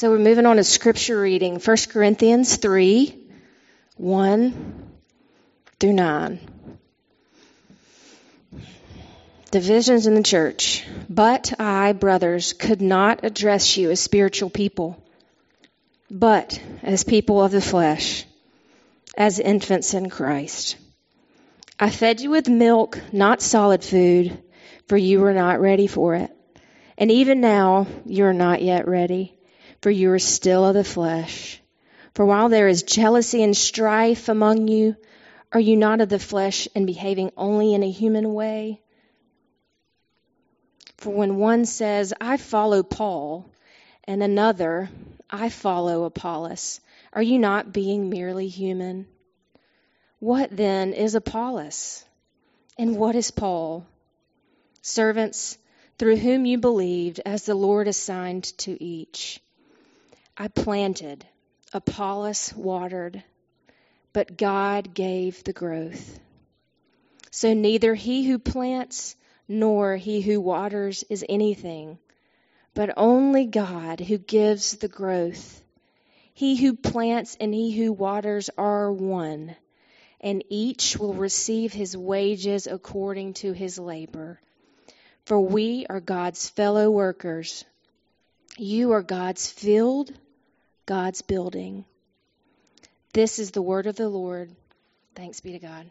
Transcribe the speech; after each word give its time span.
So 0.00 0.08
we're 0.08 0.18
moving 0.18 0.46
on 0.46 0.56
to 0.56 0.64
scripture 0.64 1.20
reading 1.20 1.60
1 1.60 1.76
Corinthians 1.90 2.56
3 2.56 3.14
1 3.98 4.90
through 5.78 5.92
9. 5.92 6.40
Divisions 9.50 10.06
in 10.06 10.14
the 10.14 10.22
church. 10.22 10.86
But 11.10 11.52
I, 11.60 11.92
brothers, 11.92 12.54
could 12.54 12.80
not 12.80 13.24
address 13.24 13.76
you 13.76 13.90
as 13.90 14.00
spiritual 14.00 14.48
people, 14.48 15.04
but 16.10 16.58
as 16.82 17.04
people 17.04 17.44
of 17.44 17.50
the 17.52 17.60
flesh, 17.60 18.24
as 19.18 19.38
infants 19.38 19.92
in 19.92 20.08
Christ. 20.08 20.78
I 21.78 21.90
fed 21.90 22.22
you 22.22 22.30
with 22.30 22.48
milk, 22.48 22.98
not 23.12 23.42
solid 23.42 23.84
food, 23.84 24.42
for 24.88 24.96
you 24.96 25.20
were 25.20 25.34
not 25.34 25.60
ready 25.60 25.86
for 25.86 26.14
it. 26.14 26.30
And 26.96 27.10
even 27.10 27.42
now, 27.42 27.86
you 28.06 28.24
are 28.24 28.32
not 28.32 28.62
yet 28.62 28.88
ready, 28.88 29.36
for 29.80 29.90
you 29.90 30.10
are 30.12 30.18
still 30.18 30.64
of 30.64 30.74
the 30.74 30.84
flesh. 30.84 31.60
For 32.14 32.26
while 32.26 32.48
there 32.48 32.68
is 32.68 32.82
jealousy 32.82 33.42
and 33.42 33.56
strife 33.56 34.28
among 34.28 34.68
you, 34.68 34.96
are 35.52 35.60
you 35.60 35.76
not 35.76 36.00
of 36.00 36.08
the 36.08 36.18
flesh 36.18 36.68
and 36.74 36.86
behaving 36.86 37.32
only 37.36 37.74
in 37.74 37.82
a 37.82 37.90
human 37.90 38.34
way? 38.34 38.80
For 40.98 41.10
when 41.10 41.36
one 41.36 41.64
says, 41.64 42.12
I 42.20 42.36
follow 42.36 42.82
Paul, 42.82 43.46
and 44.04 44.22
another, 44.22 44.90
I 45.30 45.48
follow 45.48 46.04
Apollos, 46.04 46.80
are 47.12 47.22
you 47.22 47.38
not 47.38 47.72
being 47.72 48.10
merely 48.10 48.48
human? 48.48 49.06
What 50.18 50.54
then 50.54 50.92
is 50.92 51.14
Apollos? 51.14 52.04
And 52.78 52.96
what 52.96 53.14
is 53.14 53.30
Paul? 53.30 53.86
Servants 54.82 55.56
through 55.98 56.16
whom 56.16 56.46
you 56.46 56.58
believed, 56.58 57.20
as 57.26 57.44
the 57.44 57.54
Lord 57.54 57.88
assigned 57.88 58.44
to 58.58 58.82
each. 58.82 59.40
I 60.42 60.48
planted, 60.48 61.26
Apollos 61.74 62.54
watered, 62.54 63.22
but 64.14 64.38
God 64.38 64.94
gave 64.94 65.44
the 65.44 65.52
growth. 65.52 66.18
So 67.30 67.52
neither 67.52 67.94
he 67.94 68.26
who 68.26 68.38
plants 68.38 69.16
nor 69.46 69.96
he 69.96 70.22
who 70.22 70.40
waters 70.40 71.04
is 71.10 71.22
anything, 71.28 71.98
but 72.72 72.94
only 72.96 73.44
God 73.44 74.00
who 74.00 74.16
gives 74.16 74.76
the 74.76 74.88
growth. 74.88 75.62
He 76.32 76.56
who 76.56 76.74
plants 76.74 77.36
and 77.38 77.52
he 77.52 77.76
who 77.76 77.92
waters 77.92 78.48
are 78.56 78.90
one, 78.90 79.54
and 80.22 80.42
each 80.48 80.96
will 80.96 81.12
receive 81.12 81.74
his 81.74 81.94
wages 81.94 82.66
according 82.66 83.34
to 83.34 83.52
his 83.52 83.78
labor. 83.78 84.40
For 85.26 85.38
we 85.38 85.84
are 85.90 86.00
God's 86.00 86.48
fellow 86.48 86.90
workers. 86.90 87.66
You 88.56 88.92
are 88.92 89.02
God's 89.02 89.50
field, 89.50 90.10
God's 90.86 91.22
building. 91.22 91.84
This 93.12 93.38
is 93.38 93.50
the 93.50 93.62
word 93.62 93.86
of 93.86 93.96
the 93.96 94.08
Lord. 94.08 94.50
Thanks 95.14 95.40
be 95.40 95.52
to 95.52 95.58
God. 95.58 95.90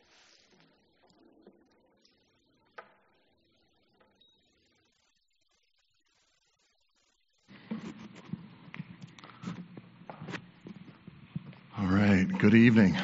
All 11.78 11.86
right. 11.86 12.26
Good 12.38 12.54
evening. 12.54 12.98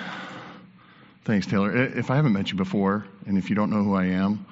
Thanks, 1.23 1.47
Taylor. 1.47 1.75
If 1.75 2.11
I 2.11 2.17
haven't 2.17 2.33
met 2.33 2.51
you 2.51 2.57
before, 2.57 3.05
and 3.25 3.37
if 3.37 3.49
you 3.49 3.55
don't 3.55 3.69
know 3.69 3.83
who 3.83 3.95
I 3.95 4.05
am, 4.05 4.45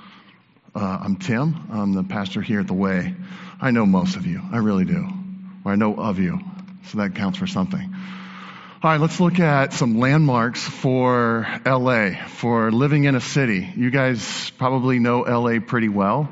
uh, 0.76 1.00
I'm 1.02 1.18
Tim. 1.18 1.68
I'm 1.72 1.94
the 1.94 2.04
pastor 2.04 2.42
here 2.42 2.62
at 2.62 2.68
The 2.68 2.74
Way. 2.74 3.16
I 3.62 3.72
know 3.72 3.86
most 3.86 4.16
of 4.16 4.26
you. 4.26 4.42
I 4.52 4.58
really 4.58 4.86
do. 4.86 5.08
Or 5.64 5.72
I 5.72 5.76
know 5.76 5.96
of 5.96 6.20
you. 6.20 6.40
So 6.86 6.98
that 7.00 7.16
counts 7.16 7.38
for 7.38 7.48
something. 7.48 7.96
All 8.84 8.92
right, 8.92 9.00
let's 9.00 9.20
look 9.20 9.40
at 9.40 9.72
some 9.72 9.98
landmarks 9.98 10.62
for 10.62 11.48
LA, 11.66 12.12
for 12.28 12.70
living 12.70 13.06
in 13.06 13.16
a 13.16 13.22
city. 13.22 13.72
You 13.78 13.90
guys 13.92 14.50
probably 14.58 15.00
know 15.00 15.22
LA 15.22 15.60
pretty 15.60 15.88
well. 15.88 16.30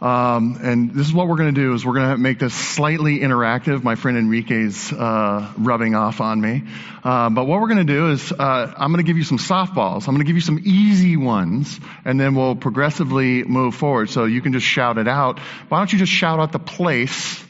Um, 0.00 0.60
and 0.62 0.94
this 0.94 1.08
is 1.08 1.12
what 1.12 1.26
we're 1.26 1.36
going 1.36 1.52
to 1.52 1.60
do 1.60 1.74
is 1.74 1.84
we're 1.84 1.94
going 1.94 2.10
to 2.12 2.18
make 2.18 2.38
this 2.38 2.54
slightly 2.54 3.18
interactive. 3.18 3.82
My 3.82 3.96
friend 3.96 4.16
Enrique's 4.16 4.92
uh, 4.92 5.52
rubbing 5.58 5.96
off 5.96 6.20
on 6.20 6.40
me. 6.40 6.62
Uh, 7.02 7.30
but 7.30 7.46
what 7.46 7.60
we're 7.60 7.66
going 7.66 7.86
to 7.86 7.92
do 7.92 8.12
is 8.12 8.30
uh, 8.30 8.72
I'm 8.76 8.92
going 8.92 9.04
to 9.04 9.06
give 9.06 9.16
you 9.16 9.24
some 9.24 9.38
softballs. 9.38 10.06
I'm 10.06 10.14
going 10.14 10.18
to 10.18 10.24
give 10.24 10.36
you 10.36 10.40
some 10.40 10.60
easy 10.64 11.16
ones, 11.16 11.80
and 12.04 12.18
then 12.18 12.36
we'll 12.36 12.54
progressively 12.54 13.42
move 13.42 13.74
forward. 13.74 14.08
So 14.08 14.24
you 14.24 14.40
can 14.40 14.52
just 14.52 14.66
shout 14.66 14.98
it 14.98 15.08
out. 15.08 15.40
Why 15.68 15.78
don't 15.78 15.92
you 15.92 15.98
just 15.98 16.12
shout 16.12 16.38
out 16.38 16.52
the 16.52 16.60
place 16.60 17.44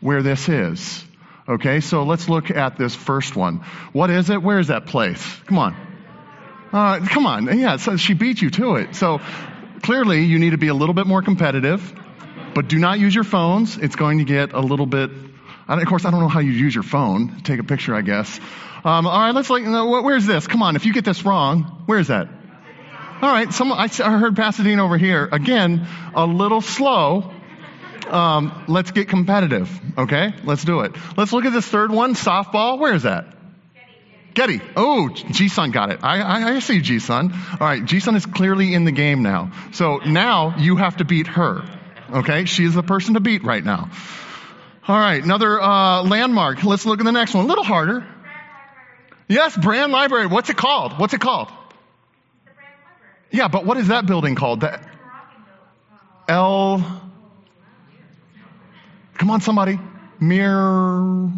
where 0.00 0.22
this 0.22 0.48
is? 0.48 1.04
Okay, 1.46 1.80
so 1.80 2.04
let's 2.04 2.28
look 2.28 2.50
at 2.50 2.78
this 2.78 2.94
first 2.94 3.36
one. 3.36 3.64
What 3.92 4.08
is 4.08 4.30
it? 4.30 4.42
Where 4.42 4.58
is 4.58 4.68
that 4.68 4.86
place? 4.86 5.22
Come 5.44 5.58
on. 5.58 5.76
Uh, 6.72 7.00
come 7.06 7.26
on. 7.26 7.58
Yeah, 7.58 7.76
so 7.76 7.98
she 7.98 8.14
beat 8.14 8.40
you 8.40 8.48
to 8.50 8.76
it. 8.76 8.96
So 8.96 9.20
clearly 9.82 10.22
you 10.24 10.38
need 10.38 10.50
to 10.50 10.58
be 10.58 10.68
a 10.68 10.74
little 10.74 10.94
bit 10.94 11.06
more 11.06 11.20
competitive, 11.20 11.94
but 12.54 12.68
do 12.68 12.78
not 12.78 12.98
use 12.98 13.14
your 13.14 13.24
phones. 13.24 13.76
It's 13.76 13.94
going 13.94 14.18
to 14.18 14.24
get 14.24 14.54
a 14.54 14.60
little 14.60 14.86
bit, 14.86 15.10
of 15.68 15.86
course, 15.86 16.06
I 16.06 16.10
don't 16.10 16.20
know 16.20 16.28
how 16.28 16.40
you 16.40 16.52
use 16.52 16.74
your 16.74 16.82
phone. 16.82 17.42
Take 17.42 17.60
a 17.60 17.64
picture, 17.64 17.94
I 17.94 18.00
guess. 18.00 18.40
Um, 18.82 19.06
all 19.06 19.18
right, 19.18 19.34
let's 19.34 19.50
like, 19.50 19.64
where's 19.64 20.24
this? 20.24 20.46
Come 20.46 20.62
on, 20.62 20.76
if 20.76 20.86
you 20.86 20.94
get 20.94 21.04
this 21.04 21.26
wrong, 21.26 21.82
where 21.84 21.98
is 21.98 22.08
that? 22.08 22.28
All 23.20 23.30
right, 23.30 23.52
some, 23.52 23.70
I 23.70 23.88
heard 23.88 24.34
Pasadena 24.34 24.82
over 24.82 24.96
here. 24.96 25.28
Again, 25.30 25.86
a 26.14 26.24
little 26.24 26.62
slow. 26.62 27.32
Um, 28.06 28.64
let's 28.68 28.90
get 28.90 29.08
competitive, 29.08 29.70
okay? 29.98 30.34
Let's 30.44 30.64
do 30.64 30.80
it. 30.80 30.92
Let's 31.16 31.32
look 31.32 31.44
at 31.44 31.52
this 31.52 31.66
third 31.66 31.90
one, 31.90 32.14
softball. 32.14 32.78
Where 32.78 32.94
is 32.94 33.04
that? 33.04 33.26
Getty. 34.34 34.60
Oh, 34.76 35.08
G-Sun 35.10 35.70
got 35.70 35.90
it. 35.90 36.00
I, 36.02 36.20
I, 36.20 36.54
I 36.56 36.58
see 36.58 36.80
G-Sun. 36.80 37.32
All 37.32 37.58
right, 37.66 37.84
G-Sun 37.84 38.16
is 38.16 38.26
clearly 38.26 38.74
in 38.74 38.84
the 38.84 38.92
game 38.92 39.22
now. 39.22 39.52
So 39.72 39.98
now 39.98 40.56
you 40.58 40.76
have 40.76 40.96
to 40.96 41.04
beat 41.04 41.28
her. 41.28 41.62
Okay, 42.12 42.44
she 42.44 42.64
is 42.64 42.74
the 42.74 42.82
person 42.82 43.14
to 43.14 43.20
beat 43.20 43.44
right 43.44 43.64
now. 43.64 43.90
All 44.86 44.98
right, 44.98 45.22
another 45.22 45.60
uh, 45.60 46.02
landmark. 46.02 46.62
Let's 46.64 46.84
look 46.84 47.00
at 47.00 47.04
the 47.04 47.12
next 47.12 47.32
one. 47.32 47.44
A 47.44 47.48
little 47.48 47.64
harder. 47.64 48.00
Brand 48.00 48.10
Yes, 49.28 49.56
Brand 49.56 49.92
Library. 49.92 50.26
What's 50.26 50.50
it 50.50 50.56
called? 50.56 50.98
What's 50.98 51.14
it 51.14 51.20
called? 51.20 51.48
Yeah, 53.30 53.48
but 53.48 53.64
what 53.64 53.78
is 53.78 53.88
that 53.88 54.06
building 54.06 54.34
called? 54.34 54.60
The 54.60 54.80
L. 56.28 57.03
Come 59.14 59.30
on, 59.30 59.40
somebody. 59.40 59.78
Mir. 60.20 61.30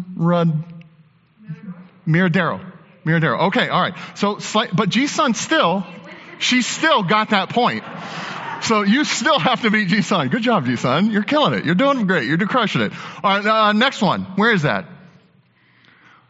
Miradero. 2.07 2.61
Miradero. 3.05 3.47
Okay, 3.47 3.69
all 3.69 3.81
right. 3.81 3.93
So, 4.15 4.39
but 4.73 4.89
G-Sun 4.89 5.33
still, 5.33 5.85
she 6.39 6.61
still 6.61 7.03
got 7.03 7.31
that 7.31 7.49
point. 7.49 7.83
So 8.63 8.81
you 8.81 9.03
still 9.03 9.39
have 9.39 9.61
to 9.61 9.71
beat 9.71 9.87
G-Sun. 9.87 10.29
Good 10.29 10.41
job, 10.41 10.65
G-Sun. 10.65 11.11
You're 11.11 11.23
killing 11.23 11.53
it. 11.53 11.65
You're 11.65 11.75
doing 11.75 12.07
great. 12.07 12.27
You're 12.27 12.37
crushing 12.39 12.81
it. 12.81 12.91
All 13.23 13.37
right, 13.37 13.45
uh, 13.45 13.73
next 13.73 14.01
one. 14.01 14.23
Where 14.35 14.51
is 14.51 14.63
that? 14.63 14.85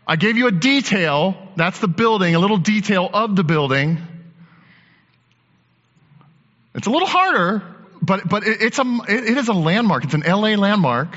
I 0.05 0.15
gave 0.15 0.37
you 0.37 0.47
a 0.47 0.51
detail. 0.51 1.35
That's 1.55 1.79
the 1.79 1.87
building, 1.87 2.35
a 2.35 2.39
little 2.39 2.57
detail 2.57 3.09
of 3.11 3.35
the 3.35 3.43
building. 3.43 3.97
It's 6.75 6.87
a 6.87 6.91
little 6.91 7.07
harder, 7.07 7.63
but, 8.01 8.29
but 8.29 8.43
it, 8.45 8.61
it's 8.61 8.79
a, 8.79 8.99
it, 9.09 9.31
it 9.31 9.37
is 9.37 9.47
a 9.47 9.53
landmark. 9.53 10.05
It's 10.05 10.13
an 10.13 10.21
LA 10.21 10.55
landmark. 10.55 11.09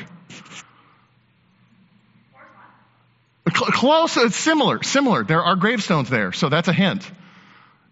Close, 3.52 4.16
it's 4.16 4.36
similar, 4.36 4.82
similar. 4.82 5.24
There 5.24 5.42
are 5.42 5.56
gravestones 5.56 6.10
there, 6.10 6.32
so 6.32 6.48
that's 6.48 6.68
a 6.68 6.72
hint. 6.72 7.10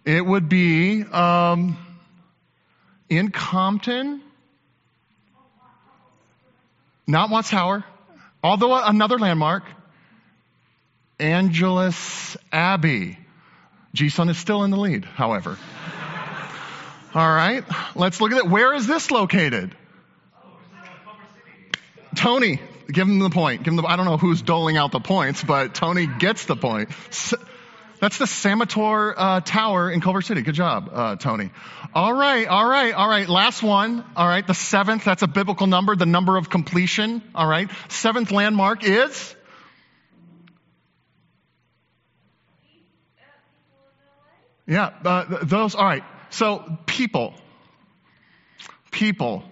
It 0.04 0.24
would 0.24 0.48
be 0.48 1.02
um, 1.02 1.76
in 3.08 3.30
Compton, 3.30 4.22
not 7.06 7.30
Watts 7.30 7.50
Tower, 7.50 7.84
although 8.42 8.74
another 8.74 9.18
landmark, 9.18 9.64
Angeles 11.18 12.36
Abbey. 12.52 13.18
G-Sun 13.94 14.28
is 14.28 14.38
still 14.38 14.64
in 14.64 14.70
the 14.70 14.76
lead, 14.76 15.04
however. 15.04 15.58
All 17.14 17.28
right, 17.28 17.64
let's 17.94 18.20
look 18.20 18.32
at 18.32 18.38
it. 18.38 18.48
Where 18.48 18.74
is 18.74 18.86
this 18.86 19.10
located? 19.10 19.74
Tony, 22.14 22.60
Give 22.90 23.06
him 23.06 23.18
the 23.18 23.30
point. 23.30 23.64
Give 23.64 23.72
him 23.72 23.76
the, 23.76 23.86
I 23.86 23.96
don't 23.96 24.06
know 24.06 24.16
who's 24.16 24.40
doling 24.40 24.78
out 24.78 24.92
the 24.92 25.00
points, 25.00 25.44
but 25.44 25.74
Tony 25.74 26.06
gets 26.06 26.46
the 26.46 26.56
point. 26.56 26.88
That's 28.00 28.16
the 28.16 28.24
Samitaur 28.24 29.12
uh, 29.16 29.40
Tower 29.40 29.90
in 29.90 30.00
Culver 30.00 30.22
City. 30.22 30.42
Good 30.42 30.54
job, 30.54 30.88
uh, 30.92 31.16
Tony. 31.16 31.50
All 31.94 32.12
right, 32.12 32.46
all 32.46 32.66
right, 32.66 32.94
all 32.94 33.08
right. 33.08 33.28
Last 33.28 33.62
one. 33.62 34.04
All 34.16 34.26
right, 34.26 34.46
the 34.46 34.54
seventh. 34.54 35.04
That's 35.04 35.22
a 35.22 35.26
biblical 35.26 35.66
number, 35.66 35.96
the 35.96 36.06
number 36.06 36.36
of 36.36 36.48
completion. 36.48 37.22
All 37.34 37.46
right. 37.46 37.68
Seventh 37.88 38.30
landmark 38.30 38.84
is. 38.84 39.34
Yeah, 44.66 44.90
uh, 45.04 45.44
those. 45.44 45.74
All 45.74 45.84
right. 45.84 46.04
So 46.30 46.78
people, 46.86 47.34
people. 48.90 49.42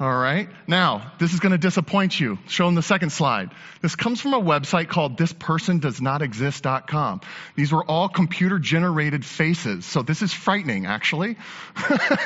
All 0.00 0.16
right. 0.16 0.48
Now, 0.66 1.12
this 1.18 1.34
is 1.34 1.40
going 1.40 1.52
to 1.52 1.58
disappoint 1.58 2.18
you. 2.18 2.38
Show 2.48 2.64
them 2.64 2.74
the 2.74 2.82
second 2.82 3.10
slide. 3.10 3.50
This 3.82 3.96
comes 3.96 4.18
from 4.18 4.32
a 4.32 4.40
website 4.40 4.88
called 4.88 5.18
thispersondoesnotexist.com. 5.18 7.20
These 7.54 7.70
were 7.70 7.84
all 7.84 8.08
computer 8.08 8.58
generated 8.58 9.26
faces. 9.26 9.84
So 9.84 10.00
this 10.00 10.22
is 10.22 10.32
frightening, 10.32 10.86
actually. 10.86 11.36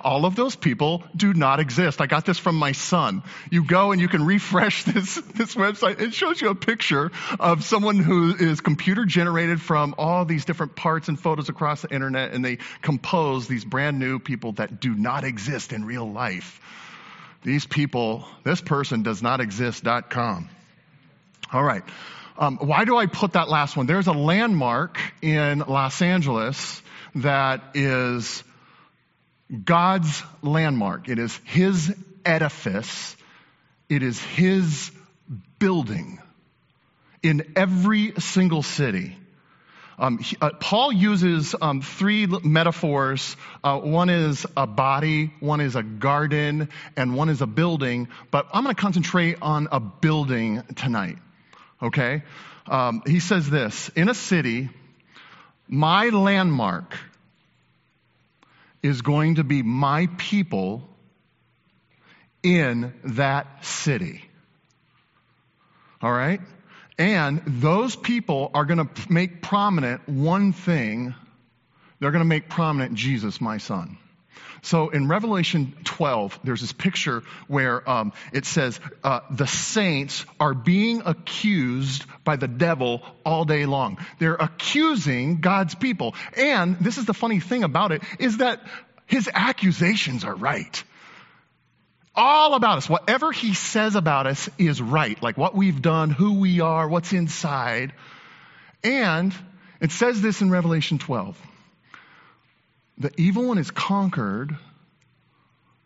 all 0.00 0.26
of 0.26 0.34
those 0.34 0.56
people 0.56 1.04
do 1.14 1.32
not 1.32 1.60
exist. 1.60 2.00
I 2.00 2.08
got 2.08 2.24
this 2.24 2.36
from 2.36 2.56
my 2.56 2.72
son. 2.72 3.22
You 3.48 3.64
go 3.64 3.92
and 3.92 4.00
you 4.00 4.08
can 4.08 4.26
refresh 4.26 4.82
this, 4.84 5.14
this 5.14 5.54
website. 5.54 6.00
It 6.00 6.12
shows 6.12 6.40
you 6.40 6.48
a 6.48 6.56
picture 6.56 7.12
of 7.38 7.62
someone 7.62 8.00
who 8.00 8.34
is 8.34 8.60
computer 8.60 9.04
generated 9.04 9.60
from 9.60 9.94
all 9.98 10.24
these 10.24 10.44
different 10.44 10.74
parts 10.74 11.06
and 11.06 11.16
photos 11.16 11.48
across 11.48 11.82
the 11.82 11.94
internet 11.94 12.32
and 12.32 12.44
they 12.44 12.58
compose 12.82 13.46
these 13.46 13.64
brand 13.64 14.00
new 14.00 14.18
people 14.18 14.50
that 14.54 14.80
do 14.80 14.96
not 14.96 15.22
exist 15.22 15.72
in 15.72 15.84
real 15.84 16.10
life. 16.10 16.60
These 17.42 17.66
people, 17.66 18.24
this 18.44 18.60
person 18.60 19.02
does 19.02 19.22
not 19.22 19.40
exist.com. 19.40 20.48
All 21.52 21.62
right. 21.64 21.82
Um, 22.38 22.58
why 22.58 22.84
do 22.84 22.96
I 22.96 23.06
put 23.06 23.32
that 23.32 23.48
last 23.48 23.76
one? 23.76 23.86
There's 23.86 24.06
a 24.06 24.12
landmark 24.12 24.98
in 25.20 25.60
Los 25.60 26.00
Angeles 26.00 26.82
that 27.14 27.62
is 27.74 28.44
God's 29.64 30.22
landmark. 30.42 31.08
It 31.08 31.18
is 31.18 31.38
His 31.44 31.94
edifice. 32.24 33.16
It 33.88 34.02
is 34.02 34.22
His 34.22 34.90
building 35.58 36.20
in 37.22 37.52
every 37.56 38.12
single 38.18 38.62
city. 38.62 39.16
Um, 40.00 40.18
he, 40.18 40.34
uh, 40.40 40.50
Paul 40.58 40.92
uses 40.92 41.54
um, 41.60 41.82
three 41.82 42.26
metaphors. 42.26 43.36
Uh, 43.62 43.78
one 43.78 44.08
is 44.08 44.46
a 44.56 44.66
body, 44.66 45.30
one 45.40 45.60
is 45.60 45.76
a 45.76 45.82
garden, 45.82 46.70
and 46.96 47.14
one 47.14 47.28
is 47.28 47.42
a 47.42 47.46
building. 47.46 48.08
But 48.30 48.48
I'm 48.54 48.64
going 48.64 48.74
to 48.74 48.80
concentrate 48.80 49.36
on 49.42 49.68
a 49.70 49.78
building 49.78 50.62
tonight. 50.74 51.18
Okay? 51.82 52.22
Um, 52.66 53.02
he 53.06 53.20
says 53.20 53.48
this 53.50 53.90
In 53.94 54.08
a 54.08 54.14
city, 54.14 54.70
my 55.68 56.08
landmark 56.08 56.96
is 58.82 59.02
going 59.02 59.34
to 59.34 59.44
be 59.44 59.62
my 59.62 60.08
people 60.16 60.88
in 62.42 62.94
that 63.04 63.66
city. 63.66 64.24
All 66.00 66.10
right? 66.10 66.40
And 67.00 67.40
those 67.46 67.96
people 67.96 68.50
are 68.52 68.66
going 68.66 68.86
to 68.86 69.10
make 69.10 69.40
prominent 69.40 70.06
one 70.06 70.52
thing. 70.52 71.14
They're 71.98 72.10
going 72.10 72.20
to 72.20 72.28
make 72.28 72.50
prominent 72.50 72.92
Jesus, 72.92 73.40
my 73.40 73.56
son. 73.56 73.96
So 74.60 74.90
in 74.90 75.08
Revelation 75.08 75.74
12, 75.84 76.40
there's 76.44 76.60
this 76.60 76.74
picture 76.74 77.22
where 77.48 77.88
um, 77.88 78.12
it 78.34 78.44
says 78.44 78.78
uh, 79.02 79.20
the 79.30 79.46
saints 79.46 80.26
are 80.38 80.52
being 80.52 81.00
accused 81.06 82.04
by 82.22 82.36
the 82.36 82.48
devil 82.48 83.00
all 83.24 83.46
day 83.46 83.64
long. 83.64 83.96
They're 84.18 84.34
accusing 84.34 85.40
God's 85.40 85.74
people. 85.74 86.14
And 86.36 86.78
this 86.80 86.98
is 86.98 87.06
the 87.06 87.14
funny 87.14 87.40
thing 87.40 87.64
about 87.64 87.92
it 87.92 88.02
is 88.18 88.36
that 88.36 88.60
his 89.06 89.26
accusations 89.32 90.22
are 90.24 90.34
right 90.34 90.84
all 92.14 92.54
about 92.54 92.78
us. 92.78 92.88
Whatever 92.88 93.32
he 93.32 93.54
says 93.54 93.94
about 93.94 94.26
us 94.26 94.48
is 94.58 94.80
right. 94.80 95.20
Like 95.22 95.38
what 95.38 95.54
we've 95.54 95.80
done, 95.80 96.10
who 96.10 96.40
we 96.40 96.60
are, 96.60 96.88
what's 96.88 97.12
inside. 97.12 97.92
And 98.82 99.34
it 99.80 99.92
says 99.92 100.20
this 100.20 100.42
in 100.42 100.50
Revelation 100.50 100.98
12. 100.98 101.40
The 102.98 103.12
evil 103.16 103.46
one 103.46 103.58
is 103.58 103.70
conquered 103.70 104.56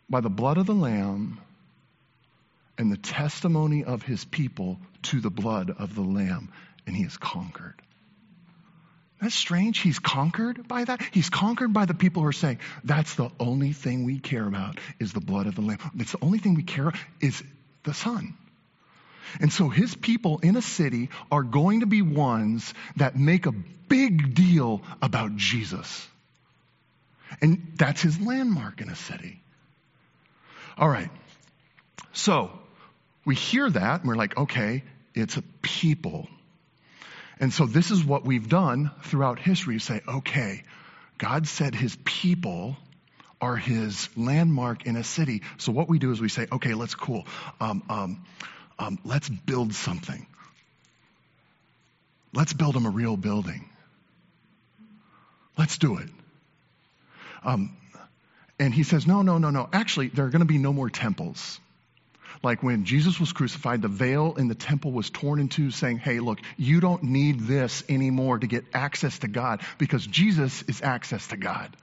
by 0.09 0.21
the 0.21 0.29
blood 0.29 0.57
of 0.57 0.65
the 0.65 0.75
Lamb 0.75 1.39
and 2.77 2.91
the 2.91 2.97
testimony 2.97 3.83
of 3.83 4.03
his 4.03 4.25
people 4.25 4.79
to 5.03 5.21
the 5.21 5.29
blood 5.29 5.71
of 5.71 5.95
the 5.95 6.01
Lamb, 6.01 6.51
and 6.85 6.95
he 6.95 7.03
is 7.03 7.15
conquered. 7.17 7.81
That's 9.21 9.35
strange. 9.35 9.79
He's 9.79 9.99
conquered 9.99 10.67
by 10.67 10.83
that. 10.83 11.01
He's 11.11 11.29
conquered 11.29 11.73
by 11.73 11.85
the 11.85 11.93
people 11.93 12.21
who 12.21 12.27
are 12.27 12.33
saying, 12.33 12.59
that's 12.83 13.15
the 13.15 13.29
only 13.39 13.71
thing 13.71 14.03
we 14.03 14.19
care 14.19 14.45
about 14.45 14.77
is 14.99 15.13
the 15.13 15.21
blood 15.21 15.47
of 15.47 15.55
the 15.55 15.61
Lamb. 15.61 15.79
That's 15.95 16.11
the 16.11 16.23
only 16.23 16.39
thing 16.39 16.53
we 16.53 16.63
care 16.63 16.89
about 16.89 16.99
is 17.21 17.41
the 17.83 17.93
Son. 17.93 18.35
And 19.39 19.51
so 19.51 19.69
his 19.69 19.95
people 19.95 20.39
in 20.39 20.55
a 20.55 20.61
city 20.61 21.09
are 21.31 21.43
going 21.43 21.79
to 21.79 21.85
be 21.85 22.01
ones 22.01 22.73
that 22.97 23.17
make 23.17 23.45
a 23.45 23.51
big 23.51 24.33
deal 24.35 24.81
about 25.01 25.35
Jesus. 25.35 26.07
And 27.41 27.73
that's 27.75 28.01
his 28.01 28.19
landmark 28.19 28.81
in 28.81 28.89
a 28.89 28.95
city. 28.95 29.41
All 30.77 30.89
right. 30.89 31.09
So 32.13 32.51
we 33.25 33.35
hear 33.35 33.69
that 33.69 34.01
and 34.01 34.09
we're 34.09 34.15
like, 34.15 34.37
okay, 34.37 34.83
it's 35.13 35.37
a 35.37 35.41
people. 35.61 36.27
And 37.39 37.53
so 37.53 37.65
this 37.65 37.91
is 37.91 38.03
what 38.03 38.25
we've 38.25 38.47
done 38.47 38.91
throughout 39.03 39.39
history. 39.39 39.79
Say, 39.79 40.01
okay, 40.07 40.63
God 41.17 41.47
said 41.47 41.75
his 41.75 41.97
people 42.05 42.77
are 43.41 43.57
his 43.57 44.09
landmark 44.15 44.85
in 44.85 44.95
a 44.95 45.03
city. 45.03 45.41
So 45.57 45.71
what 45.71 45.89
we 45.89 45.99
do 45.99 46.11
is 46.11 46.21
we 46.21 46.29
say, 46.29 46.47
okay, 46.51 46.73
let's 46.73 46.95
cool. 46.95 47.25
Um, 47.59 47.83
um, 47.89 48.25
um, 48.79 48.99
let's 49.03 49.29
build 49.29 49.73
something. 49.73 50.25
Let's 52.33 52.53
build 52.53 52.75
them 52.75 52.85
a 52.85 52.89
real 52.89 53.17
building. 53.17 53.69
Let's 55.57 55.77
do 55.77 55.97
it. 55.97 56.09
Um, 57.43 57.75
and 58.59 58.73
he 58.73 58.83
says, 58.83 59.05
no, 59.05 59.21
no, 59.21 59.37
no, 59.37 59.49
no. 59.49 59.69
Actually, 59.71 60.07
there 60.07 60.25
are 60.25 60.29
going 60.29 60.39
to 60.39 60.45
be 60.45 60.57
no 60.57 60.73
more 60.73 60.89
temples. 60.89 61.59
Like 62.45 62.61
when 62.61 62.85
Jesus 62.85 63.19
was 63.19 63.33
crucified, 63.33 63.81
the 63.81 63.87
veil 63.87 64.35
in 64.37 64.47
the 64.47 64.53
temple 64.55 64.91
was 64.91 65.09
torn 65.09 65.39
in 65.39 65.49
two, 65.49 65.71
saying, 65.71 65.97
Hey, 65.97 66.19
look, 66.19 66.39
you 66.57 66.79
don't 66.79 67.01
need 67.01 67.39
this 67.39 67.83
anymore 67.89 68.37
to 68.37 68.45
get 68.45 68.65
access 68.71 69.17
to 69.19 69.27
God 69.27 69.61
because 69.79 70.05
Jesus 70.05 70.61
is 70.67 70.83
access 70.83 71.25
to 71.29 71.37
God. 71.37 71.75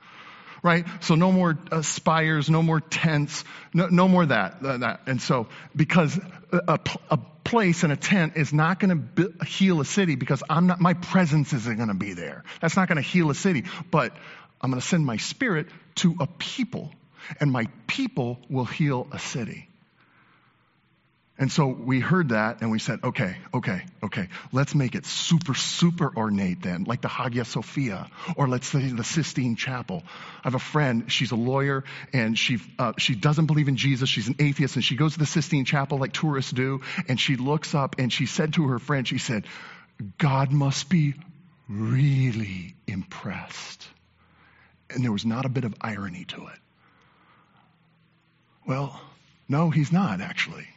Right? 0.63 0.87
So 1.01 1.17
no 1.17 1.33
more 1.33 1.59
uh, 1.73 1.83
spires, 1.83 2.49
no 2.49 2.63
more 2.63 2.81
tents, 2.81 3.43
no, 3.75 3.89
no 3.89 4.07
more 4.07 4.25
that, 4.25 4.65
uh, 4.65 4.79
that. 4.79 5.01
And 5.07 5.21
so, 5.21 5.49
because 5.75 6.17
a, 6.53 6.79
a 7.11 7.19
place 7.43 7.83
and 7.83 7.93
a 7.93 7.97
tent 7.97 8.35
is 8.37 8.53
not 8.53 8.79
going 8.79 9.11
to 9.17 9.45
heal 9.45 9.81
a 9.81 9.85
city 9.85 10.15
because 10.15 10.45
I'm 10.49 10.69
not, 10.69 10.81
my 10.81 10.95
presence 10.95 11.53
isn't 11.53 11.77
going 11.77 11.89
to 11.89 11.95
be 11.95 12.13
there. 12.13 12.45
That's 12.61 12.77
not 12.77 12.87
going 12.87 13.03
to 13.03 13.03
heal 13.03 13.31
a 13.31 13.35
city. 13.35 13.65
But 13.91 14.17
I'm 14.61 14.71
going 14.71 14.81
to 14.81 14.87
send 14.87 15.05
my 15.05 15.17
spirit 15.17 15.67
to 15.97 16.15
a 16.21 16.29
people, 16.29 16.93
and 17.41 17.51
my 17.51 17.67
people 17.89 18.39
will 18.49 18.65
heal 18.65 19.09
a 19.11 19.19
city. 19.19 19.69
And 21.39 21.51
so 21.51 21.67
we 21.67 21.99
heard 21.99 22.29
that 22.29 22.61
and 22.61 22.71
we 22.71 22.79
said, 22.79 23.01
okay, 23.03 23.37
okay, 23.55 23.83
okay, 24.03 24.29
let's 24.53 24.75
make 24.75 24.95
it 24.95 25.07
super, 25.07 25.55
super 25.55 26.15
ornate 26.15 26.61
then, 26.63 26.85
like 26.85 27.01
the 27.01 27.09
Hagia 27.09 27.47
Sophia, 27.47 28.11
or 28.37 28.49
let's 28.49 28.67
say 28.67 28.91
the 28.91 29.03
Sistine 29.03 29.57
Chapel. 29.57 30.03
I 30.07 30.41
have 30.45 30.55
a 30.55 30.59
friend, 30.59 31.11
she's 31.11 31.33
a 31.33 31.37
lawyer, 31.37 31.85
and 32.13 32.39
she, 32.39 32.59
uh, 32.79 32.93
she 32.99 33.15
doesn't 33.15 33.47
believe 33.47 33.69
in 33.69 33.77
Jesus, 33.77 34.11
she's 34.11 34.29
an 34.29 34.37
atheist, 34.39 34.77
and 34.77 34.85
she 34.85 34.95
goes 34.95 35.15
to 35.15 35.19
the 35.19 35.27
Sistine 35.27 35.65
Chapel 35.65 35.99
like 35.99 36.13
tourists 36.13 36.53
do, 36.53 36.83
and 37.09 37.19
she 37.19 37.37
looks 37.37 37.75
up 37.75 37.97
and 37.99 38.13
she 38.13 38.27
said 38.27 38.53
to 38.55 38.69
her 38.69 38.79
friend, 38.79 39.09
she 39.09 39.19
said, 39.19 39.47
God 40.19 40.53
must 40.53 40.91
be 40.91 41.15
really 41.67 42.75
impressed. 42.87 43.89
And 44.91 45.03
there 45.03 45.13
was 45.13 45.25
not 45.25 45.47
a 45.47 45.49
bit 45.49 45.65
of 45.65 45.75
irony 45.81 46.27
to 46.27 46.47
it. 46.49 46.59
Well, 48.67 49.01
no, 49.49 49.71
he's 49.71 49.91
not 49.91 50.21
actually 50.21 50.69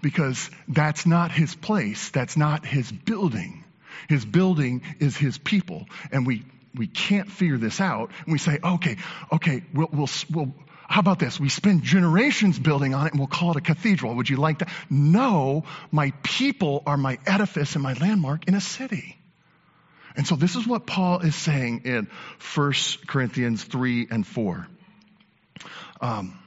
because 0.00 0.50
that's 0.68 1.06
not 1.06 1.30
his 1.32 1.54
place. 1.54 2.10
That's 2.10 2.36
not 2.36 2.64
his 2.64 2.90
building. 2.90 3.64
His 4.08 4.24
building 4.24 4.82
is 4.98 5.16
his 5.16 5.38
people. 5.38 5.86
And 6.10 6.26
we, 6.26 6.44
we 6.74 6.86
can't 6.86 7.30
figure 7.30 7.58
this 7.58 7.80
out. 7.80 8.10
And 8.24 8.32
we 8.32 8.38
say, 8.38 8.58
okay, 8.62 8.96
okay, 9.32 9.62
we'll, 9.72 9.88
we'll, 9.92 10.08
we'll, 10.30 10.54
how 10.88 11.00
about 11.00 11.18
this? 11.18 11.38
We 11.38 11.48
spend 11.48 11.82
generations 11.82 12.58
building 12.58 12.94
on 12.94 13.06
it 13.06 13.12
and 13.12 13.20
we'll 13.20 13.28
call 13.28 13.52
it 13.52 13.56
a 13.56 13.60
cathedral. 13.60 14.14
Would 14.16 14.28
you 14.28 14.36
like 14.36 14.58
that? 14.58 14.68
No, 14.90 15.64
my 15.90 16.12
people 16.22 16.82
are 16.86 16.96
my 16.96 17.18
edifice 17.26 17.74
and 17.74 17.82
my 17.82 17.94
landmark 17.94 18.48
in 18.48 18.54
a 18.54 18.60
city. 18.60 19.16
And 20.16 20.26
so 20.26 20.36
this 20.36 20.56
is 20.56 20.66
what 20.66 20.86
Paul 20.86 21.20
is 21.20 21.34
saying 21.34 21.82
in 21.84 22.08
1 22.54 22.72
Corinthians 23.06 23.64
3 23.64 24.08
and 24.10 24.26
4. 24.26 24.66
Um, 26.00 26.38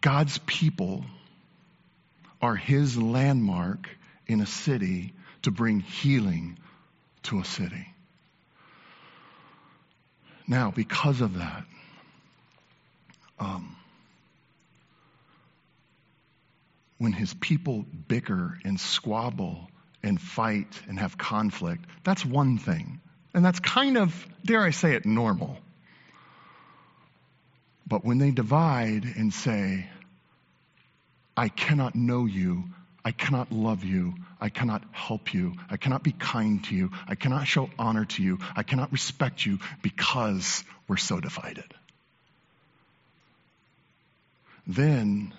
God's 0.00 0.38
people 0.38 1.04
are 2.40 2.56
his 2.56 2.96
landmark 2.96 3.88
in 4.26 4.40
a 4.40 4.46
city 4.46 5.12
to 5.42 5.50
bring 5.50 5.80
healing 5.80 6.58
to 7.24 7.40
a 7.40 7.44
city. 7.44 7.86
Now, 10.46 10.70
because 10.70 11.20
of 11.20 11.38
that, 11.38 11.64
um, 13.38 13.76
when 16.98 17.12
his 17.12 17.32
people 17.34 17.84
bicker 18.08 18.58
and 18.64 18.78
squabble 18.80 19.70
and 20.02 20.20
fight 20.20 20.80
and 20.88 20.98
have 20.98 21.16
conflict, 21.16 21.84
that's 22.04 22.24
one 22.24 22.58
thing. 22.58 23.00
And 23.32 23.44
that's 23.44 23.60
kind 23.60 23.96
of, 23.96 24.26
dare 24.44 24.62
I 24.62 24.70
say 24.70 24.94
it, 24.94 25.06
normal. 25.06 25.56
But 27.90 28.04
when 28.04 28.18
they 28.18 28.30
divide 28.30 29.04
and 29.04 29.34
say, 29.34 29.84
I 31.36 31.48
cannot 31.48 31.96
know 31.96 32.24
you, 32.24 32.64
I 33.04 33.10
cannot 33.10 33.50
love 33.50 33.82
you, 33.82 34.14
I 34.40 34.48
cannot 34.48 34.84
help 34.92 35.34
you, 35.34 35.54
I 35.68 35.76
cannot 35.76 36.04
be 36.04 36.12
kind 36.12 36.62
to 36.66 36.74
you, 36.74 36.92
I 37.08 37.16
cannot 37.16 37.48
show 37.48 37.68
honor 37.80 38.04
to 38.04 38.22
you, 38.22 38.38
I 38.54 38.62
cannot 38.62 38.92
respect 38.92 39.44
you 39.44 39.58
because 39.82 40.62
we're 40.86 40.98
so 40.98 41.18
divided. 41.18 41.74
Then 44.68 45.34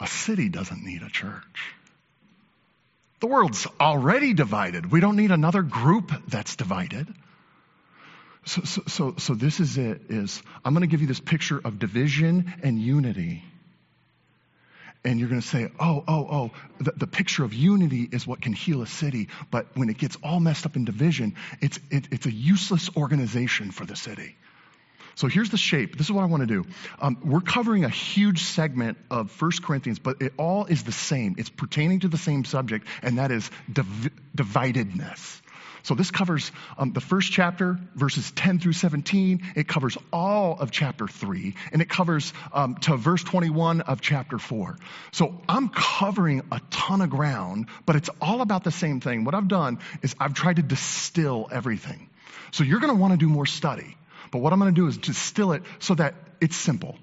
a 0.00 0.06
city 0.06 0.50
doesn't 0.50 0.84
need 0.84 1.00
a 1.00 1.08
church. 1.08 1.72
The 3.20 3.26
world's 3.26 3.66
already 3.80 4.34
divided. 4.34 4.92
We 4.92 5.00
don't 5.00 5.16
need 5.16 5.30
another 5.30 5.62
group 5.62 6.12
that's 6.28 6.56
divided. 6.56 7.08
So, 8.46 8.62
so, 8.62 8.82
so, 8.86 9.14
so 9.18 9.34
this 9.34 9.60
is 9.60 9.78
it, 9.78 10.02
is 10.10 10.42
I'm 10.64 10.74
going 10.74 10.82
to 10.82 10.86
give 10.86 11.00
you 11.00 11.06
this 11.06 11.20
picture 11.20 11.60
of 11.64 11.78
division 11.78 12.52
and 12.62 12.78
unity. 12.78 13.42
And 15.06 15.20
you're 15.20 15.28
going 15.28 15.40
to 15.40 15.46
say, 15.46 15.68
oh, 15.78 16.02
oh, 16.08 16.28
oh, 16.30 16.50
the, 16.78 16.92
the 16.92 17.06
picture 17.06 17.44
of 17.44 17.52
unity 17.52 18.08
is 18.10 18.26
what 18.26 18.40
can 18.40 18.54
heal 18.54 18.80
a 18.80 18.86
city. 18.86 19.28
But 19.50 19.66
when 19.74 19.90
it 19.90 19.98
gets 19.98 20.16
all 20.22 20.40
messed 20.40 20.64
up 20.64 20.76
in 20.76 20.86
division, 20.86 21.36
it's, 21.60 21.78
it, 21.90 22.08
it's 22.10 22.26
a 22.26 22.32
useless 22.32 22.88
organization 22.96 23.70
for 23.70 23.84
the 23.84 23.96
city. 23.96 24.34
So 25.16 25.28
here's 25.28 25.50
the 25.50 25.58
shape. 25.58 25.96
This 25.96 26.06
is 26.06 26.12
what 26.12 26.22
I 26.22 26.26
want 26.26 26.40
to 26.40 26.46
do. 26.46 26.64
Um, 27.00 27.18
we're 27.22 27.40
covering 27.40 27.84
a 27.84 27.88
huge 27.88 28.42
segment 28.42 28.98
of 29.10 29.30
1 29.40 29.50
Corinthians, 29.62 29.98
but 29.98 30.20
it 30.20 30.32
all 30.38 30.64
is 30.64 30.82
the 30.82 30.92
same. 30.92 31.36
It's 31.38 31.50
pertaining 31.50 32.00
to 32.00 32.08
the 32.08 32.18
same 32.18 32.44
subject, 32.44 32.86
and 33.02 33.18
that 33.18 33.30
is 33.30 33.48
div- 33.72 34.10
dividedness. 34.36 35.40
So 35.84 35.94
this 35.94 36.10
covers 36.10 36.50
um, 36.78 36.92
the 36.92 37.00
first 37.02 37.30
chapter, 37.30 37.78
verses 37.94 38.30
10 38.30 38.58
through 38.58 38.72
17. 38.72 39.52
It 39.54 39.68
covers 39.68 39.98
all 40.12 40.58
of 40.58 40.70
chapter 40.70 41.06
3, 41.06 41.54
and 41.72 41.82
it 41.82 41.90
covers 41.90 42.32
um, 42.54 42.76
to 42.76 42.96
verse 42.96 43.22
21 43.22 43.82
of 43.82 44.00
chapter 44.00 44.38
4. 44.38 44.78
So 45.12 45.40
I'm 45.46 45.68
covering 45.68 46.42
a 46.50 46.60
ton 46.70 47.02
of 47.02 47.10
ground, 47.10 47.66
but 47.84 47.96
it's 47.96 48.08
all 48.20 48.40
about 48.40 48.64
the 48.64 48.70
same 48.70 49.00
thing. 49.00 49.24
What 49.24 49.34
I've 49.34 49.46
done 49.46 49.78
is 50.00 50.16
I've 50.18 50.32
tried 50.32 50.56
to 50.56 50.62
distill 50.62 51.48
everything. 51.52 52.08
So 52.50 52.64
you're 52.64 52.80
going 52.80 52.94
to 52.94 52.98
want 52.98 53.12
to 53.12 53.18
do 53.18 53.28
more 53.28 53.46
study. 53.46 53.96
But 54.30 54.38
what 54.38 54.54
I'm 54.54 54.58
going 54.58 54.74
to 54.74 54.80
do 54.80 54.86
is 54.86 54.96
distill 54.96 55.52
it 55.52 55.64
so 55.80 55.94
that 55.96 56.14
it's 56.40 56.56
simple. 56.56 56.96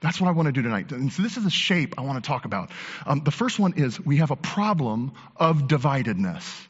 That's 0.00 0.20
what 0.20 0.28
I 0.28 0.30
want 0.30 0.46
to 0.46 0.52
do 0.52 0.62
tonight. 0.62 0.92
And 0.92 1.12
so 1.12 1.22
this 1.22 1.36
is 1.36 1.42
the 1.42 1.50
shape 1.50 1.96
I 1.98 2.02
want 2.02 2.22
to 2.22 2.28
talk 2.28 2.44
about. 2.44 2.70
Um, 3.04 3.22
the 3.24 3.32
first 3.32 3.58
one 3.58 3.74
is 3.76 4.00
we 4.00 4.18
have 4.18 4.30
a 4.30 4.36
problem 4.36 5.12
of 5.36 5.62
dividedness. 5.62 6.68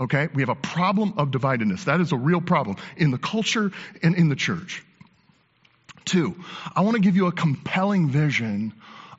Okay? 0.00 0.28
We 0.34 0.42
have 0.42 0.48
a 0.48 0.54
problem 0.54 1.14
of 1.18 1.30
dividedness. 1.30 1.84
That 1.84 2.00
is 2.00 2.12
a 2.12 2.16
real 2.16 2.40
problem 2.40 2.76
in 2.96 3.10
the 3.10 3.18
culture 3.18 3.70
and 4.02 4.16
in 4.16 4.28
the 4.28 4.36
church. 4.36 4.82
Two, 6.06 6.34
I 6.74 6.80
want 6.80 6.96
to 6.96 7.02
give 7.02 7.14
you 7.16 7.26
a 7.26 7.32
compelling 7.32 8.08
vision 8.08 8.72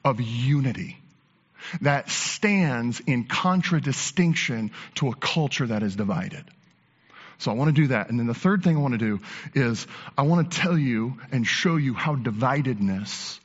of 0.03 0.19
unity 0.19 0.97
that 1.81 2.09
stands 2.09 2.99
in 3.01 3.25
contradistinction 3.25 4.71
to 4.95 5.09
a 5.09 5.15
culture 5.15 5.67
that 5.67 5.83
is 5.83 5.95
divided. 5.95 6.43
So 7.37 7.51
I 7.51 7.53
want 7.55 7.75
to 7.75 7.81
do 7.81 7.87
that. 7.87 8.09
And 8.09 8.19
then 8.19 8.27
the 8.27 8.33
third 8.33 8.63
thing 8.63 8.77
I 8.77 8.79
want 8.79 8.93
to 8.93 8.97
do 8.97 9.19
is 9.53 9.87
I 10.17 10.23
want 10.23 10.51
to 10.51 10.59
tell 10.59 10.77
you 10.77 11.19
and 11.31 11.45
show 11.45 11.75
you 11.75 11.93
how 11.93 12.15
dividedness 12.15 13.39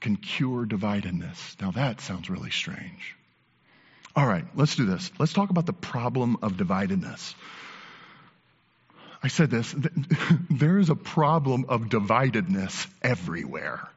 can 0.00 0.16
cure 0.16 0.64
dividedness. 0.64 1.60
Now 1.60 1.72
that 1.72 2.00
sounds 2.00 2.30
really 2.30 2.50
strange. 2.50 3.17
All 4.18 4.26
right, 4.26 4.44
let's 4.56 4.74
do 4.74 4.84
this. 4.84 5.12
Let's 5.20 5.32
talk 5.32 5.50
about 5.50 5.66
the 5.66 5.72
problem 5.72 6.38
of 6.42 6.54
dividedness. 6.54 7.36
I 9.22 9.28
said 9.28 9.48
this 9.48 9.72
there 10.50 10.78
is 10.78 10.90
a 10.90 10.96
problem 10.96 11.66
of 11.68 11.82
dividedness 11.82 12.88
everywhere. 13.00 13.88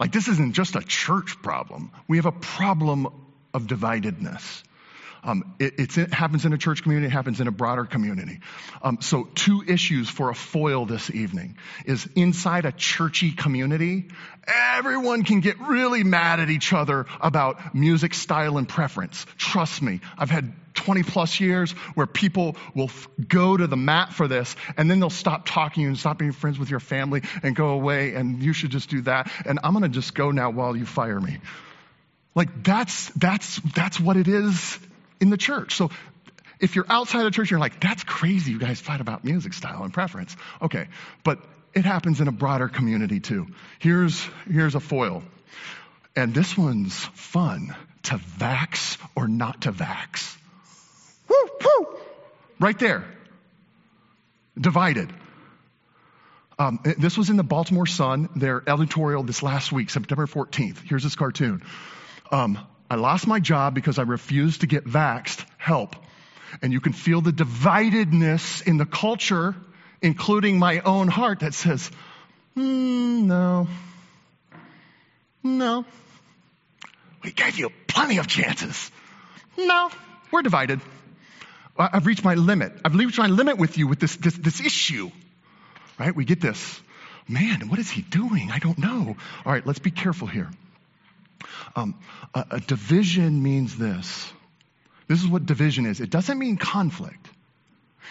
Like, 0.00 0.10
this 0.10 0.26
isn't 0.26 0.54
just 0.54 0.74
a 0.74 0.80
church 0.80 1.40
problem. 1.40 1.92
We 2.08 2.16
have 2.16 2.26
a 2.26 2.32
problem 2.32 3.06
of 3.54 3.68
dividedness. 3.68 4.64
Um, 5.22 5.54
it, 5.58 5.96
it, 5.98 6.12
happens 6.12 6.44
in 6.44 6.52
a 6.52 6.58
church 6.58 6.82
community, 6.82 7.08
it 7.08 7.12
happens 7.12 7.40
in 7.40 7.48
a 7.48 7.52
broader 7.52 7.84
community. 7.84 8.40
Um, 8.82 8.98
so, 9.00 9.28
two 9.34 9.64
issues 9.66 10.08
for 10.08 10.30
a 10.30 10.34
foil 10.34 10.86
this 10.86 11.10
evening 11.10 11.56
is 11.84 12.08
inside 12.14 12.64
a 12.66 12.72
churchy 12.72 13.32
community, 13.32 14.08
everyone 14.46 15.24
can 15.24 15.40
get 15.40 15.60
really 15.60 16.04
mad 16.04 16.40
at 16.40 16.50
each 16.50 16.72
other 16.72 17.06
about 17.20 17.74
music 17.74 18.14
style 18.14 18.58
and 18.58 18.68
preference. 18.68 19.26
Trust 19.36 19.82
me, 19.82 20.00
I've 20.16 20.30
had 20.30 20.52
20 20.74 21.02
plus 21.02 21.40
years 21.40 21.72
where 21.94 22.06
people 22.06 22.56
will 22.74 22.84
f- 22.84 23.08
go 23.26 23.56
to 23.56 23.66
the 23.66 23.76
mat 23.76 24.12
for 24.12 24.28
this 24.28 24.54
and 24.76 24.90
then 24.90 25.00
they'll 25.00 25.10
stop 25.10 25.44
talking 25.44 25.86
and 25.86 25.98
stop 25.98 26.18
being 26.18 26.32
friends 26.32 26.58
with 26.58 26.70
your 26.70 26.80
family 26.80 27.22
and 27.42 27.56
go 27.56 27.70
away 27.70 28.14
and 28.14 28.42
you 28.42 28.52
should 28.52 28.70
just 28.70 28.88
do 28.88 29.02
that. 29.02 29.30
And 29.44 29.58
I'm 29.62 29.72
going 29.72 29.82
to 29.82 29.88
just 29.88 30.14
go 30.14 30.30
now 30.30 30.50
while 30.50 30.76
you 30.76 30.86
fire 30.86 31.20
me. 31.20 31.38
Like 32.34 32.62
that's, 32.62 33.08
that's, 33.10 33.58
that's 33.74 33.98
what 33.98 34.16
it 34.16 34.28
is 34.28 34.78
in 35.20 35.30
the 35.30 35.36
church. 35.36 35.76
So 35.76 35.90
if 36.60 36.76
you're 36.76 36.86
outside 36.88 37.24
the 37.24 37.30
church, 37.30 37.50
you're 37.50 37.60
like, 37.60 37.80
that's 37.80 38.04
crazy. 38.04 38.52
You 38.52 38.58
guys 38.58 38.80
fight 38.80 39.00
about 39.00 39.24
music 39.24 39.52
style 39.52 39.84
and 39.84 39.92
preference. 39.92 40.36
Okay. 40.60 40.88
But 41.24 41.40
it 41.74 41.84
happens 41.84 42.20
in 42.20 42.28
a 42.28 42.32
broader 42.32 42.68
community 42.68 43.20
too. 43.20 43.46
Here's, 43.78 44.20
here's 44.50 44.74
a 44.74 44.80
foil. 44.80 45.22
And 46.16 46.34
this 46.34 46.56
one's 46.56 46.96
fun 47.14 47.76
to 48.04 48.16
vax 48.16 48.98
or 49.14 49.28
not 49.28 49.62
to 49.62 49.72
vax. 49.72 50.36
Woo, 51.28 51.48
woo. 51.64 51.98
Right 52.58 52.78
there. 52.78 53.04
Divided. 54.58 55.12
Um, 56.58 56.80
this 56.98 57.16
was 57.16 57.30
in 57.30 57.36
the 57.36 57.44
Baltimore 57.44 57.86
Sun, 57.86 58.30
their 58.34 58.64
editorial 58.66 59.22
this 59.22 59.44
last 59.44 59.70
week, 59.70 59.90
September 59.90 60.26
14th. 60.26 60.78
Here's 60.82 61.04
this 61.04 61.14
cartoon. 61.14 61.62
Um, 62.32 62.58
I 62.90 62.96
lost 62.96 63.26
my 63.26 63.40
job 63.40 63.74
because 63.74 63.98
I 63.98 64.02
refused 64.02 64.62
to 64.62 64.66
get 64.66 64.84
vaxxed. 64.84 65.44
Help. 65.58 65.94
And 66.62 66.72
you 66.72 66.80
can 66.80 66.92
feel 66.92 67.20
the 67.20 67.32
dividedness 67.32 68.66
in 68.66 68.78
the 68.78 68.86
culture, 68.86 69.54
including 70.00 70.58
my 70.58 70.80
own 70.80 71.08
heart, 71.08 71.40
that 71.40 71.52
says, 71.52 71.90
mm, 72.56 73.22
no, 73.24 73.68
no. 75.42 75.84
We 77.22 77.32
gave 77.32 77.58
you 77.58 77.70
plenty 77.86 78.18
of 78.18 78.26
chances. 78.26 78.90
No, 79.58 79.90
we're 80.30 80.42
divided. 80.42 80.80
I've 81.76 82.06
reached 82.06 82.24
my 82.24 82.34
limit. 82.34 82.72
I've 82.84 82.94
reached 82.94 83.18
my 83.18 83.26
limit 83.26 83.58
with 83.58 83.76
you 83.78 83.86
with 83.86 84.00
this, 84.00 84.16
this, 84.16 84.34
this 84.34 84.60
issue. 84.60 85.10
Right? 85.98 86.14
We 86.14 86.24
get 86.24 86.40
this. 86.40 86.80
Man, 87.28 87.68
what 87.68 87.78
is 87.78 87.90
he 87.90 88.02
doing? 88.02 88.50
I 88.50 88.58
don't 88.58 88.78
know. 88.78 89.16
All 89.44 89.52
right, 89.52 89.66
let's 89.66 89.78
be 89.78 89.90
careful 89.90 90.26
here. 90.26 90.48
Um, 91.76 91.98
a, 92.34 92.44
a 92.52 92.60
division 92.60 93.42
means 93.42 93.76
this. 93.76 94.32
This 95.06 95.20
is 95.20 95.26
what 95.26 95.46
division 95.46 95.86
is. 95.86 96.00
It 96.00 96.10
doesn't 96.10 96.38
mean 96.38 96.56
conflict. 96.56 97.28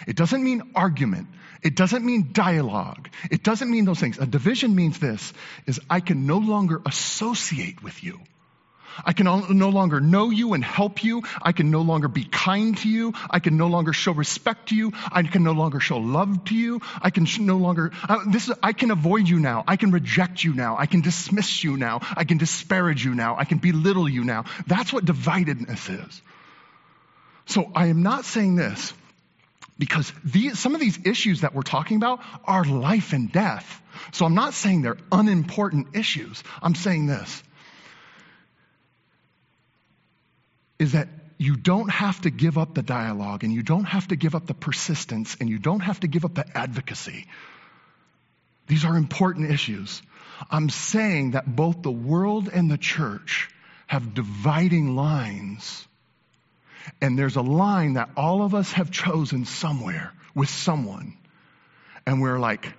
It 0.08 0.16
doesn't 0.16 0.44
mean 0.44 0.62
argument. 0.76 1.28
It 1.64 1.76
doesn't 1.76 2.06
mean 2.06 2.30
dialogue. 2.32 3.10
It 3.32 3.44
doesn't 3.44 3.70
mean 3.70 3.86
those 3.86 4.00
things. 4.00 4.20
A 4.20 4.26
division 4.26 4.76
means 4.76 5.00
this 5.00 5.34
is 5.66 5.80
I 5.90 6.00
can 6.00 6.28
no 6.28 6.38
longer 6.38 6.82
associate 6.86 7.82
with 7.82 8.04
you. 8.04 8.20
I 9.06 9.14
can 9.14 9.26
no 9.26 9.70
longer 9.70 10.00
know 10.00 10.30
you 10.30 10.54
and 10.54 10.64
help 10.64 11.04
you. 11.04 11.24
I 11.42 11.52
can 11.52 11.72
no 11.72 11.82
longer 11.82 12.08
be 12.08 12.24
kind 12.24 12.78
to 12.80 12.90
you. 12.90 13.14
I 13.30 13.40
can 13.40 13.58
no 13.58 13.68
longer 13.68 13.94
show 13.94 14.12
respect 14.12 14.70
to 14.70 14.76
you. 14.76 14.94
I 15.12 15.24
can 15.24 15.44
no 15.44 15.52
longer 15.52 15.80
show 15.80 15.98
love 15.98 16.46
to 16.46 16.56
you. 16.56 16.82
I 17.02 17.10
can 17.10 17.28
no 17.40 17.58
longer, 17.58 17.92
uh, 18.08 18.20
this 18.30 18.48
is, 18.48 18.56
I 18.64 18.74
can 18.74 18.92
avoid 18.92 19.28
you 19.28 19.40
now. 19.40 19.64
I 19.68 19.76
can 19.76 19.92
reject 19.92 20.44
you 20.44 20.54
now. 20.54 20.78
I 20.78 20.86
can 20.86 21.02
dismiss 21.02 21.64
you 21.64 21.78
now. 21.78 22.02
I 22.16 22.24
can 22.24 22.38
disparage 22.38 23.04
you 23.04 23.16
now. 23.16 23.38
I 23.38 23.46
can 23.46 23.58
belittle 23.60 24.10
you 24.10 24.24
now. 24.24 24.46
That's 24.66 24.92
what 24.92 25.06
dividedness 25.06 26.08
is. 26.08 26.22
So 27.46 27.72
I 27.76 27.88
am 27.88 28.04
not 28.04 28.26
saying 28.26 28.56
this 28.56 28.94
because 29.80 30.12
these, 30.24 30.60
some 30.60 30.76
of 30.76 30.82
these 30.82 31.00
issues 31.06 31.42
that 31.42 31.54
we're 31.54 31.62
talking 31.62 31.98
about 31.98 32.20
are 32.46 32.66
life 32.66 33.14
and 33.14 33.32
death. 33.32 33.82
So 34.12 34.26
I'm 34.26 34.36
not 34.36 34.54
saying 34.54 34.82
they're 34.82 34.98
unimportant 35.12 35.96
issues. 35.96 36.44
I'm 36.62 36.76
saying 36.76 37.08
this 37.08 37.44
is 40.80 40.94
that 40.94 41.08
you 41.38 41.56
don't 41.56 41.90
have 41.90 42.22
to 42.22 42.30
give 42.30 42.58
up 42.58 42.74
the 42.74 42.82
dialogue 42.82 43.44
and 43.44 43.54
you 43.54 43.62
don't 43.62 43.86
have 43.86 44.08
to 44.08 44.16
give 44.16 44.36
up 44.36 44.48
the 44.48 44.54
persistence 44.54 45.38
and 45.40 45.50
you 45.50 45.60
don't 45.60 45.82
have 45.82 46.00
to 46.00 46.08
give 46.08 46.26
up 46.26 46.34
the 46.34 46.46
advocacy. 46.58 47.28
These 48.68 48.86
are 48.86 48.98
important 48.98 49.52
issues. 49.52 50.02
I'm 50.52 50.70
saying 50.70 51.32
that 51.32 51.56
both 51.56 51.82
the 51.82 51.92
world 51.92 52.50
and 52.52 52.70
the 52.70 52.78
church 52.78 53.50
have 53.88 54.14
dividing 54.14 54.96
lines. 54.96 55.88
And 57.02 57.18
there's 57.18 57.36
a 57.36 57.42
line 57.42 57.94
that 57.94 58.10
all 58.18 58.44
of 58.44 58.54
us 58.56 58.72
have 58.74 58.92
chosen 58.92 59.46
somewhere 59.46 60.14
with 60.36 60.50
someone. 60.50 61.18
And 62.06 62.22
we're 62.22 62.40
like, 62.40 62.74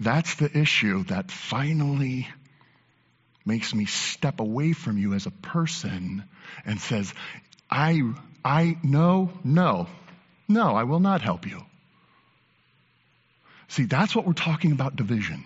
that's 0.00 0.34
the 0.36 0.56
issue 0.56 1.04
that 1.04 1.30
finally 1.30 2.28
makes 3.44 3.74
me 3.74 3.86
step 3.86 4.40
away 4.40 4.72
from 4.72 4.98
you 4.98 5.14
as 5.14 5.26
a 5.26 5.30
person 5.30 6.24
and 6.64 6.80
says, 6.80 7.12
I, 7.70 8.02
I, 8.44 8.76
no, 8.82 9.30
no, 9.44 9.88
no, 10.48 10.76
I 10.76 10.84
will 10.84 11.00
not 11.00 11.22
help 11.22 11.46
you. 11.46 11.62
See, 13.68 13.84
that's 13.84 14.14
what 14.14 14.26
we're 14.26 14.34
talking 14.34 14.72
about 14.72 14.96
division. 14.96 15.44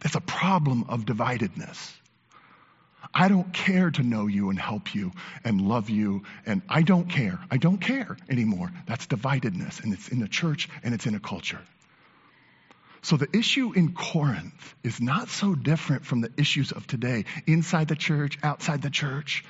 That's 0.00 0.16
a 0.16 0.20
problem 0.20 0.86
of 0.88 1.04
dividedness. 1.04 1.92
I 3.12 3.28
don't 3.28 3.52
care 3.52 3.90
to 3.90 4.02
know 4.02 4.26
you 4.26 4.50
and 4.50 4.58
help 4.58 4.94
you 4.94 5.12
and 5.44 5.60
love 5.60 5.90
you, 5.90 6.22
and 6.46 6.62
I 6.68 6.82
don't 6.82 7.08
care. 7.08 7.38
I 7.50 7.56
don't 7.56 7.78
care 7.78 8.16
anymore. 8.28 8.70
That's 8.86 9.06
dividedness, 9.06 9.82
and 9.82 9.92
it's 9.92 10.08
in 10.08 10.20
the 10.20 10.28
church 10.28 10.68
and 10.82 10.94
it's 10.94 11.06
in 11.06 11.14
a 11.14 11.20
culture. 11.20 11.60
So 13.02 13.16
the 13.16 13.28
issue 13.36 13.72
in 13.72 13.92
Corinth 13.92 14.74
is 14.82 15.00
not 15.00 15.28
so 15.28 15.54
different 15.54 16.04
from 16.04 16.20
the 16.20 16.30
issues 16.36 16.72
of 16.72 16.86
today, 16.86 17.24
inside 17.46 17.88
the 17.88 17.96
church, 17.96 18.38
outside 18.42 18.82
the 18.82 18.90
church. 18.90 19.44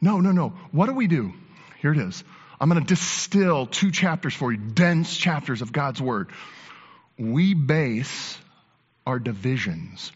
No, 0.00 0.20
no, 0.20 0.32
no. 0.32 0.50
What 0.72 0.86
do 0.86 0.92
we 0.92 1.06
do? 1.06 1.32
Here 1.80 1.92
it 1.92 1.98
is. 1.98 2.22
I'm 2.60 2.68
going 2.68 2.80
to 2.80 2.86
distill 2.86 3.66
two 3.66 3.90
chapters 3.90 4.34
for 4.34 4.52
you, 4.52 4.58
dense 4.58 5.16
chapters 5.16 5.62
of 5.62 5.72
God's 5.72 6.00
Word. 6.00 6.30
We 7.18 7.54
base 7.54 8.38
our 9.06 9.18
divisions 9.18 10.12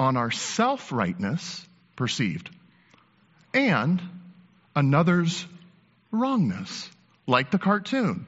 on 0.00 0.16
our 0.16 0.30
self 0.30 0.92
rightness 0.92 1.64
perceived 1.96 2.50
and 3.52 4.00
another's 4.74 5.46
wrongness, 6.10 6.88
like 7.26 7.50
the 7.50 7.58
cartoon. 7.58 8.26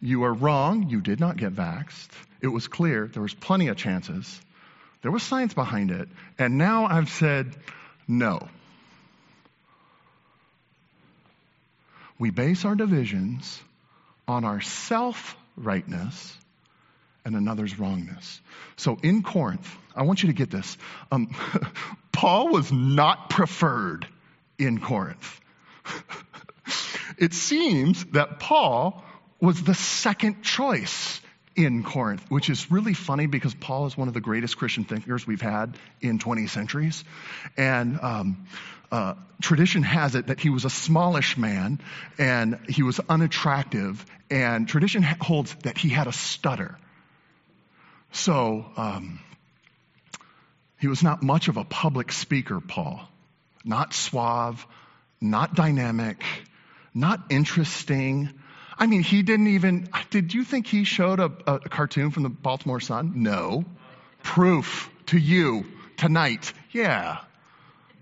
You 0.00 0.24
are 0.24 0.32
wrong, 0.32 0.88
you 0.88 1.00
did 1.00 1.20
not 1.20 1.36
get 1.36 1.54
vaxxed. 1.54 2.08
It 2.40 2.48
was 2.48 2.68
clear, 2.68 3.06
there 3.06 3.22
was 3.22 3.34
plenty 3.34 3.68
of 3.68 3.76
chances. 3.76 4.40
There 5.02 5.10
was 5.10 5.22
science 5.22 5.54
behind 5.54 5.90
it. 5.90 6.08
And 6.38 6.58
now 6.58 6.86
I've 6.86 7.10
said 7.10 7.54
no. 8.08 8.48
We 12.18 12.30
base 12.30 12.64
our 12.64 12.74
divisions 12.74 13.60
on 14.28 14.44
our 14.44 14.60
self 14.60 15.36
rightness 15.56 16.36
and 17.24 17.34
another's 17.34 17.78
wrongness. 17.78 18.40
So 18.76 18.98
in 19.02 19.22
Corinth, 19.22 19.76
I 19.94 20.02
want 20.02 20.22
you 20.22 20.28
to 20.28 20.34
get 20.34 20.50
this. 20.50 20.76
Um, 21.10 21.34
Paul 22.12 22.48
was 22.48 22.72
not 22.72 23.30
preferred 23.30 24.06
in 24.58 24.80
Corinth. 24.80 25.40
it 27.18 27.32
seems 27.32 28.04
that 28.06 28.38
Paul 28.38 29.02
was 29.40 29.62
the 29.62 29.74
second 29.74 30.42
choice 30.42 31.20
in 31.56 31.82
Corinth, 31.82 32.24
which 32.30 32.48
is 32.48 32.70
really 32.70 32.94
funny 32.94 33.26
because 33.26 33.54
Paul 33.54 33.86
is 33.86 33.96
one 33.96 34.08
of 34.08 34.14
the 34.14 34.20
greatest 34.20 34.56
Christian 34.56 34.84
thinkers 34.84 35.26
we've 35.26 35.40
had 35.40 35.76
in 36.00 36.18
20 36.18 36.46
centuries. 36.46 37.04
And 37.56 37.98
um, 38.00 38.46
uh, 38.92 39.14
tradition 39.40 39.82
has 39.82 40.14
it 40.14 40.28
that 40.28 40.40
he 40.40 40.50
was 40.50 40.64
a 40.64 40.70
smallish 40.70 41.36
man 41.36 41.80
and 42.18 42.58
he 42.68 42.82
was 42.82 43.00
unattractive, 43.08 44.04
and 44.30 44.68
tradition 44.68 45.02
holds 45.02 45.54
that 45.62 45.76
he 45.78 45.88
had 45.88 46.06
a 46.06 46.12
stutter. 46.12 46.78
So, 48.12 48.66
um, 48.76 49.20
he 50.80 50.88
was 50.88 51.02
not 51.02 51.22
much 51.22 51.48
of 51.48 51.56
a 51.58 51.64
public 51.64 52.10
speaker, 52.10 52.58
Paul. 52.58 53.06
Not 53.64 53.92
suave, 53.92 54.66
not 55.20 55.54
dynamic, 55.54 56.24
not 56.94 57.20
interesting. 57.28 58.30
I 58.80 58.86
mean, 58.86 59.02
he 59.02 59.22
didn't 59.22 59.48
even, 59.48 59.90
did 60.08 60.32
you 60.32 60.42
think 60.42 60.66
he 60.66 60.84
showed 60.84 61.20
a, 61.20 61.30
a 61.46 61.58
cartoon 61.60 62.10
from 62.10 62.22
the 62.22 62.30
Baltimore 62.30 62.80
Sun? 62.80 63.12
No. 63.22 63.66
Proof 64.22 64.90
to 65.06 65.18
you 65.18 65.66
tonight. 65.98 66.54
Yeah. 66.72 67.18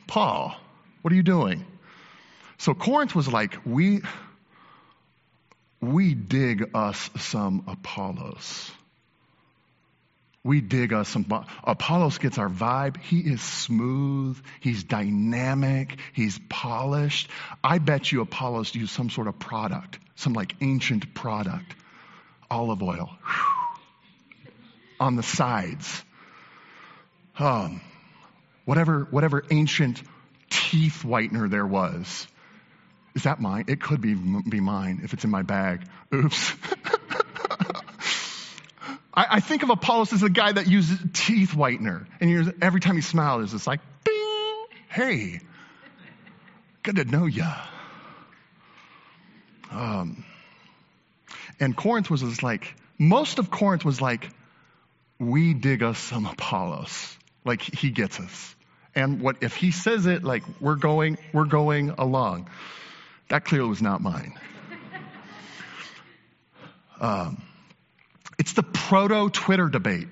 Paul, 0.06 0.54
what 1.02 1.12
are 1.12 1.16
you 1.16 1.25
doing? 1.25 1.66
So 2.58 2.75
Corinth 2.75 3.14
was 3.16 3.26
like, 3.26 3.58
we, 3.66 4.02
we 5.80 6.14
dig 6.14 6.70
us 6.75 7.11
some 7.16 7.64
Apollos. 7.66 8.70
We 10.45 10.61
dig 10.61 10.92
us 10.92 11.09
some. 11.09 11.26
Apollos 11.64 12.18
gets 12.18 12.38
our 12.38 12.49
vibe. 12.49 12.97
He 12.99 13.18
is 13.21 13.42
smooth. 13.42 14.40
He's 14.60 14.84
dynamic. 14.84 15.99
He's 16.13 16.39
polished. 16.49 17.28
I 17.63 17.78
bet 17.78 18.10
you 18.13 18.21
Apollos 18.21 18.75
used 18.75 18.93
some 18.93 19.10
sort 19.10 19.26
of 19.26 19.39
product, 19.39 19.99
some 20.15 20.32
like 20.32 20.54
ancient 20.60 21.13
product, 21.15 21.75
olive 22.50 22.82
oil 22.82 23.10
on 25.00 25.17
the 25.17 25.23
sides. 25.23 26.04
Um, 27.39 27.80
whatever, 28.65 29.06
whatever 29.10 29.45
ancient 29.50 30.02
teeth 30.50 31.02
whitener 31.04 31.49
there 31.50 31.67
was. 31.67 32.26
Is 33.15 33.25
that 33.25 33.41
mine? 33.41 33.65
It 33.69 33.80
could 33.80 34.00
be, 34.00 34.15
be 34.15 34.60
mine 34.60 35.00
if 35.02 35.13
it's 35.13 35.25
in 35.25 35.30
my 35.30 35.43
bag. 35.43 35.82
Oops. 36.15 36.52
I, 39.19 39.26
I, 39.31 39.41
think 39.41 39.65
of 39.65 39.71
Apollos 39.71 40.13
as 40.13 40.23
a 40.23 40.31
guy 40.31 40.52
that 40.52 40.69
uses 40.69 40.97
teeth 41.13 41.50
whitener. 41.50 42.07
And 42.21 42.54
every 42.63 42.78
time 42.78 42.95
he 42.95 43.00
smiles, 43.00 43.52
it's 43.52 43.67
like, 43.67 43.81
bing, 44.04 44.67
hey, 44.89 45.41
good 46.85 46.95
to 46.97 47.04
know 47.04 47.26
ya. 47.26 47.52
Um, 49.73 50.25
and 51.59 51.76
Corinth 51.76 52.09
was 52.11 52.21
just 52.21 52.45
like, 52.45 52.76
most 52.97 53.41
of 53.41 53.50
Corinth 53.50 53.85
was 53.85 54.00
like, 54.00 54.31
we 55.19 55.52
dig 55.52 55.83
us 55.83 55.99
some 55.99 56.25
Apollos. 56.25 57.19
Like 57.45 57.61
he 57.61 57.91
gets 57.91 58.21
us. 58.21 58.54
And 58.95 59.21
what 59.21 59.39
if 59.41 59.57
he 59.57 59.73
says 59.73 60.07
it 60.07 60.23
like 60.23 60.45
we're 60.61 60.76
going, 60.76 61.19
we're 61.33 61.45
going 61.45 61.91
along. 61.91 62.49
That 63.31 63.45
clearly 63.45 63.69
was 63.69 63.83
not 63.83 64.00
mine. 64.00 64.39
Um, 67.00 67.43
it's 68.49 68.54
the 68.54 68.63
proto 68.63 69.28
Twitter 69.28 69.69
debate. 69.69 70.08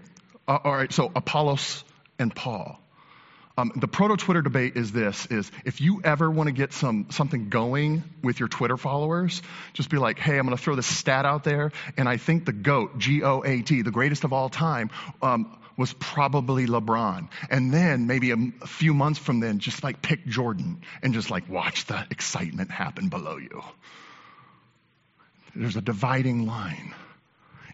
Uh, 0.47 0.59
all 0.63 0.77
right, 0.77 0.93
so 0.93 1.11
Apollos 1.17 1.83
and 2.19 2.35
Paul. 2.35 2.79
Um, 3.57 3.73
the 3.75 3.89
proto 3.89 4.19
Twitter 4.19 4.43
debate 4.43 4.77
is 4.77 4.93
this: 4.93 5.25
is 5.31 5.51
if 5.65 5.81
you 5.81 6.03
ever 6.05 6.31
want 6.31 6.49
to 6.49 6.53
get 6.53 6.75
some 6.75 7.07
something 7.09 7.49
going 7.49 8.05
with 8.23 8.39
your 8.39 8.51
Twitter 8.51 8.77
followers, 8.77 9.41
just 9.73 9.89
be 9.89 9.97
like, 9.97 10.19
"Hey, 10.19 10.37
I'm 10.39 10.45
going 10.45 10.55
to 10.55 10.63
throw 10.63 10.75
this 10.75 10.87
stat 10.87 11.25
out 11.25 11.45
there, 11.45 11.73
and 11.97 12.07
I 12.07 12.19
think 12.19 12.45
the 12.45 12.53
goat, 12.53 12.99
G-O-A-T, 12.99 13.81
the 13.81 13.91
greatest 13.91 14.25
of 14.25 14.35
all 14.35 14.51
time, 14.51 14.91
um, 15.23 15.59
was 15.79 15.95
probably 15.95 16.67
LeBron." 16.67 17.31
And 17.49 17.73
then 17.73 18.07
maybe 18.07 18.33
a, 18.33 18.37
a 18.61 18.67
few 18.67 18.93
months 18.93 19.19
from 19.19 19.41
then, 19.41 19.61
just 19.61 19.83
like 19.83 20.03
pick 20.03 20.27
Jordan 20.27 20.83
and 21.03 21.15
just 21.15 21.31
like 21.31 21.49
watch 21.49 21.87
the 21.87 22.07
excitement 22.11 22.71
happen 22.71 23.09
below 23.09 23.39
you. 23.39 23.63
There's 25.55 25.77
a 25.77 25.81
dividing 25.81 26.45
line. 26.47 26.95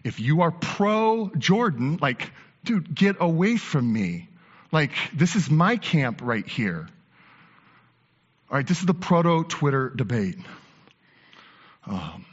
If 0.03 0.19
you 0.19 0.41
are 0.41 0.51
pro 0.51 1.29
Jordan, 1.37 1.97
like, 2.01 2.31
dude, 2.63 2.93
get 2.93 3.17
away 3.19 3.57
from 3.57 3.91
me. 3.91 4.29
Like, 4.71 4.91
this 5.13 5.35
is 5.35 5.49
my 5.49 5.77
camp 5.77 6.21
right 6.21 6.47
here. 6.47 6.87
All 8.49 8.57
right, 8.57 8.67
this 8.67 8.79
is 8.79 8.85
the 8.85 8.93
proto 8.93 9.43
Twitter 9.43 9.89
debate. 9.89 10.37
Um, 11.85 12.25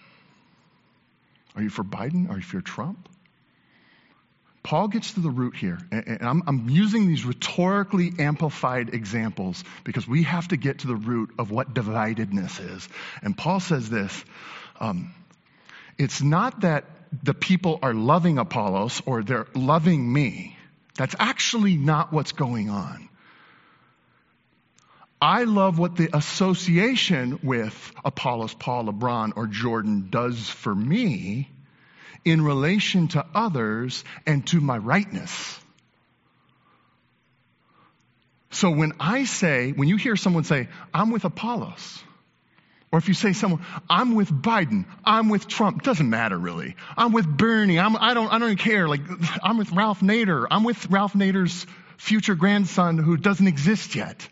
are 1.56 1.62
you 1.62 1.70
for 1.70 1.84
Biden? 1.84 2.30
Are 2.30 2.36
you 2.36 2.42
for 2.42 2.60
Trump? 2.60 3.08
Paul 4.62 4.88
gets 4.88 5.14
to 5.14 5.20
the 5.20 5.30
root 5.30 5.56
here, 5.56 5.78
and 5.90 6.18
I'm, 6.20 6.42
I'm, 6.46 6.68
using 6.68 7.06
these 7.06 7.24
rhetorically 7.24 8.12
amplified 8.18 8.92
examples 8.92 9.64
because 9.84 10.06
we 10.06 10.24
have 10.24 10.48
to 10.48 10.58
get 10.58 10.80
to 10.80 10.86
the 10.86 10.96
root 10.96 11.30
of 11.38 11.50
what 11.50 11.72
dividedness 11.72 12.76
is. 12.76 12.86
And 13.22 13.36
Paul 13.36 13.60
says 13.60 13.88
this 13.88 14.24
um, 14.78 15.14
it's 15.98 16.20
not 16.20 16.60
that 16.60 16.84
the 17.22 17.34
people 17.34 17.78
are 17.82 17.94
loving 17.94 18.38
Apollos 18.38 19.02
or 19.06 19.22
they're 19.22 19.46
loving 19.54 20.12
me. 20.12 20.56
That's 20.96 21.14
actually 21.18 21.76
not 21.76 22.12
what's 22.12 22.32
going 22.32 22.70
on. 22.70 23.08
I 25.22 25.44
love 25.44 25.78
what 25.78 25.96
the 25.96 26.08
association 26.16 27.40
with 27.42 27.92
Apollos, 28.04 28.54
Paul, 28.54 28.86
LeBron, 28.86 29.32
or 29.36 29.46
Jordan 29.46 30.08
does 30.10 30.48
for 30.48 30.74
me 30.74 31.50
in 32.24 32.42
relation 32.42 33.08
to 33.08 33.26
others 33.34 34.02
and 34.26 34.46
to 34.48 34.60
my 34.60 34.78
rightness. 34.78 35.58
So 38.50 38.70
when 38.70 38.92
I 38.98 39.24
say, 39.24 39.72
when 39.72 39.88
you 39.88 39.96
hear 39.96 40.16
someone 40.16 40.44
say, 40.44 40.68
I'm 40.92 41.10
with 41.10 41.24
Apollos, 41.24 42.02
or 42.92 42.98
if 42.98 43.08
you 43.08 43.14
say 43.14 43.32
someone, 43.32 43.64
I'm 43.88 44.14
with 44.14 44.30
Biden, 44.30 44.84
I'm 45.04 45.28
with 45.28 45.46
Trump, 45.46 45.82
doesn't 45.82 46.08
matter 46.10 46.36
really. 46.36 46.74
I'm 46.96 47.12
with 47.12 47.26
Bernie, 47.26 47.78
I'm, 47.78 47.96
I, 47.96 48.14
don't, 48.14 48.32
I 48.32 48.38
don't 48.38 48.56
care. 48.56 48.88
Like, 48.88 49.02
I'm 49.42 49.58
with 49.58 49.70
Ralph 49.72 50.00
Nader, 50.00 50.46
I'm 50.50 50.64
with 50.64 50.90
Ralph 50.90 51.12
Nader's 51.12 51.66
future 51.96 52.34
grandson 52.34 52.98
who 52.98 53.16
doesn't 53.16 53.46
exist 53.46 53.94
yet. 53.94 54.26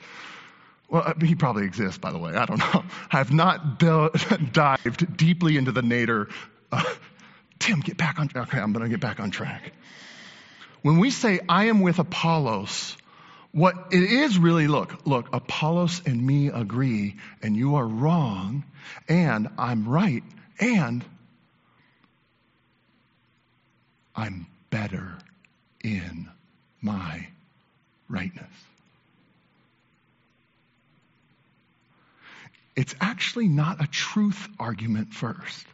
Well, 0.89 1.03
uh, 1.05 1.15
he 1.21 1.35
probably 1.35 1.65
exists, 1.65 1.99
by 1.99 2.13
the 2.13 2.19
way. 2.19 2.35
I 2.35 2.47
don't 2.47 2.59
know. 2.75 2.85
I 3.13 3.19
have 3.19 3.33
not 3.33 3.79
de- 3.79 4.11
dived 4.53 5.17
deeply 5.17 5.57
into 5.57 5.73
the 5.73 5.83
Nader. 5.83 6.31
Uh, 6.73 6.83
Tim, 7.59 7.81
get 7.81 7.97
back 7.97 8.19
on. 8.19 8.31
Okay, 8.35 8.59
I'm 8.59 8.73
going 8.73 8.85
to 8.85 8.89
get 8.89 9.01
back 9.01 9.21
on 9.21 9.31
track. 9.31 9.73
When 10.83 10.99
we 10.99 11.11
say 11.11 11.41
I 11.49 11.67
am 11.67 11.81
with 11.81 11.99
Apollos, 11.99 12.97
what 13.59 13.75
it 13.91 14.03
is 14.05 14.39
really 14.39 14.69
look, 14.69 15.05
look, 15.05 15.29
Apollos 15.33 16.01
and 16.07 16.25
me 16.25 16.47
agree, 16.49 17.17
and 17.43 17.57
you 17.57 17.75
are 17.75 17.87
wrong, 17.87 18.65
and 19.09 19.49
I'm 19.59 19.89
right, 19.89 20.23
and 20.61 21.05
I'm 24.15 24.47
better 24.71 25.19
in 25.83 26.29
my 26.81 27.27
rightness. 28.09 28.47
It's 32.77 32.95
actually 33.01 33.49
not 33.49 33.83
a 33.83 33.89
truth 33.89 34.49
argument 34.61 35.13
first. 35.13 35.67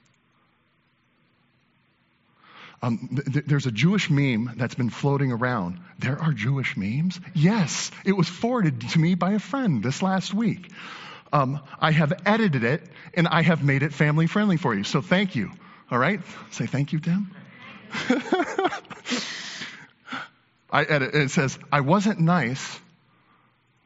Um, 2.84 3.08
th- 3.32 3.46
there's 3.46 3.64
a 3.64 3.72
Jewish 3.72 4.10
meme 4.10 4.56
that's 4.58 4.74
been 4.74 4.90
floating 4.90 5.32
around. 5.32 5.80
There 6.00 6.20
are 6.20 6.34
Jewish 6.34 6.76
memes? 6.76 7.18
Yes, 7.32 7.90
it 8.04 8.12
was 8.12 8.28
forwarded 8.28 8.78
to 8.90 8.98
me 8.98 9.14
by 9.14 9.32
a 9.32 9.38
friend 9.38 9.82
this 9.82 10.02
last 10.02 10.34
week. 10.34 10.70
Um, 11.32 11.60
I 11.80 11.92
have 11.92 12.12
edited 12.26 12.62
it 12.62 12.82
and 13.14 13.26
I 13.26 13.40
have 13.40 13.64
made 13.64 13.82
it 13.82 13.94
family 13.94 14.26
friendly 14.26 14.58
for 14.58 14.74
you. 14.74 14.84
So 14.84 15.00
thank 15.00 15.34
you. 15.34 15.50
All 15.90 15.96
right? 15.98 16.20
Say 16.50 16.66
thank 16.66 16.92
you, 16.92 17.00
Tim. 17.00 17.34
I 20.70 20.82
edit, 20.82 21.14
it 21.14 21.30
says, 21.30 21.58
I 21.72 21.80
wasn't 21.80 22.20
nice, 22.20 22.80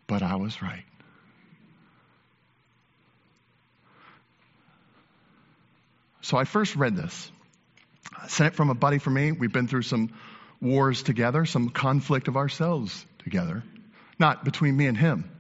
but 0.09 0.25
I 0.25 0.35
was 0.35 0.61
right. 0.61 0.83
So 6.23 6.37
I 6.37 6.43
first 6.43 6.75
read 6.75 6.97
this 6.97 7.31
sent 8.27 8.55
from 8.55 8.71
a 8.71 8.75
buddy 8.75 8.99
for 8.99 9.11
me. 9.11 9.33
We've 9.33 9.53
been 9.53 9.69
through 9.69 9.83
some 9.83 10.11
wars 10.61 11.03
together, 11.03 11.45
some 11.45 11.69
conflict 11.71 12.29
of 12.29 12.37
ourselves 12.37 13.05
together, 13.21 13.63
not 14.19 14.45
between 14.45 14.77
me 14.77 14.87
and 14.87 14.97
him. 14.97 15.31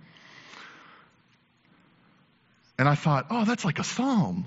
And 2.79 2.89
I 2.89 2.95
thought, 2.95 3.27
oh, 3.31 3.45
that's 3.45 3.65
like 3.65 3.81
a 3.81 3.85
psalm. 3.85 4.47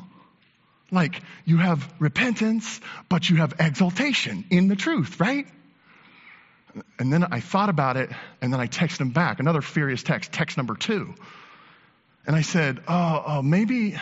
Like 0.89 1.21
you 1.45 1.57
have 1.57 1.93
repentance, 1.99 2.79
but 3.09 3.29
you 3.29 3.37
have 3.37 3.53
exaltation 3.59 4.45
in 4.49 4.67
the 4.67 4.75
truth, 4.75 5.19
right? 5.19 5.47
And 6.97 7.11
then 7.11 7.25
I 7.31 7.41
thought 7.41 7.69
about 7.69 7.97
it, 7.97 8.09
and 8.41 8.53
then 8.53 8.59
I 8.61 8.67
texted 8.67 9.01
him 9.01 9.11
back, 9.11 9.39
another 9.39 9.61
furious 9.61 10.03
text, 10.03 10.31
text 10.31 10.55
number 10.55 10.75
two. 10.75 11.13
And 12.25 12.35
I 12.35 12.41
said, 12.41 12.81
oh, 12.87 13.23
oh 13.25 13.41
maybe, 13.41 13.97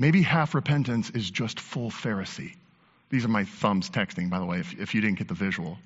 Maybe 0.00 0.22
half 0.22 0.54
repentance 0.54 1.10
is 1.10 1.30
just 1.30 1.60
full 1.60 1.90
Pharisee. 1.90 2.54
These 3.10 3.26
are 3.26 3.28
my 3.28 3.44
thumbs 3.44 3.90
texting, 3.90 4.30
by 4.30 4.38
the 4.38 4.46
way, 4.46 4.58
if, 4.58 4.72
if 4.80 4.94
you 4.94 5.02
didn't 5.02 5.18
get 5.18 5.28
the 5.28 5.34
visual. 5.34 5.76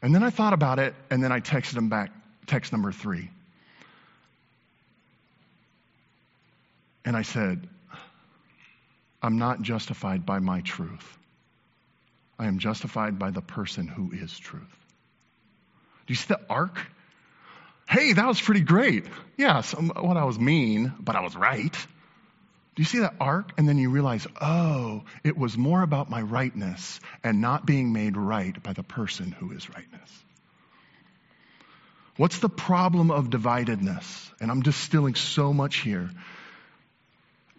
And 0.00 0.14
then 0.14 0.22
I 0.22 0.30
thought 0.30 0.54
about 0.54 0.78
it, 0.78 0.94
and 1.10 1.22
then 1.22 1.30
I 1.30 1.40
texted 1.40 1.76
him 1.76 1.90
back, 1.90 2.12
text 2.46 2.72
number 2.72 2.92
three. 2.92 3.28
And 7.04 7.14
I 7.14 7.20
said, 7.20 7.68
I'm 9.22 9.36
not 9.36 9.60
justified 9.60 10.24
by 10.24 10.38
my 10.38 10.62
truth. 10.62 11.18
I 12.38 12.46
am 12.46 12.58
justified 12.58 13.18
by 13.18 13.32
the 13.32 13.42
person 13.42 13.86
who 13.86 14.12
is 14.14 14.38
truth. 14.38 14.62
Do 16.06 16.12
you 16.12 16.14
see 16.14 16.28
the 16.28 16.40
arc? 16.48 16.80
Hey, 17.88 18.12
that 18.12 18.26
was 18.26 18.40
pretty 18.40 18.60
great. 18.60 19.06
Yeah, 19.38 19.62
what 19.62 20.18
I 20.18 20.24
was 20.24 20.38
mean, 20.38 20.92
but 21.00 21.16
I 21.16 21.22
was 21.22 21.34
right. 21.34 21.72
Do 21.72 22.82
you 22.82 22.84
see 22.84 22.98
that 22.98 23.14
arc? 23.18 23.52
And 23.56 23.68
then 23.68 23.78
you 23.78 23.90
realize, 23.90 24.26
oh, 24.40 25.04
it 25.24 25.38
was 25.38 25.56
more 25.56 25.82
about 25.82 26.10
my 26.10 26.20
rightness 26.20 27.00
and 27.24 27.40
not 27.40 27.64
being 27.64 27.92
made 27.92 28.16
right 28.16 28.62
by 28.62 28.74
the 28.74 28.82
person 28.82 29.32
who 29.32 29.52
is 29.52 29.68
rightness. 29.70 30.10
What's 32.18 32.38
the 32.40 32.50
problem 32.50 33.10
of 33.10 33.30
dividedness? 33.30 34.32
And 34.38 34.50
I'm 34.50 34.60
distilling 34.60 35.14
so 35.14 35.52
much 35.54 35.76
here. 35.78 36.10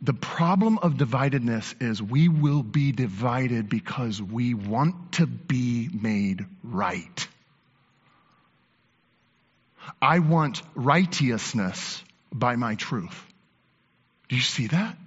The 0.02 0.14
problem 0.14 0.78
of 0.78 0.94
dividedness 0.94 1.82
is 1.82 2.02
we 2.02 2.30
will 2.30 2.62
be 2.62 2.92
divided 2.92 3.68
because 3.68 4.22
we 4.22 4.54
want 4.54 5.14
to 5.14 5.26
be 5.26 5.90
made 5.92 6.46
right. 6.64 7.28
I 10.02 10.20
want 10.20 10.62
righteousness 10.76 12.04
by 12.32 12.56
my 12.56 12.76
truth. 12.76 13.26
Do 14.28 14.36
you 14.36 14.42
see 14.42 14.68
that? 14.68 14.98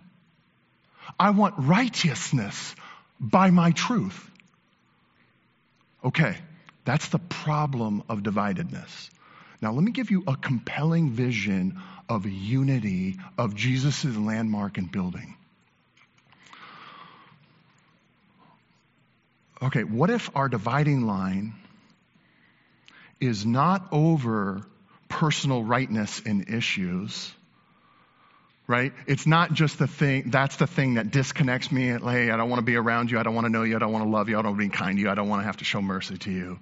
I 1.18 1.30
want 1.30 1.54
righteousness 1.58 2.74
by 3.20 3.50
my 3.50 3.70
truth. 3.70 4.30
Okay, 6.04 6.36
that's 6.84 7.08
the 7.08 7.18
problem 7.18 8.02
of 8.08 8.20
dividedness. 8.20 9.10
Now, 9.60 9.72
let 9.72 9.84
me 9.84 9.92
give 9.92 10.10
you 10.10 10.24
a 10.26 10.36
compelling 10.36 11.10
vision 11.10 11.80
of 12.08 12.26
unity 12.26 13.18
of 13.38 13.54
Jesus' 13.54 14.04
landmark 14.04 14.78
and 14.78 14.90
building. 14.90 15.36
Okay, 19.62 19.84
what 19.84 20.10
if 20.10 20.28
our 20.34 20.48
dividing 20.48 21.06
line 21.06 21.54
is 23.20 23.46
not 23.46 23.86
over 23.92 24.66
personal 25.12 25.62
rightness 25.62 26.20
in 26.20 26.46
issues, 26.54 27.30
right? 28.66 28.94
It's 29.06 29.26
not 29.26 29.52
just 29.52 29.78
the 29.78 29.86
thing, 29.86 30.30
that's 30.30 30.56
the 30.56 30.66
thing 30.66 30.94
that 30.94 31.10
disconnects 31.10 31.70
me. 31.70 31.88
Hey, 31.88 32.30
I 32.30 32.36
don't 32.38 32.48
want 32.48 32.60
to 32.60 32.64
be 32.64 32.76
around 32.76 33.10
you. 33.10 33.18
I 33.18 33.22
don't 33.22 33.34
want 33.34 33.44
to 33.44 33.52
know 33.52 33.62
you. 33.62 33.76
I 33.76 33.78
don't 33.78 33.92
want 33.92 34.06
to 34.06 34.10
love 34.10 34.30
you. 34.30 34.38
I 34.38 34.42
don't 34.42 34.52
want 34.52 34.62
to 34.62 34.68
be 34.70 34.74
kind 34.74 34.96
to 34.96 35.02
you. 35.02 35.10
I 35.10 35.14
don't 35.14 35.28
want 35.28 35.42
to 35.42 35.46
have 35.46 35.58
to 35.58 35.64
show 35.64 35.82
mercy 35.82 36.16
to 36.16 36.30
you. 36.30 36.58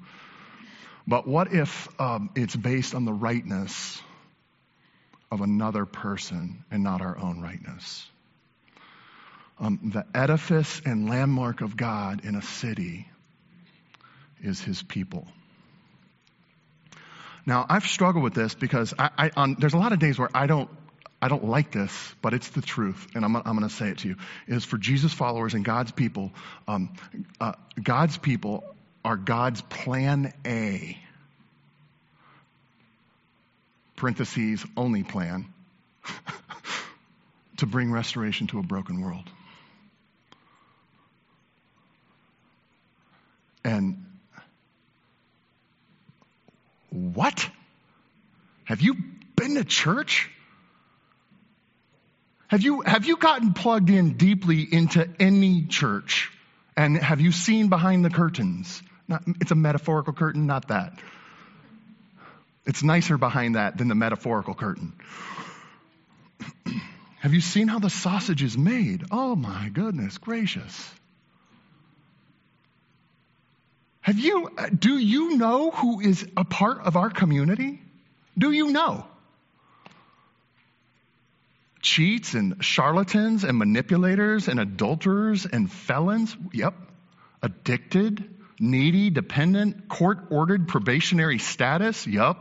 But 1.07 1.29
what 1.29 1.53
if 1.53 1.89
um, 2.01 2.31
it's 2.35 2.57
based 2.57 2.97
on 2.97 3.05
the 3.05 3.13
rightness 3.13 4.03
of 5.31 5.43
another 5.43 5.87
person 5.87 6.65
and 6.73 6.83
not 6.83 7.03
our 7.03 7.17
own 7.17 7.41
rightness? 7.41 8.05
Um, 9.61 9.93
the 9.95 10.05
edifice 10.13 10.83
and 10.85 11.09
landmark 11.09 11.61
of 11.61 11.77
God 11.77 12.25
in 12.25 12.35
a 12.35 12.43
city 12.43 13.07
is 14.43 14.61
his 14.61 14.83
people. 14.83 15.29
Now, 17.51 17.67
I've 17.69 17.85
struggled 17.85 18.23
with 18.23 18.33
this 18.33 18.55
because 18.55 18.95
I, 18.97 19.11
I, 19.19 19.31
on, 19.37 19.57
there's 19.59 19.75
a 19.75 19.77
lot 19.77 19.93
of 19.93 19.99
days 19.99 20.17
where 20.17 20.29
I 20.33 20.47
don't, 20.47 20.71
I 21.21 21.27
don't 21.27 21.45
like 21.47 21.73
this, 21.73 21.91
but 22.23 22.33
it's 22.33 22.49
the 22.51 22.63
truth, 22.63 23.09
and 23.17 23.25
I'm, 23.25 23.35
I'm 23.35 23.43
going 23.43 23.69
to 23.69 23.69
say 23.69 23.89
it 23.89 23.99
to 23.99 24.09
you. 24.09 24.17
Is 24.47 24.65
for 24.65 24.79
Jesus 24.79 25.13
followers 25.13 25.55
and 25.55 25.65
God's 25.65 25.91
people, 25.91 26.31
um, 26.69 26.95
uh, 27.41 27.55
God's 27.83 28.17
people 28.19 28.63
are 29.05 29.17
God's 29.17 29.63
plan 29.63 30.33
A. 30.47 30.97
Parentheses, 33.97 34.65
only 34.77 35.03
plan 35.03 35.53
to 37.57 37.67
bring 37.67 37.91
restoration 37.91 38.47
to 38.47 38.61
a 38.61 38.63
broken 38.63 39.01
world. 39.01 39.29
And 43.65 44.07
what? 46.91 47.49
Have 48.65 48.81
you 48.81 48.95
been 49.37 49.55
to 49.55 49.65
church? 49.65 50.31
Have 52.49 52.63
you, 52.63 52.81
have 52.81 53.05
you 53.05 53.17
gotten 53.17 53.53
plugged 53.53 53.91
in 53.91 54.17
deeply 54.17 54.67
into 54.71 55.09
any 55.19 55.67
church? 55.67 56.31
And 56.77 56.97
have 56.97 57.21
you 57.21 57.33
seen 57.33 57.69
behind 57.69 58.05
the 58.05 58.11
curtains? 58.11 58.83
Not, 59.07 59.23
it's 59.41 59.51
a 59.51 59.57
metaphorical 59.57 60.13
curtain, 60.13 60.47
not 60.47 60.69
that. 60.69 60.99
It's 62.67 62.83
nicer 62.83 63.19
behind 63.19 63.55
that 63.55 63.79
than 63.79 63.89
the 63.89 63.95
metaphorical 63.95 64.55
curtain. 64.55 64.93
have 67.21 67.35
you 67.35 67.41
seen 67.41 67.69
how 67.69 67.79
the 67.79 67.91
sausage 67.91 68.43
is 68.43 68.57
made? 68.57 69.05
Oh 69.11 69.35
my 69.35 69.69
goodness 69.69 70.19
gracious. 70.19 70.95
Have 74.11 74.19
you, 74.19 74.51
uh, 74.59 74.69
do 74.77 74.99
you 74.99 75.37
know 75.37 75.71
who 75.71 76.01
is 76.01 76.27
a 76.37 76.45
part 76.45 76.81
of 76.81 76.97
our 76.97 77.11
community? 77.11 77.81
Do 78.37 78.51
you 78.51 78.73
know? 78.73 79.07
Cheats 81.81 82.35
and 82.35 82.57
charlatans 82.65 83.45
and 83.45 83.57
manipulators 83.57 84.49
and 84.49 84.59
adulterers 84.59 85.47
and 85.47 85.71
felons? 85.71 86.37
Yep. 86.53 86.75
Addicted, 87.41 88.29
needy, 88.59 89.11
dependent, 89.11 89.89
court 89.89 90.19
ordered 90.31 90.67
probationary 90.67 91.39
status? 91.39 92.05
Yep. 92.05 92.37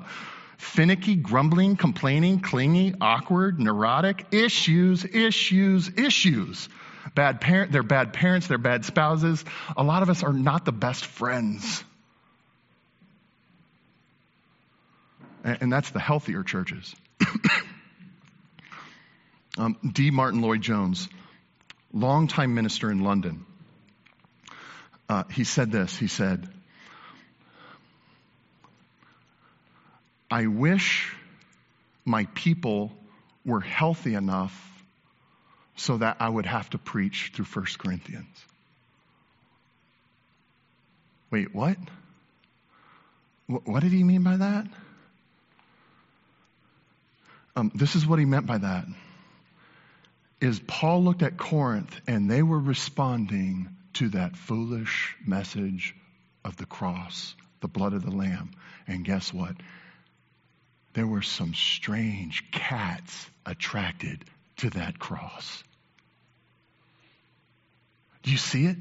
Finicky, 0.57 1.17
grumbling, 1.17 1.75
complaining, 1.75 2.39
clingy, 2.39 2.95
awkward, 2.99 3.59
neurotic, 3.59 4.25
issues, 4.31 5.05
issues, 5.05 5.87
issues 5.87 6.67
bad 7.15 7.41
parent, 7.41 7.71
they're 7.71 7.83
bad 7.83 8.13
parents, 8.13 8.47
they're 8.47 8.57
bad 8.57 8.85
spouses. 8.85 9.43
A 9.75 9.83
lot 9.83 10.03
of 10.03 10.09
us 10.09 10.23
are 10.23 10.33
not 10.33 10.65
the 10.65 10.71
best 10.71 11.05
friends. 11.05 11.83
And 15.43 15.71
that's 15.71 15.89
the 15.91 15.99
healthier 15.99 16.43
churches. 16.43 16.93
um, 19.57 19.77
D. 19.89 20.11
Martyn 20.11 20.41
Lloyd-Jones, 20.41 21.07
longtime 21.93 22.53
minister 22.53 22.91
in 22.91 23.03
London, 23.03 23.45
uh, 25.07 25.23
he 25.31 25.43
said 25.43 25.71
this. 25.71 25.95
He 25.97 26.07
said, 26.07 26.47
I 30.29 30.45
wish 30.47 31.11
my 32.05 32.25
people 32.35 32.91
were 33.45 33.61
healthy 33.61 34.13
enough 34.13 34.53
so 35.79 35.97
that 35.97 36.17
I 36.19 36.27
would 36.27 36.45
have 36.45 36.69
to 36.71 36.77
preach 36.77 37.31
through 37.33 37.45
1 37.45 37.65
Corinthians. 37.77 38.35
Wait, 41.31 41.55
what? 41.55 41.77
What 43.47 43.81
did 43.81 43.93
he 43.93 44.03
mean 44.03 44.23
by 44.23 44.37
that? 44.37 44.67
Um, 47.55 47.71
this 47.73 47.95
is 47.95 48.05
what 48.05 48.19
he 48.19 48.25
meant 48.25 48.45
by 48.45 48.57
that. 48.57 48.85
Is 50.41 50.59
Paul 50.59 51.03
looked 51.03 51.23
at 51.23 51.37
Corinth 51.37 51.99
and 52.07 52.29
they 52.29 52.43
were 52.43 52.59
responding 52.59 53.69
to 53.93 54.09
that 54.09 54.35
foolish 54.35 55.15
message 55.25 55.95
of 56.43 56.57
the 56.57 56.65
cross, 56.65 57.35
the 57.61 57.67
blood 57.69 57.93
of 57.93 58.03
the 58.03 58.11
Lamb. 58.11 58.51
And 58.85 59.05
guess 59.05 59.33
what? 59.33 59.55
There 60.93 61.07
were 61.07 61.21
some 61.21 61.53
strange 61.53 62.51
cats 62.51 63.29
attracted 63.45 64.25
to 64.57 64.71
that 64.71 64.99
cross. 64.99 65.63
Do 68.23 68.31
you 68.31 68.37
see 68.37 68.65
it? 68.65 68.77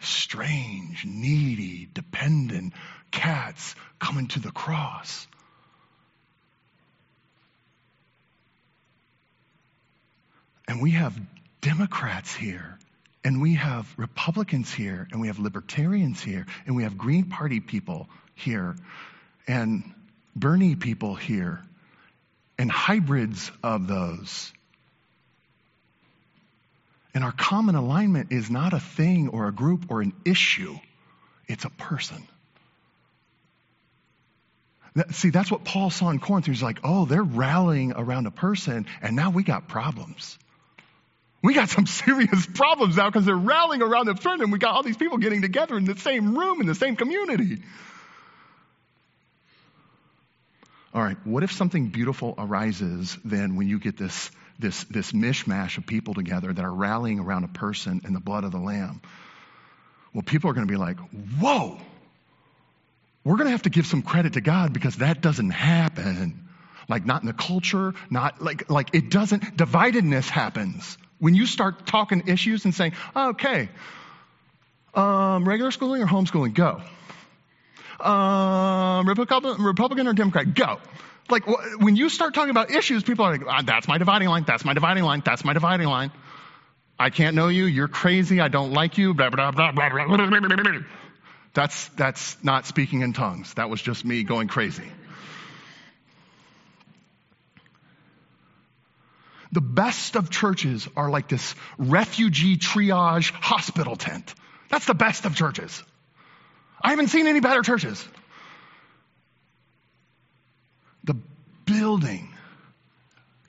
Strange, 0.00 1.04
needy, 1.04 1.88
dependent 1.92 2.74
cats 3.10 3.74
coming 3.98 4.28
to 4.28 4.40
the 4.40 4.50
cross. 4.50 5.26
And 10.68 10.82
we 10.82 10.92
have 10.92 11.18
Democrats 11.60 12.34
here, 12.34 12.78
and 13.24 13.40
we 13.40 13.54
have 13.54 13.92
Republicans 13.96 14.72
here, 14.72 15.08
and 15.10 15.20
we 15.20 15.28
have 15.28 15.38
Libertarians 15.38 16.22
here, 16.22 16.46
and 16.66 16.76
we 16.76 16.82
have 16.82 16.98
Green 16.98 17.26
Party 17.26 17.60
people 17.60 18.08
here, 18.34 18.76
and 19.46 19.94
Bernie 20.34 20.76
people 20.76 21.14
here, 21.14 21.62
and 22.58 22.70
hybrids 22.70 23.50
of 23.62 23.86
those. 23.86 24.52
And 27.16 27.24
our 27.24 27.32
common 27.32 27.76
alignment 27.76 28.30
is 28.30 28.50
not 28.50 28.74
a 28.74 28.78
thing 28.78 29.28
or 29.28 29.48
a 29.48 29.52
group 29.52 29.86
or 29.88 30.02
an 30.02 30.12
issue, 30.26 30.76
it's 31.48 31.64
a 31.64 31.70
person. 31.70 32.28
See, 35.12 35.30
that's 35.30 35.50
what 35.50 35.64
Paul 35.64 35.88
saw 35.88 36.10
in 36.10 36.20
Corinth. 36.20 36.44
He's 36.44 36.62
like, 36.62 36.80
oh, 36.84 37.06
they're 37.06 37.22
rallying 37.22 37.92
around 37.92 38.26
a 38.26 38.30
person, 38.30 38.84
and 39.00 39.16
now 39.16 39.30
we 39.30 39.44
got 39.44 39.66
problems. 39.66 40.38
We 41.42 41.54
got 41.54 41.70
some 41.70 41.86
serious 42.04 42.44
problems 42.44 42.98
now 42.98 43.08
because 43.08 43.24
they're 43.24 43.34
rallying 43.34 43.80
around 43.80 44.10
a 44.10 44.14
person, 44.14 44.42
and 44.42 44.52
we 44.52 44.58
got 44.58 44.74
all 44.74 44.82
these 44.82 44.98
people 44.98 45.16
getting 45.16 45.40
together 45.40 45.78
in 45.78 45.86
the 45.86 45.96
same 45.96 46.36
room, 46.36 46.60
in 46.60 46.66
the 46.66 46.74
same 46.74 46.96
community. 46.96 47.62
All 50.92 51.02
right, 51.02 51.16
what 51.24 51.44
if 51.44 51.52
something 51.52 51.88
beautiful 51.88 52.34
arises 52.36 53.16
then 53.24 53.56
when 53.56 53.68
you 53.68 53.78
get 53.78 53.96
this 53.96 54.30
this, 54.58 54.84
this 54.84 55.12
mishmash 55.12 55.78
of 55.78 55.86
people 55.86 56.14
together 56.14 56.52
that 56.52 56.64
are 56.64 56.72
rallying 56.72 57.20
around 57.20 57.44
a 57.44 57.48
person 57.48 58.02
in 58.04 58.12
the 58.12 58.20
blood 58.20 58.44
of 58.44 58.52
the 58.52 58.58
Lamb. 58.58 59.00
Well, 60.12 60.22
people 60.22 60.50
are 60.50 60.54
going 60.54 60.66
to 60.66 60.70
be 60.70 60.78
like, 60.78 60.98
whoa, 61.40 61.78
we're 63.24 63.36
going 63.36 63.46
to 63.46 63.52
have 63.52 63.62
to 63.62 63.70
give 63.70 63.86
some 63.86 64.02
credit 64.02 64.34
to 64.34 64.40
God 64.40 64.72
because 64.72 64.96
that 64.96 65.20
doesn't 65.20 65.50
happen. 65.50 66.48
Like, 66.88 67.04
not 67.04 67.22
in 67.22 67.26
the 67.26 67.32
culture, 67.32 67.94
not 68.10 68.40
like, 68.40 68.70
like 68.70 68.94
it 68.94 69.10
doesn't, 69.10 69.56
dividedness 69.56 70.28
happens. 70.28 70.96
When 71.18 71.34
you 71.34 71.46
start 71.46 71.86
talking 71.86 72.28
issues 72.28 72.64
and 72.64 72.74
saying, 72.74 72.92
okay, 73.14 73.68
um, 74.94 75.46
regular 75.46 75.70
schooling 75.70 76.02
or 76.02 76.06
homeschooling, 76.06 76.54
go. 76.54 76.80
Um, 77.98 79.08
Republican, 79.08 79.64
Republican 79.64 80.06
or 80.06 80.12
Democrat, 80.12 80.54
go 80.54 80.78
like 81.30 81.44
when 81.80 81.96
you 81.96 82.08
start 82.08 82.34
talking 82.34 82.50
about 82.50 82.70
issues, 82.70 83.02
people 83.02 83.24
are 83.24 83.32
like, 83.32 83.46
ah, 83.46 83.62
that's 83.64 83.88
my 83.88 83.98
dividing 83.98 84.28
line, 84.28 84.44
that's 84.46 84.64
my 84.64 84.74
dividing 84.74 85.04
line, 85.04 85.22
that's 85.24 85.44
my 85.44 85.52
dividing 85.52 85.88
line. 85.88 86.12
I 86.98 87.10
can't 87.10 87.36
know 87.36 87.48
you, 87.48 87.66
you're 87.66 87.88
crazy, 87.88 88.40
I 88.40 88.48
don't 88.48 88.72
like 88.72 88.96
you, 88.98 89.14
blah, 89.14 89.30
blah, 89.30 89.50
blah, 89.50 89.72
blah, 89.72 89.90
blah, 89.90 90.16
blah, 90.16 90.26
blah, 90.28 90.40
blah. 90.40 90.80
That's, 91.52 91.88
that's 91.88 92.36
not 92.44 92.66
speaking 92.66 93.00
in 93.00 93.12
tongues. 93.12 93.54
That 93.54 93.70
was 93.70 93.80
just 93.80 94.04
me 94.04 94.24
going 94.24 94.48
crazy. 94.48 94.90
The 99.52 99.60
best 99.62 100.16
of 100.16 100.28
churches 100.28 100.86
are 100.96 101.08
like 101.08 101.28
this 101.28 101.54
refugee 101.78 102.58
triage 102.58 103.30
hospital 103.30 103.96
tent. 103.96 104.34
That's 104.68 104.84
the 104.84 104.94
best 104.94 105.24
of 105.24 105.34
churches. 105.34 105.82
I 106.82 106.90
haven't 106.90 107.08
seen 107.08 107.26
any 107.26 107.40
better 107.40 107.62
churches. 107.62 108.06
The 111.04 111.14
building, 111.66 112.32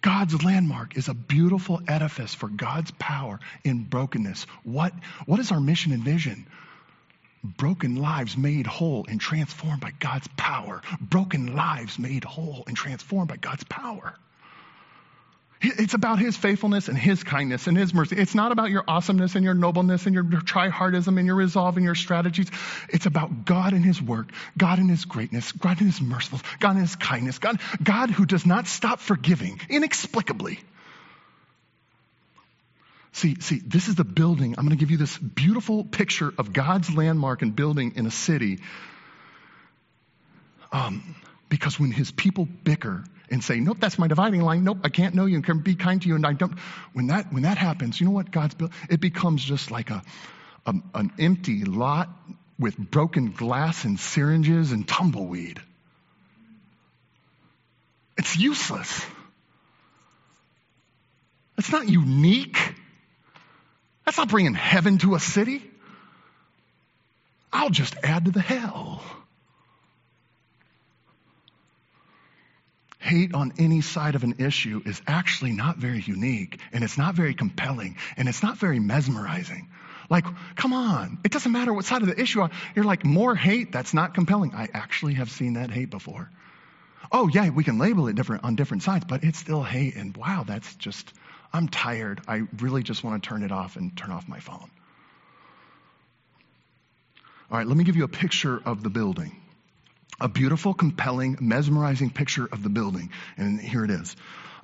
God's 0.02 0.44
landmark, 0.44 0.98
is 0.98 1.08
a 1.08 1.14
beautiful 1.14 1.82
edifice 1.88 2.34
for 2.34 2.50
God's 2.50 2.92
power 3.00 3.40
in 3.64 3.84
brokenness. 3.84 4.46
What, 4.64 4.94
what 5.26 5.40
is 5.40 5.52
our 5.52 5.60
mission 5.60 5.94
and 5.94 6.04
vision? 6.04 6.48
Broken 7.44 7.96
lives 7.96 8.36
made 8.36 8.68
whole 8.68 9.06
and 9.08 9.22
transformed 9.22 9.80
by 9.80 9.92
God's 10.00 10.28
power. 10.36 10.82
Broken 11.00 11.56
lives 11.56 11.98
made 11.98 12.24
whole 12.24 12.64
and 12.68 12.76
transformed 12.76 13.30
by 13.30 13.38
God's 13.38 13.64
power. 13.64 14.16
It's 15.60 15.96
about 15.96 16.20
his 16.20 16.38
faithfulness 16.38 16.88
and 16.88 16.96
his 16.96 17.24
kindness 17.24 17.66
and 17.66 17.76
his 17.76 17.92
mercy. 17.92 18.16
It's 18.16 18.36
not 18.36 18.52
about 18.52 18.70
your 18.70 18.84
awesomeness 18.88 19.36
and 19.36 19.44
your 19.44 19.56
nobleness 19.56 20.06
and 20.06 20.14
your 20.14 20.24
try-hardism 20.24 21.18
and 21.18 21.26
your 21.26 21.36
resolve 21.36 21.78
and 21.78 21.84
your 21.84 21.96
strategies. 21.96 22.52
It's 22.90 23.08
about 23.08 23.46
God 23.46 23.74
and 23.74 23.84
his 23.84 24.00
work, 24.00 24.32
God 24.56 24.78
and 24.78 24.88
his 24.88 25.06
greatness, 25.06 25.52
God 25.52 25.80
and 25.80 25.92
his 25.92 26.00
mercifulness, 26.00 26.44
God 26.60 26.72
and 26.72 26.82
his 26.82 26.96
kindness, 26.96 27.40
God, 27.40 27.60
God 27.82 28.12
who 28.12 28.28
does 28.28 28.46
not 28.46 28.68
stop 28.68 29.00
forgiving 29.00 29.60
inexplicably. 29.68 30.60
See, 33.14 33.38
see, 33.40 33.60
this 33.66 33.88
is 33.88 33.96
the 33.96 34.04
building. 34.04 34.54
I'm 34.60 34.66
going 34.66 34.78
to 34.78 34.80
give 34.80 34.92
you 34.92 34.98
this 34.98 35.18
beautiful 35.18 35.84
picture 35.84 36.32
of 36.38 36.54
God's 36.54 36.94
landmark 36.94 37.42
and 37.42 37.56
building 37.56 37.94
in 37.96 38.06
a 38.06 38.12
city. 38.12 38.60
Um, 40.72 41.16
because 41.50 41.80
when 41.80 41.92
his 41.92 42.12
people 42.12 42.46
bicker, 42.46 43.04
and 43.30 43.44
say, 43.44 43.60
nope, 43.60 43.78
that's 43.80 44.00
my 44.00 44.08
dividing 44.08 44.42
line. 44.42 44.64
Nope, 44.64 44.80
I 44.84 44.90
can't 44.90 45.16
know 45.16 45.26
you 45.26 45.36
and 45.36 45.44
can 45.44 45.60
be 45.60 45.76
kind 45.76 46.02
to 46.02 46.08
you. 46.08 46.16
And 46.16 46.26
I 46.26 46.34
don't. 46.34 46.58
When 46.94 47.08
that, 47.08 47.32
when 47.32 47.44
that 47.44 47.58
happens, 47.58 48.00
you 48.00 48.06
know 48.06 48.14
what 48.14 48.32
God's 48.32 48.56
built? 48.56 48.72
It 48.90 49.02
becomes 49.02 49.44
just 49.44 49.72
like 49.72 49.90
a, 49.90 50.02
a 50.66 50.74
an 50.94 51.12
empty 51.20 51.64
lot 51.66 52.10
with 52.60 52.78
broken 52.78 53.32
glass 53.32 53.86
and 53.86 54.00
syringes 54.00 54.72
and 54.72 54.88
tumbleweed. 54.88 55.62
It's 58.18 58.36
useless. 58.36 59.06
It's 61.58 61.72
not 61.72 61.88
unique. 61.88 62.58
That's 64.06 64.18
not 64.18 64.30
bringing 64.30 64.54
heaven 64.54 64.98
to 65.00 65.16
a 65.16 65.20
city. 65.20 65.64
I'll 67.52 67.70
just 67.70 67.96
add 68.04 68.26
to 68.26 68.32
the 68.32 68.42
hell. 68.42 69.04
Hate 73.08 73.34
on 73.34 73.54
any 73.58 73.82
side 73.82 74.16
of 74.16 74.24
an 74.24 74.36
issue 74.40 74.82
is 74.86 75.02
actually 75.08 75.52
not 75.52 75.78
very 75.78 76.02
unique 76.02 76.60
and 76.74 76.84
it's 76.84 76.98
not 76.98 77.16
very 77.16 77.34
compelling 77.34 77.96
and 78.18 78.28
it's 78.28 78.44
not 78.44 78.58
very 78.58 78.80
mesmerizing. 78.80 79.70
Like, 80.10 80.26
come 80.56 80.74
on. 80.74 81.20
It 81.24 81.32
doesn't 81.32 81.52
matter 81.52 81.74
what 81.74 81.86
side 81.86 82.02
of 82.02 82.08
the 82.08 82.20
issue 82.20 82.46
you're 82.76 82.86
like, 82.86 83.06
more 83.06 83.36
hate, 83.36 83.72
that's 83.72 83.94
not 83.94 84.14
compelling. 84.14 84.54
I 84.54 84.68
actually 84.74 85.16
have 85.16 85.32
seen 85.32 85.54
that 85.54 85.72
hate 85.72 85.90
before. 85.90 86.30
Oh, 87.12 87.30
yeah, 87.30 87.50
we 87.50 87.64
can 87.64 87.78
label 87.78 88.08
it 88.08 88.16
different 88.16 88.44
on 88.44 88.56
different 88.56 88.84
sides, 88.84 89.06
but 89.08 89.24
it's 89.24 89.40
still 89.40 89.64
hate. 89.64 89.96
And 89.96 90.16
wow, 90.16 90.44
that's 90.46 90.76
just, 90.76 91.14
I'm 91.54 91.70
tired. 91.70 92.22
I 92.28 92.44
really 92.60 92.84
just 92.84 93.04
want 93.04 93.24
to 93.24 93.30
turn 93.30 93.44
it 93.44 93.52
off 93.52 93.78
and 93.78 93.96
turn 93.96 94.12
off 94.12 94.28
my 94.28 94.40
phone. 94.40 94.70
All 97.50 97.58
right, 97.58 97.66
let 97.66 97.78
me 97.78 97.86
give 97.86 97.96
you 97.96 98.04
a 98.04 98.10
picture 98.10 98.62
of 98.66 98.84
the 98.84 98.90
building 98.90 99.36
a 100.20 100.28
beautiful, 100.28 100.74
compelling, 100.74 101.38
mesmerizing 101.40 102.10
picture 102.10 102.48
of 102.52 102.64
the 102.64 102.70
building. 102.70 103.12
And 103.38 103.60
here 103.60 103.84
it 103.84 103.92
is. 103.92 104.16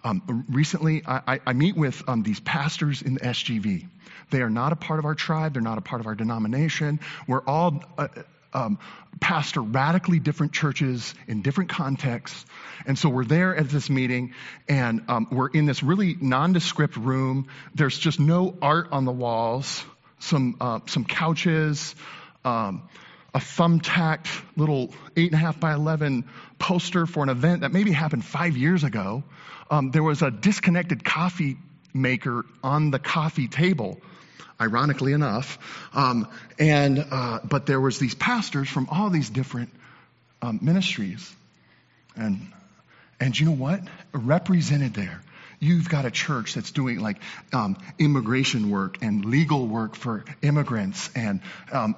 Um, 0.04 0.46
recently, 0.50 1.04
I, 1.06 1.40
I, 1.46 1.54
meet 1.54 1.78
with 1.78 2.04
um, 2.10 2.24
these 2.24 2.42
pastors 2.42 3.02
in 3.02 3.14
the 3.14 3.22
SGV. 3.22 3.88
They 4.32 4.42
are 4.42 4.50
not 4.50 4.74
a 4.74 4.76
part 4.76 5.00
of 5.00 5.06
our 5.06 5.16
tribe. 5.16 5.54
They're 5.54 5.62
not 5.62 5.78
a 5.78 5.82
part 5.82 6.02
of 6.02 6.08
our 6.08 6.16
denomination. 6.16 7.00
We're 7.26 7.44
all 7.48 7.82
uh, 7.98 8.10
um, 8.54 8.80
pastor 9.22 9.62
radically 9.62 10.20
different 10.20 10.52
churches 10.52 11.14
in 11.28 11.42
different 11.42 11.70
contexts. 11.70 12.46
And 12.86 13.00
so 13.00 13.08
we're 13.08 13.24
there 13.26 13.56
at 13.56 13.70
this 13.70 13.90
meeting, 13.90 14.34
and 14.68 15.04
um, 15.08 15.28
we're 15.32 15.48
in 15.48 15.66
this 15.66 15.84
really 15.84 16.18
nondescript 16.20 16.98
room. 16.98 17.48
There's 17.74 17.98
just 17.98 18.20
no 18.20 18.58
art 18.62 18.90
on 18.92 19.06
the 19.06 19.12
walls, 19.12 19.86
some, 20.20 20.58
uh, 20.60 20.82
some 20.86 21.06
couches. 21.06 21.96
Um, 22.44 22.90
a 23.34 23.40
thumbtacked 23.40 24.28
little 24.56 24.94
eight 25.18 25.32
and 25.32 25.34
a 25.34 25.38
half 25.38 25.60
by 25.60 25.74
11 25.74 26.26
poster 26.60 27.06
for 27.06 27.24
an 27.24 27.30
event 27.30 27.62
that 27.62 27.72
maybe 27.72 27.92
happened 27.92 28.24
five 28.24 28.56
years 28.56 28.84
ago. 28.84 29.24
Um, 29.72 29.92
there 29.92 30.04
was 30.04 30.22
a 30.22 30.30
disconnected 30.30 31.04
coffee 31.04 31.58
maker 31.94 32.46
on 32.64 32.92
the 32.92 33.00
coffee 33.00 33.48
table, 33.48 34.00
ironically 34.62 35.14
enough. 35.14 35.58
Um, 35.94 36.28
and, 36.60 37.06
uh, 37.10 37.40
but 37.44 37.66
there 37.66 37.82
was 37.82 37.98
these 37.98 38.14
pastors 38.14 38.70
from 38.70 38.88
all 38.92 39.10
these 39.10 39.30
different 39.30 39.70
um, 40.42 40.60
ministries. 40.62 41.34
And, 42.16 42.52
and 43.20 43.38
you 43.40 43.48
know 43.48 43.54
what? 43.54 43.82
Represented 44.14 44.94
there 44.94 45.22
you've 45.60 45.88
got 45.88 46.04
a 46.04 46.12
church 46.12 46.56
that's 46.56 46.72
doing 46.72 47.00
like 47.00 47.18
um, 47.54 47.78
immigration 47.98 48.70
work 48.70 48.98
and 49.02 49.24
legal 49.24 49.66
work 49.66 49.96
for 49.96 50.26
immigrants 50.42 51.10
and 51.16 51.40
um, 51.72 51.96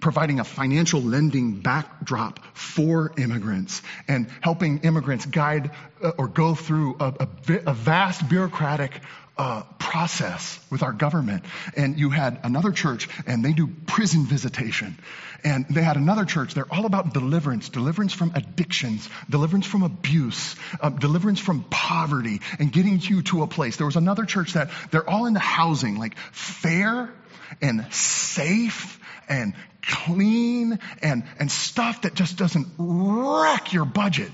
providing 0.00 0.40
a 0.40 0.44
financial 0.44 1.00
lending 1.00 1.60
backdrop 1.60 2.44
for 2.54 3.12
immigrants 3.18 3.82
and 4.08 4.28
helping 4.40 4.80
immigrants 4.80 5.26
guide 5.26 5.70
uh, 6.02 6.12
or 6.18 6.28
go 6.28 6.54
through 6.54 6.96
a, 7.00 7.28
a, 7.48 7.54
a 7.66 7.74
vast 7.74 8.28
bureaucratic 8.28 9.00
uh, 9.40 9.62
process 9.78 10.58
with 10.70 10.82
our 10.82 10.92
government. 10.92 11.42
And 11.74 11.98
you 11.98 12.10
had 12.10 12.40
another 12.42 12.72
church, 12.72 13.08
and 13.26 13.42
they 13.42 13.54
do 13.54 13.68
prison 13.86 14.26
visitation. 14.26 14.98
And 15.42 15.64
they 15.70 15.80
had 15.80 15.96
another 15.96 16.26
church, 16.26 16.52
they're 16.52 16.70
all 16.70 16.84
about 16.84 17.14
deliverance 17.14 17.70
deliverance 17.70 18.12
from 18.12 18.32
addictions, 18.34 19.08
deliverance 19.30 19.66
from 19.66 19.82
abuse, 19.82 20.56
uh, 20.78 20.90
deliverance 20.90 21.40
from 21.40 21.64
poverty, 21.70 22.42
and 22.58 22.70
getting 22.70 23.00
you 23.00 23.22
to 23.22 23.42
a 23.42 23.46
place. 23.46 23.78
There 23.78 23.86
was 23.86 23.96
another 23.96 24.26
church 24.26 24.52
that 24.52 24.70
they're 24.90 25.08
all 25.08 25.24
into 25.24 25.40
housing, 25.40 25.96
like 25.98 26.18
fair 26.32 27.10
and 27.60 27.86
safe 27.92 29.00
and 29.28 29.54
clean 29.82 30.78
and, 31.02 31.24
and 31.38 31.50
stuff 31.50 32.02
that 32.02 32.14
just 32.14 32.36
doesn't 32.36 32.66
wreck 32.78 33.72
your 33.72 33.84
budget. 33.84 34.30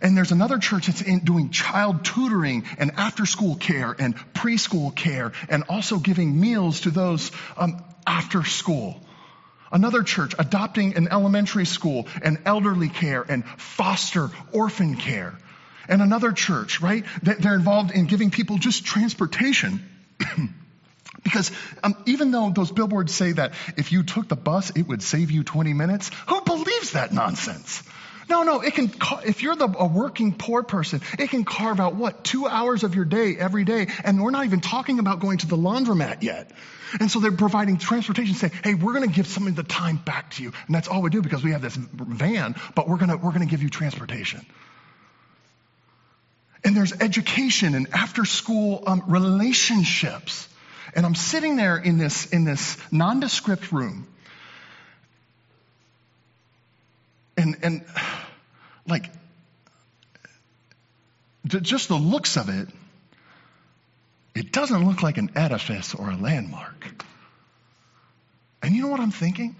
And 0.00 0.16
there's 0.16 0.32
another 0.32 0.58
church 0.58 0.86
that's 0.86 1.02
doing 1.20 1.50
child 1.50 2.04
tutoring 2.04 2.64
and 2.78 2.92
after 2.96 3.24
school 3.24 3.54
care 3.54 3.94
and 3.98 4.16
preschool 4.34 4.94
care 4.94 5.32
and 5.48 5.64
also 5.68 5.98
giving 5.98 6.38
meals 6.38 6.82
to 6.82 6.90
those 6.90 7.30
um, 7.56 7.82
after 8.06 8.44
school. 8.44 9.00
Another 9.72 10.02
church 10.02 10.34
adopting 10.38 10.96
an 10.96 11.08
elementary 11.10 11.66
school 11.66 12.06
and 12.22 12.38
elderly 12.44 12.88
care 12.88 13.24
and 13.26 13.44
foster 13.58 14.30
orphan 14.52 14.96
care. 14.96 15.36
And 15.88 16.02
another 16.02 16.32
church, 16.32 16.80
right? 16.80 17.04
That 17.22 17.40
they're 17.40 17.54
involved 17.54 17.92
in 17.92 18.06
giving 18.06 18.30
people 18.30 18.58
just 18.58 18.84
transportation. 18.84 19.88
because 21.26 21.50
um, 21.82 21.96
even 22.06 22.30
though 22.30 22.50
those 22.50 22.70
billboards 22.70 23.12
say 23.12 23.32
that 23.32 23.52
if 23.76 23.90
you 23.90 24.04
took 24.04 24.28
the 24.28 24.36
bus, 24.36 24.70
it 24.70 24.82
would 24.82 25.02
save 25.02 25.32
you 25.32 25.42
20 25.42 25.74
minutes, 25.74 26.08
who 26.28 26.40
believes 26.42 26.92
that 26.92 27.12
nonsense? 27.12 27.82
No, 28.28 28.44
no, 28.44 28.60
it 28.60 28.74
can, 28.74 28.92
if 29.24 29.42
you're 29.42 29.56
the, 29.56 29.66
a 29.66 29.86
working 29.86 30.32
poor 30.32 30.62
person, 30.62 31.00
it 31.18 31.30
can 31.30 31.44
carve 31.44 31.80
out 31.80 31.96
what? 31.96 32.22
Two 32.22 32.46
hours 32.46 32.84
of 32.84 32.94
your 32.94 33.04
day 33.04 33.36
every 33.36 33.64
day. 33.64 33.88
And 34.04 34.22
we're 34.22 34.30
not 34.30 34.44
even 34.44 34.60
talking 34.60 35.00
about 35.00 35.18
going 35.18 35.38
to 35.38 35.48
the 35.48 35.56
laundromat 35.56 36.22
yet. 36.22 36.52
And 37.00 37.10
so 37.10 37.18
they're 37.18 37.32
providing 37.32 37.78
transportation 37.78 38.36
saying, 38.36 38.52
hey, 38.62 38.74
we're 38.74 38.92
going 38.92 39.08
to 39.08 39.14
give 39.14 39.26
some 39.26 39.48
of 39.48 39.56
the 39.56 39.64
time 39.64 39.96
back 39.96 40.30
to 40.32 40.44
you. 40.44 40.52
And 40.66 40.74
that's 40.74 40.86
all 40.86 41.02
we 41.02 41.10
do 41.10 41.22
because 41.22 41.42
we 41.42 41.50
have 41.52 41.62
this 41.62 41.74
van, 41.74 42.54
but 42.76 42.88
we're 42.88 42.98
going 42.98 43.10
to, 43.10 43.16
we're 43.16 43.32
going 43.32 43.46
to 43.46 43.50
give 43.50 43.64
you 43.64 43.68
transportation. 43.68 44.46
And 46.64 46.76
there's 46.76 46.92
education 46.92 47.74
and 47.74 47.88
after 47.92 48.24
school 48.24 48.84
um, 48.86 49.02
relationships. 49.08 50.48
And 50.96 51.06
I'm 51.06 51.14
sitting 51.14 51.54
there 51.54 51.76
in 51.76 51.98
this, 51.98 52.26
in 52.26 52.44
this 52.44 52.76
nondescript 52.90 53.70
room 53.70 54.08
And, 57.36 57.56
and 57.62 57.84
like, 58.86 59.10
just 61.46 61.88
the 61.88 61.96
looks 61.96 62.36
of 62.36 62.48
it, 62.48 62.68
it 64.34 64.52
doesn't 64.52 64.86
look 64.86 65.02
like 65.02 65.18
an 65.18 65.30
edifice 65.36 65.94
or 65.94 66.10
a 66.10 66.16
landmark. 66.16 67.04
And 68.62 68.74
you 68.74 68.82
know 68.82 68.88
what 68.88 69.00
I'm 69.00 69.12
thinking? 69.12 69.54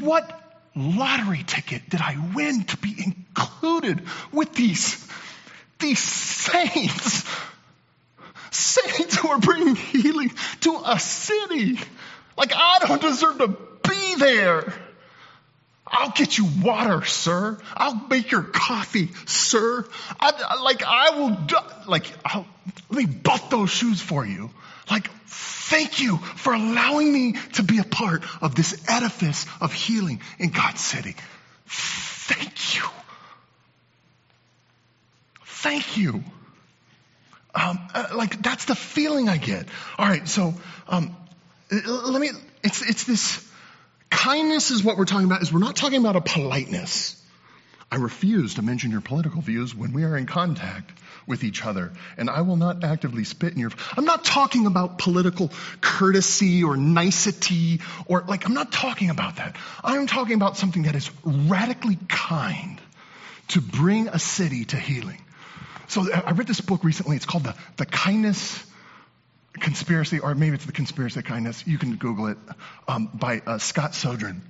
What 0.00 0.42
lottery 0.74 1.42
ticket 1.46 1.88
did 1.88 2.00
I 2.00 2.16
win 2.34 2.64
to 2.64 2.76
be 2.76 2.94
included 2.98 4.02
with 4.32 4.54
these, 4.54 5.05
these 5.78 5.98
saints? 5.98 7.24
Saints 8.50 9.16
who 9.16 9.28
are 9.28 9.38
bringing 9.38 9.76
healing 9.76 10.32
to 10.60 10.80
a 10.84 10.98
city. 10.98 11.78
Like, 12.36 12.52
I 12.54 12.78
don't 12.86 13.00
deserve 13.00 13.38
to 13.38 13.48
be 13.48 14.14
there. 14.16 14.72
I'll 15.86 16.10
get 16.10 16.36
you 16.36 16.48
water, 16.62 17.04
sir. 17.04 17.58
I'll 17.74 18.06
make 18.08 18.30
your 18.30 18.42
coffee, 18.42 19.10
sir. 19.26 19.86
I, 20.18 20.62
like, 20.62 20.82
I 20.84 21.10
will, 21.18 21.30
do, 21.30 21.56
like, 21.86 22.12
I'll, 22.24 22.46
let 22.90 22.98
me 22.98 23.06
buff 23.06 23.50
those 23.50 23.70
shoes 23.70 24.00
for 24.00 24.26
you. 24.26 24.50
Like, 24.90 25.08
thank 25.26 26.00
you 26.00 26.18
for 26.18 26.52
allowing 26.54 27.12
me 27.12 27.34
to 27.54 27.62
be 27.62 27.78
a 27.78 27.84
part 27.84 28.24
of 28.42 28.54
this 28.54 28.84
edifice 28.88 29.46
of 29.60 29.72
healing 29.72 30.20
in 30.38 30.50
God's 30.50 30.80
city. 30.80 31.14
Thank 31.66 32.76
you. 32.76 32.82
Thank 35.66 35.96
you. 35.96 36.22
Um, 37.52 37.80
uh, 37.92 38.10
like, 38.14 38.40
that's 38.40 38.66
the 38.66 38.76
feeling 38.76 39.28
I 39.28 39.36
get. 39.36 39.66
All 39.98 40.06
right, 40.06 40.28
so, 40.28 40.54
um, 40.86 41.16
let 41.72 42.20
me, 42.20 42.30
it's, 42.62 42.88
it's 42.88 43.02
this 43.02 43.44
kindness 44.08 44.70
is 44.70 44.84
what 44.84 44.96
we're 44.96 45.06
talking 45.06 45.26
about, 45.26 45.42
is 45.42 45.52
we're 45.52 45.58
not 45.58 45.74
talking 45.74 45.98
about 45.98 46.14
a 46.14 46.20
politeness. 46.20 47.20
I 47.90 47.96
refuse 47.96 48.54
to 48.54 48.62
mention 48.62 48.92
your 48.92 49.00
political 49.00 49.40
views 49.40 49.74
when 49.74 49.92
we 49.92 50.04
are 50.04 50.16
in 50.16 50.26
contact 50.26 50.92
with 51.26 51.42
each 51.42 51.66
other, 51.66 51.92
and 52.16 52.30
I 52.30 52.42
will 52.42 52.54
not 52.54 52.84
actively 52.84 53.24
spit 53.24 53.52
in 53.52 53.58
your. 53.58 53.72
I'm 53.96 54.04
not 54.04 54.24
talking 54.24 54.66
about 54.66 54.98
political 54.98 55.50
courtesy 55.80 56.62
or 56.62 56.76
nicety 56.76 57.80
or 58.06 58.22
like, 58.28 58.46
I'm 58.46 58.54
not 58.54 58.70
talking 58.70 59.10
about 59.10 59.36
that. 59.36 59.56
I'm 59.82 60.06
talking 60.06 60.36
about 60.36 60.56
something 60.56 60.84
that 60.84 60.94
is 60.94 61.10
radically 61.24 61.98
kind 62.06 62.80
to 63.48 63.60
bring 63.60 64.06
a 64.06 64.20
city 64.20 64.64
to 64.66 64.76
healing. 64.76 65.20
So 65.88 66.12
I 66.12 66.32
read 66.32 66.46
this 66.46 66.60
book 66.60 66.84
recently. 66.84 67.16
It's 67.16 67.26
called 67.26 67.44
The, 67.44 67.54
the 67.76 67.86
Kindness 67.86 68.64
conspiracy, 69.54 70.18
or 70.18 70.34
maybe 70.34 70.54
it's 70.54 70.66
the 70.66 70.72
conspiracy 70.72 71.20
of 71.20 71.24
kindness. 71.24 71.66
You 71.66 71.78
can 71.78 71.96
Google 71.96 72.26
it 72.28 72.38
um, 72.88 73.10
by 73.14 73.42
uh, 73.46 73.58
Scott 73.58 73.92
Sjogren. 73.92 74.40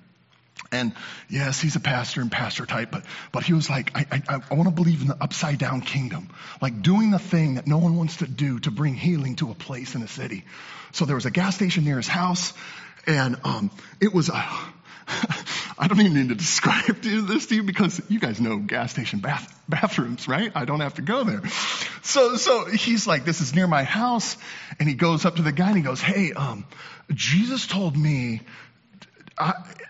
And 0.72 0.94
yes, 1.28 1.60
he's 1.60 1.76
a 1.76 1.80
pastor 1.80 2.20
and 2.22 2.32
pastor 2.32 2.66
type, 2.66 2.90
but, 2.90 3.04
but 3.30 3.44
he 3.44 3.52
was 3.52 3.70
like, 3.70 3.92
I, 3.94 4.22
I, 4.28 4.40
I 4.50 4.54
want 4.54 4.68
to 4.68 4.74
believe 4.74 5.02
in 5.02 5.08
the 5.08 5.16
upside 5.20 5.58
down 5.58 5.80
kingdom, 5.80 6.30
like 6.60 6.82
doing 6.82 7.10
the 7.10 7.18
thing 7.18 7.54
that 7.54 7.66
no 7.66 7.78
one 7.78 7.96
wants 7.96 8.16
to 8.16 8.26
do 8.26 8.58
to 8.60 8.70
bring 8.70 8.94
healing 8.94 9.36
to 9.36 9.50
a 9.50 9.54
place 9.54 9.94
in 9.94 10.02
a 10.02 10.08
city. 10.08 10.44
So 10.92 11.04
there 11.04 11.14
was 11.14 11.26
a 11.26 11.30
gas 11.30 11.54
station 11.54 11.84
near 11.84 11.98
his 11.98 12.08
house, 12.08 12.52
and 13.06 13.36
um, 13.44 13.70
it 14.00 14.12
was 14.12 14.28
a, 14.28 14.48
I 15.78 15.88
don't 15.88 16.00
even 16.00 16.14
need 16.14 16.28
to 16.30 16.34
describe 16.34 16.84
this 17.02 17.46
to 17.46 17.54
you 17.54 17.62
because 17.62 18.00
you 18.08 18.18
guys 18.18 18.40
know 18.40 18.58
gas 18.58 18.92
station 18.92 19.20
bath, 19.20 19.52
bathrooms, 19.68 20.26
right? 20.26 20.50
I 20.54 20.64
don't 20.64 20.80
have 20.80 20.94
to 20.94 21.02
go 21.02 21.24
there. 21.24 21.42
So, 22.02 22.36
so 22.36 22.64
he's 22.64 23.06
like, 23.06 23.24
this 23.24 23.40
is 23.40 23.54
near 23.54 23.66
my 23.66 23.84
house. 23.84 24.36
And 24.78 24.88
he 24.88 24.94
goes 24.94 25.24
up 25.24 25.36
to 25.36 25.42
the 25.42 25.52
guy 25.52 25.68
and 25.68 25.76
he 25.76 25.82
goes, 25.82 26.00
Hey, 26.00 26.32
um, 26.32 26.66
Jesus 27.12 27.66
told 27.66 27.96
me 27.96 28.40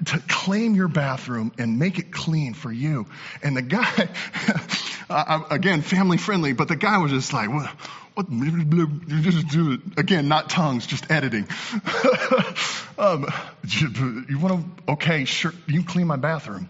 to 0.05 0.23
claim 0.29 0.75
your 0.75 0.89
bathroom 0.89 1.53
and 1.59 1.79
make 1.79 1.99
it 1.99 2.11
clean 2.11 2.55
for 2.55 2.73
you. 2.73 3.07
And 3.43 3.57
the 3.57 3.63
guy, 3.63 4.09
again, 5.51 5.83
family 5.83 6.17
friendly, 6.17 6.53
but 6.53 6.69
the 6.69 6.77
guy 6.77 6.99
was 6.99 7.13
just 7.13 7.33
like, 7.33 7.49
what? 8.17 8.27
what 8.31 9.81
again, 9.99 10.29
not 10.29 10.49
tongues, 10.49 10.87
just 10.87 11.11
editing. 11.11 11.47
um, 12.99 13.27
you 14.29 14.39
want 14.39 14.65
to, 14.87 14.93
okay, 14.93 15.25
sure, 15.27 15.53
you 15.67 15.85
clean 15.85 16.07
my 16.07 16.17
bathroom. 16.17 16.69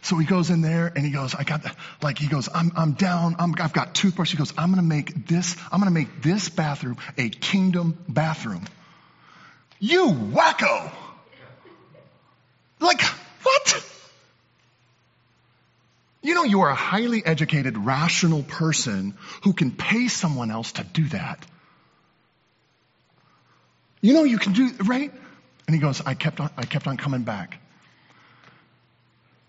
So 0.00 0.16
he 0.18 0.26
goes 0.26 0.50
in 0.50 0.62
there 0.62 0.86
and 0.86 1.04
he 1.04 1.10
goes, 1.10 1.34
I 1.34 1.42
got, 1.42 1.62
like, 2.00 2.16
he 2.18 2.28
goes, 2.28 2.48
I'm, 2.54 2.70
I'm 2.76 2.92
down, 2.92 3.36
I'm, 3.40 3.54
I've 3.58 3.72
got 3.72 3.94
toothbrush. 3.94 4.30
He 4.30 4.36
goes, 4.36 4.54
I'm 4.56 4.68
going 4.70 4.82
to 4.82 4.88
make 4.88 5.26
this, 5.26 5.56
I'm 5.72 5.80
going 5.80 5.92
to 5.92 5.98
make 5.98 6.22
this 6.22 6.48
bathroom 6.48 6.96
a 7.18 7.28
kingdom 7.28 7.98
bathroom. 8.08 8.64
You 9.80 10.06
wacko! 10.12 10.92
Like, 12.78 13.02
what? 13.02 13.95
You 16.26 16.34
know, 16.34 16.42
you 16.42 16.62
are 16.62 16.70
a 16.70 16.74
highly 16.74 17.24
educated, 17.24 17.78
rational 17.78 18.42
person 18.42 19.14
who 19.44 19.52
can 19.52 19.70
pay 19.70 20.08
someone 20.08 20.50
else 20.50 20.72
to 20.72 20.82
do 20.82 21.06
that. 21.10 21.46
You 24.00 24.12
know, 24.12 24.24
you 24.24 24.36
can 24.36 24.52
do, 24.52 24.72
right? 24.86 25.12
And 25.68 25.76
he 25.76 25.80
goes, 25.80 26.02
I 26.04 26.14
kept 26.14 26.40
on, 26.40 26.50
I 26.56 26.64
kept 26.64 26.88
on 26.88 26.96
coming 26.96 27.22
back. 27.22 27.60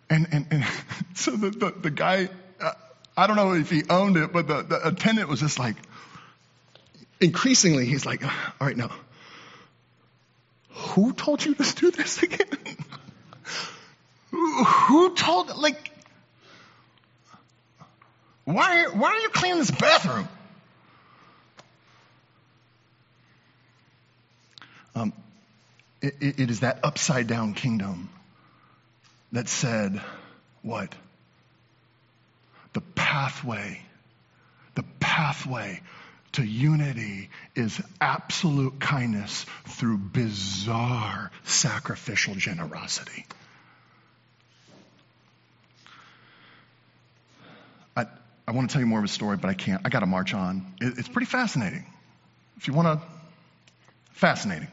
And, 0.07 0.27
and, 0.31 0.45
and 0.51 0.65
so 1.15 1.31
the, 1.31 1.49
the, 1.49 1.71
the 1.71 1.89
guy, 1.89 2.29
uh, 2.61 2.73
I 3.17 3.25
don't 3.25 3.37
know 3.37 3.53
if 3.53 3.71
he 3.71 3.81
owned 3.89 4.15
it, 4.15 4.31
but 4.31 4.47
the, 4.47 4.61
the 4.61 4.87
attendant 4.87 5.29
was 5.29 5.39
just 5.39 5.57
like, 5.57 5.77
increasingly, 7.19 7.87
he's 7.87 8.05
like, 8.05 8.23
all 8.23 8.31
right, 8.67 8.77
now, 8.77 8.91
who 10.69 11.11
told 11.11 11.43
you 11.43 11.55
to 11.55 11.75
do 11.75 11.89
this 11.89 12.21
again? 12.21 12.45
Who 14.29 15.15
told, 15.15 15.57
like, 15.57 15.96
why, 18.47 18.85
why 18.93 19.09
are 19.09 19.19
you 19.19 19.27
cleaning 19.27 19.59
this 19.59 19.71
bathroom? 19.71 20.25
Um, 24.95 25.11
it, 26.01 26.39
it 26.39 26.49
is 26.49 26.61
that 26.61 26.79
upside 26.81 27.27
down 27.27 27.55
kingdom 27.55 28.07
that 29.33 29.49
said, 29.49 30.01
what? 30.61 30.95
The 32.71 32.79
pathway, 32.79 33.81
the 34.75 34.85
pathway 35.01 35.81
to 36.31 36.41
unity 36.41 37.29
is 37.53 37.81
absolute 37.99 38.79
kindness 38.79 39.45
through 39.65 39.97
bizarre 39.97 41.31
sacrificial 41.43 42.35
generosity. 42.35 43.25
I, 48.47 48.51
want 48.51 48.69
to 48.69 48.73
tell 48.73 48.81
you 48.81 48.87
more 48.87 48.99
of 48.99 49.05
a 49.05 49.09
story, 49.09 49.37
but 49.37 49.49
I 49.49 49.53
can't. 49.53 49.81
I 49.83 49.89
got 49.89 49.99
to 49.99 50.05
march 50.05 50.33
on. 50.33 50.73
It, 50.79 50.97
it's 50.97 51.09
pretty 51.09 51.25
fascinating. 51.25 51.85
If 52.57 52.67
you 52.67 52.73
want 52.73 52.99
to, 53.01 53.07
fascinating. 54.11 54.69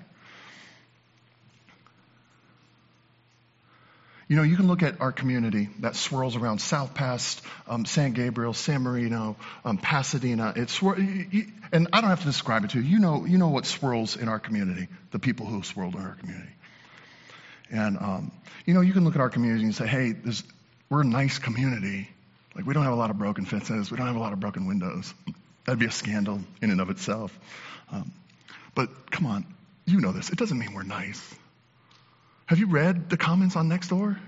You 4.29 4.37
know, 4.37 4.43
you 4.43 4.57
can 4.57 4.66
look 4.66 4.83
at 4.83 5.01
our 5.01 5.12
community 5.12 5.68
that 5.81 5.97
swirls 5.97 6.35
around 6.35 6.61
South 6.61 6.95
Pas, 6.95 7.43
um, 7.68 7.85
San 7.85 8.12
Gabriel, 8.12 8.55
San 8.55 8.83
Marino, 8.83 9.37
um, 9.64 9.77
Pasadena. 9.77 10.55
It's 10.57 10.81
and 10.81 11.89
I 11.93 12.01
don't 12.01 12.11
have 12.11 12.20
to 12.20 12.27
describe 12.27 12.64
it 12.64 12.70
to 12.70 12.81
you. 12.81 12.85
You 12.85 12.99
know, 13.01 13.27
you 13.27 13.37
know 13.37 13.49
what 13.49 13.66
swirls 13.66 14.16
in 14.16 14.29
our 14.29 14.39
community, 14.39 14.89
the 15.11 15.18
people 15.18 15.47
who 15.47 15.62
swirled 15.62 15.95
in 15.95 16.01
our 16.01 16.14
community. 16.14 16.53
And 17.70 17.99
um, 17.99 18.33
you 18.64 18.72
know, 18.72 18.81
you 18.81 18.95
can 18.95 19.05
look 19.05 19.14
at 19.14 19.20
our 19.20 19.31
community 19.31 19.64
and 19.64 19.75
say, 19.75 19.87
"Hey, 19.87 20.12
this, 20.12 20.43
we're 20.89 21.03
a 21.03 21.05
nice 21.07 21.39
community. 21.39 22.09
Like 22.55 22.67
we 22.67 22.75
don't 22.75 22.85
have 22.85 22.93
a 22.93 22.97
lot 22.97 23.11
of 23.11 23.19
broken 23.19 23.45
fences. 23.45 23.91
We 23.91 23.97
don't 23.97 24.07
have 24.07 24.17
a 24.17 24.21
lot 24.21 24.33
of 24.33 24.41
broken 24.41 24.67
windows. 24.67 25.13
That'd 25.65 25.79
be 25.79 25.87
a 25.87 25.91
scandal 25.91 26.41
in 26.63 26.71
and 26.71 26.81
of 26.81 26.91
itself." 26.91 27.37
Um, 27.91 28.13
but 28.75 29.11
come 29.11 29.27
on, 29.27 29.45
you 29.87 30.01
know 30.01 30.13
this. 30.13 30.31
It 30.31 30.39
doesn't 30.39 30.59
mean 30.59 30.73
we're 30.75 30.83
nice. 30.83 31.35
Have 32.47 32.59
you 32.59 32.67
read 32.67 33.09
the 33.09 33.17
comments 33.17 33.57
on 33.57 33.69
Nextdoor? 33.69 34.19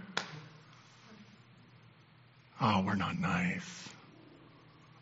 Oh, 2.61 2.83
we're 2.87 2.95
not 2.95 3.18
nice. 3.18 3.89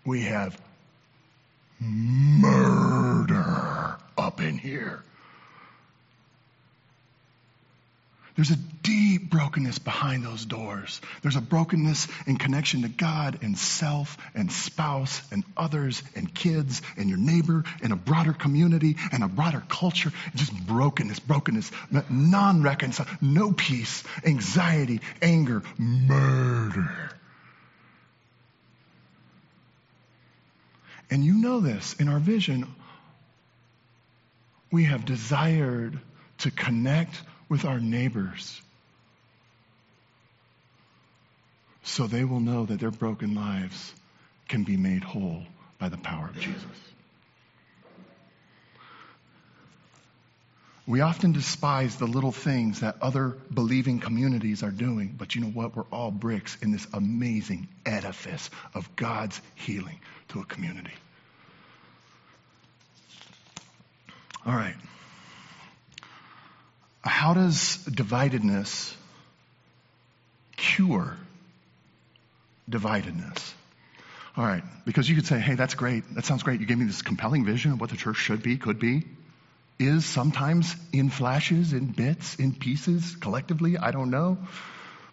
We 0.04 0.22
have 0.22 0.60
murder 1.80 3.44
up 4.18 4.40
in 4.40 4.58
here. 4.58 5.02
There's 8.36 8.50
a 8.50 8.56
deep 8.82 9.30
brokenness 9.30 9.78
behind 9.78 10.24
those 10.24 10.44
doors. 10.44 11.00
There's 11.22 11.36
a 11.36 11.40
brokenness 11.40 12.08
in 12.26 12.36
connection 12.36 12.82
to 12.82 12.88
God 12.88 13.38
and 13.42 13.56
self 13.56 14.18
and 14.34 14.50
spouse 14.50 15.22
and 15.30 15.44
others 15.56 16.02
and 16.16 16.34
kids 16.34 16.82
and 16.96 17.08
your 17.08 17.18
neighbor 17.18 17.62
and 17.80 17.92
a 17.92 17.96
broader 17.96 18.32
community 18.32 18.96
and 19.12 19.22
a 19.22 19.28
broader 19.28 19.62
culture. 19.68 20.12
Just 20.34 20.52
brokenness, 20.66 21.20
brokenness, 21.20 21.70
non 22.10 22.62
reconciled, 22.62 23.08
no 23.20 23.52
peace, 23.52 24.02
anxiety, 24.24 25.00
anger, 25.22 25.62
murder. 25.78 27.10
And 31.08 31.24
you 31.24 31.34
know 31.34 31.60
this 31.60 31.94
in 32.00 32.08
our 32.08 32.18
vision, 32.18 32.66
we 34.72 34.84
have 34.84 35.04
desired 35.04 36.00
to 36.38 36.50
connect 36.50 37.22
with 37.48 37.64
our 37.64 37.80
neighbors 37.80 38.60
so 41.82 42.06
they 42.06 42.24
will 42.24 42.40
know 42.40 42.64
that 42.64 42.80
their 42.80 42.90
broken 42.90 43.34
lives 43.34 43.92
can 44.48 44.64
be 44.64 44.76
made 44.76 45.04
whole 45.04 45.42
by 45.78 45.88
the 45.88 45.98
power 45.98 46.28
of 46.28 46.38
Jesus. 46.38 46.64
We 50.86 51.00
often 51.00 51.32
despise 51.32 51.96
the 51.96 52.06
little 52.06 52.32
things 52.32 52.80
that 52.80 52.96
other 53.00 53.36
believing 53.52 54.00
communities 54.00 54.62
are 54.62 54.70
doing, 54.70 55.14
but 55.16 55.34
you 55.34 55.40
know 55.40 55.48
what? 55.48 55.74
We're 55.74 55.84
all 55.90 56.10
bricks 56.10 56.58
in 56.60 56.72
this 56.72 56.86
amazing 56.92 57.68
edifice 57.86 58.50
of 58.74 58.94
God's 58.94 59.40
healing 59.54 59.98
to 60.28 60.40
a 60.40 60.44
community. 60.44 60.92
All 64.46 64.54
right. 64.54 64.76
How 67.04 67.34
does 67.34 67.78
dividedness 67.86 68.94
cure 70.56 71.16
dividedness? 72.70 73.52
All 74.36 74.44
right, 74.44 74.64
because 74.84 75.08
you 75.08 75.14
could 75.14 75.26
say, 75.26 75.38
hey, 75.38 75.54
that's 75.54 75.74
great. 75.74 76.14
That 76.14 76.24
sounds 76.24 76.42
great. 76.42 76.60
You 76.60 76.66
gave 76.66 76.78
me 76.78 76.86
this 76.86 77.02
compelling 77.02 77.44
vision 77.44 77.72
of 77.72 77.80
what 77.80 77.90
the 77.90 77.96
church 77.96 78.16
should 78.16 78.42
be, 78.42 78.56
could 78.56 78.80
be, 78.80 79.04
is 79.78 80.04
sometimes 80.04 80.74
in 80.92 81.10
flashes, 81.10 81.72
in 81.72 81.92
bits, 81.92 82.36
in 82.36 82.54
pieces, 82.54 83.16
collectively. 83.16 83.76
I 83.76 83.90
don't 83.90 84.10
know. 84.10 84.38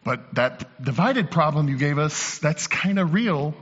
But 0.03 0.33
that 0.35 0.83
divided 0.83 1.29
problem 1.29 1.67
you 1.67 1.77
gave 1.77 1.99
us, 1.99 2.39
that's 2.39 2.65
kind 2.67 2.97
of 2.97 3.13
real 3.13 3.53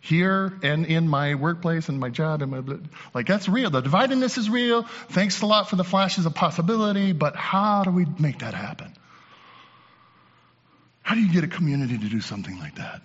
here 0.00 0.52
and 0.62 0.86
in 0.86 1.08
my 1.08 1.34
workplace 1.34 1.88
and 1.88 1.98
my 1.98 2.08
job 2.08 2.42
and 2.42 2.50
my 2.50 2.78
like 3.14 3.26
that's 3.26 3.48
real. 3.48 3.70
The 3.70 3.82
dividedness 3.82 4.38
is 4.38 4.48
real. 4.48 4.84
Thanks 5.10 5.42
a 5.42 5.46
lot 5.46 5.68
for 5.68 5.76
the 5.76 5.84
flashes 5.84 6.26
of 6.26 6.34
possibility 6.34 7.12
but 7.12 7.36
how 7.36 7.84
do 7.84 7.90
we 7.90 8.06
make 8.18 8.40
that 8.40 8.54
happen? 8.54 8.92
How 11.02 11.14
do 11.14 11.22
you 11.22 11.32
get 11.32 11.44
a 11.44 11.48
community 11.48 11.96
to 11.96 12.08
do 12.08 12.20
something 12.20 12.58
like 12.58 12.76
that? 12.76 13.00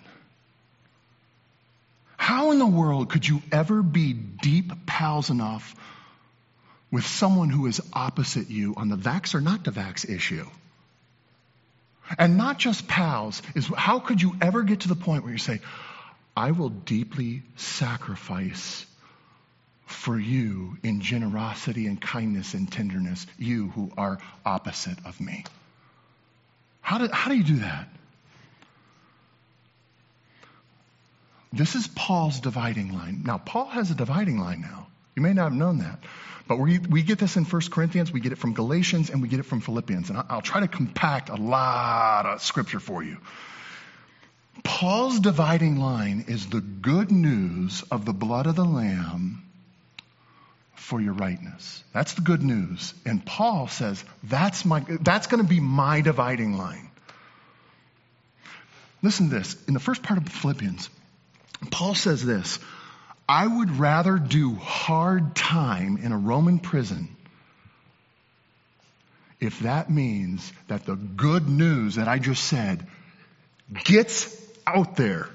How 2.16 2.52
in 2.52 2.58
the 2.58 2.66
world 2.66 3.10
could 3.10 3.26
you 3.26 3.42
ever 3.50 3.82
be 3.82 4.12
deep 4.12 4.86
pals 4.86 5.30
enough 5.30 5.74
with 6.90 7.06
someone 7.06 7.50
who 7.50 7.66
is 7.66 7.82
opposite 7.92 8.50
you 8.50 8.74
on 8.76 8.88
the 8.88 8.96
vax 8.96 9.34
or 9.34 9.40
not 9.40 9.64
the 9.64 9.72
vax 9.72 10.08
issue? 10.08 10.46
And 12.18 12.36
not 12.36 12.58
just 12.58 12.86
pals 12.86 13.42
is 13.54 13.66
how 13.66 13.98
could 13.98 14.20
you 14.20 14.34
ever 14.40 14.62
get 14.62 14.80
to 14.80 14.88
the 14.88 14.94
point 14.94 15.24
where 15.24 15.32
you 15.32 15.38
say 15.38 15.60
I 16.36 16.50
will 16.50 16.70
deeply 16.70 17.42
sacrifice 17.56 18.86
for 19.86 20.18
you 20.18 20.76
in 20.82 21.00
generosity 21.00 21.86
and 21.86 22.00
kindness 22.00 22.54
and 22.54 22.70
tenderness, 22.70 23.26
you 23.38 23.68
who 23.68 23.92
are 23.96 24.18
opposite 24.44 24.98
of 25.04 25.20
me. 25.20 25.44
How 26.80 26.98
do, 26.98 27.08
how 27.12 27.30
do 27.30 27.36
you 27.36 27.44
do 27.44 27.56
that? 27.58 27.88
This 31.52 31.76
is 31.76 31.86
Paul's 31.86 32.40
dividing 32.40 32.92
line. 32.92 33.22
Now, 33.24 33.38
Paul 33.38 33.66
has 33.66 33.90
a 33.90 33.94
dividing 33.94 34.38
line 34.38 34.60
now. 34.60 34.88
You 35.14 35.22
may 35.22 35.32
not 35.32 35.44
have 35.44 35.52
known 35.52 35.78
that. 35.78 36.00
But 36.48 36.58
we, 36.58 36.78
we 36.78 37.02
get 37.02 37.18
this 37.18 37.36
in 37.36 37.44
1 37.44 37.62
Corinthians, 37.70 38.12
we 38.12 38.20
get 38.20 38.32
it 38.32 38.38
from 38.38 38.52
Galatians, 38.52 39.08
and 39.08 39.22
we 39.22 39.28
get 39.28 39.38
it 39.38 39.44
from 39.44 39.60
Philippians. 39.60 40.10
And 40.10 40.22
I'll 40.28 40.42
try 40.42 40.60
to 40.60 40.68
compact 40.68 41.30
a 41.30 41.36
lot 41.36 42.26
of 42.26 42.42
scripture 42.42 42.80
for 42.80 43.02
you. 43.02 43.18
Paul's 44.62 45.20
dividing 45.20 45.76
line 45.76 46.26
is 46.28 46.46
the 46.46 46.60
good 46.60 47.10
news 47.10 47.82
of 47.90 48.04
the 48.04 48.12
blood 48.12 48.46
of 48.46 48.56
the 48.56 48.64
Lamb 48.64 49.42
for 50.74 51.00
your 51.00 51.14
rightness. 51.14 51.82
That's 51.92 52.14
the 52.14 52.20
good 52.20 52.42
news. 52.42 52.94
And 53.04 53.24
Paul 53.24 53.68
says, 53.68 54.04
that's, 54.22 54.64
my, 54.64 54.80
that's 55.00 55.26
going 55.26 55.42
to 55.42 55.48
be 55.48 55.60
my 55.60 56.00
dividing 56.00 56.56
line. 56.56 56.90
Listen 59.02 59.28
to 59.28 59.34
this. 59.36 59.56
In 59.66 59.74
the 59.74 59.80
first 59.80 60.02
part 60.02 60.18
of 60.18 60.28
Philippians, 60.28 60.88
Paul 61.70 61.94
says 61.94 62.24
this 62.24 62.58
I 63.28 63.46
would 63.46 63.78
rather 63.78 64.18
do 64.18 64.54
hard 64.54 65.34
time 65.34 65.96
in 65.96 66.12
a 66.12 66.18
Roman 66.18 66.58
prison 66.58 67.14
if 69.40 69.60
that 69.60 69.90
means 69.90 70.52
that 70.68 70.86
the 70.86 70.96
good 70.96 71.48
news 71.48 71.96
that 71.96 72.08
I 72.08 72.18
just 72.18 72.44
said 72.44 72.86
gets 73.84 74.24
out 74.66 74.96
there. 74.96 75.28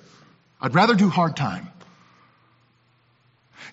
I'd 0.62 0.76
rather 0.76 0.96
do 0.96 1.10
hard 1.10 1.36
time. 1.36 1.70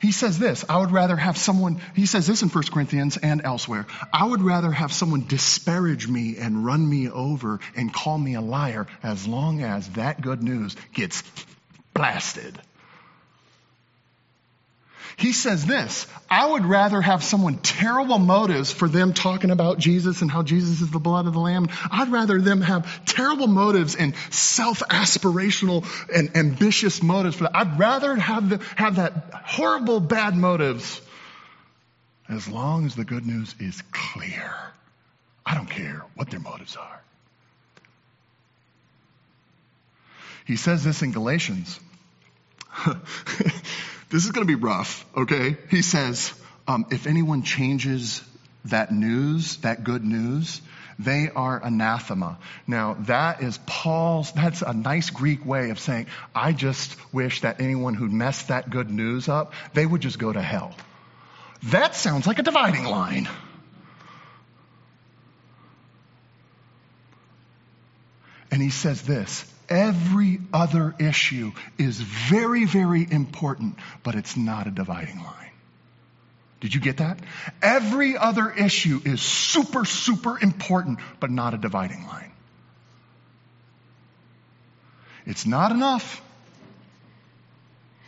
He 0.01 0.13
says 0.13 0.39
this, 0.39 0.65
I 0.69 0.79
would 0.79 0.91
rather 0.91 1.17
have 1.17 1.39
someone, 1.39 1.81
he 1.95 2.07
says 2.07 2.27
this 2.27 2.43
in 2.43 2.49
1 2.49 2.65
Corinthians 2.65 3.17
and 3.17 3.43
elsewhere, 3.45 3.87
I 4.13 4.25
would 4.25 4.43
rather 4.43 4.71
have 4.71 4.93
someone 4.93 5.27
disparage 5.27 6.07
me 6.07 6.37
and 6.37 6.65
run 6.65 6.87
me 6.87 7.09
over 7.09 7.61
and 7.75 7.93
call 7.93 8.19
me 8.19 8.35
a 8.35 8.41
liar 8.41 8.87
as 9.03 9.27
long 9.27 9.63
as 9.63 9.89
that 9.91 10.21
good 10.21 10.43
news 10.43 10.77
gets 10.93 11.23
blasted. 11.95 12.61
He 15.17 15.33
says 15.33 15.65
this 15.65 16.07
I 16.31 16.47
would 16.47 16.67
rather 16.67 17.01
have 17.01 17.25
someone 17.25 17.57
terrible 17.59 18.19
motives 18.19 18.71
for 18.71 18.87
them 18.87 19.15
talking 19.15 19.51
about 19.51 19.79
Jesus 19.79 20.21
and 20.21 20.31
how 20.31 20.43
Jesus 20.43 20.83
is 20.83 20.91
the 20.91 20.99
blood 20.99 21.27
of 21.27 21.33
the 21.33 21.41
Lamb. 21.41 21.69
I'd 21.91 22.13
rather 22.13 22.41
them 22.41 22.61
have 22.61 23.05
terrible 23.07 23.47
motives 23.47 23.95
and 23.95 24.15
self 24.31 24.81
aspirational 24.81 25.87
and 26.15 26.37
ambitious 26.37 27.03
motives 27.03 27.37
for 27.37 27.45
that. 27.45 27.57
I'd 27.57 27.79
rather 27.79 28.15
have, 28.15 28.63
have 28.77 28.97
that 28.97 29.31
horrible 29.33 30.01
bad 30.01 30.37
motives 30.37 31.01
as 32.29 32.47
long 32.49 32.85
as 32.85 32.95
the 32.95 33.05
good 33.05 33.25
news 33.25 33.55
is 33.59 33.83
clear. 33.93 34.55
I 35.47 35.55
don't 35.55 35.71
care 35.71 36.03
what 36.15 36.29
their 36.29 36.41
motives 36.41 36.77
are. 36.77 37.03
He 40.45 40.57
says 40.57 40.85
this 40.85 41.03
in 41.03 41.13
Galatians. 41.13 41.81
This 44.09 44.25
is 44.25 44.31
going 44.31 44.47
to 44.47 44.57
be 44.57 44.61
rough, 44.61 45.05
okay? 45.17 45.57
He 45.71 45.83
says, 45.83 46.33
um, 46.69 46.87
if 46.91 47.07
anyone 47.07 47.43
changes 47.43 48.23
that 48.67 48.93
news, 48.93 49.57
that 49.59 49.85
good 49.85 50.05
news, 50.05 50.61
They 50.99 51.29
are 51.29 51.63
anathema. 51.63 52.39
Now, 52.67 52.95
that 53.01 53.43
is 53.43 53.59
Paul's, 53.67 54.33
that's 54.33 54.63
a 54.63 54.73
nice 54.73 55.11
Greek 55.11 55.45
way 55.45 55.71
of 55.71 55.79
saying, 55.79 56.07
I 56.35 56.53
just 56.53 56.97
wish 57.13 57.43
that 57.43 57.61
anyone 57.61 57.95
who 57.95 58.09
messed 58.09 58.49
that 58.49 58.71
good 58.71 58.91
news 58.91 59.29
up, 59.29 59.53
they 59.75 59.85
would 59.85 60.01
just 60.01 60.19
go 60.19 60.33
to 60.33 60.41
hell. 60.41 60.75
That 61.65 61.95
sounds 61.95 62.27
like 62.27 62.39
a 62.39 62.43
dividing 62.43 62.85
line. 62.85 63.29
And 68.57 68.63
he 68.63 68.71
says 68.71 69.03
this 69.03 69.45
every 69.69 70.39
other 70.51 70.95
issue 70.99 71.53
is 71.77 72.01
very, 72.01 72.65
very 72.65 73.07
important, 73.07 73.77
but 74.03 74.15
it's 74.15 74.35
not 74.35 74.67
a 74.67 74.71
dividing 74.71 75.23
line. 75.23 75.51
Did 76.61 76.75
you 76.75 76.81
get 76.81 76.97
that? 76.97 77.19
Every 77.61 78.17
other 78.17 78.51
issue 78.51 79.03
is 79.05 79.21
super, 79.21 79.85
super 79.85 80.39
important, 80.41 81.01
but 81.21 81.31
not 81.31 81.53
a 81.53 81.59
dividing 81.59 82.07
line. 82.07 82.33
It's 85.27 85.45
not 85.45 85.71
enough. 85.71 86.23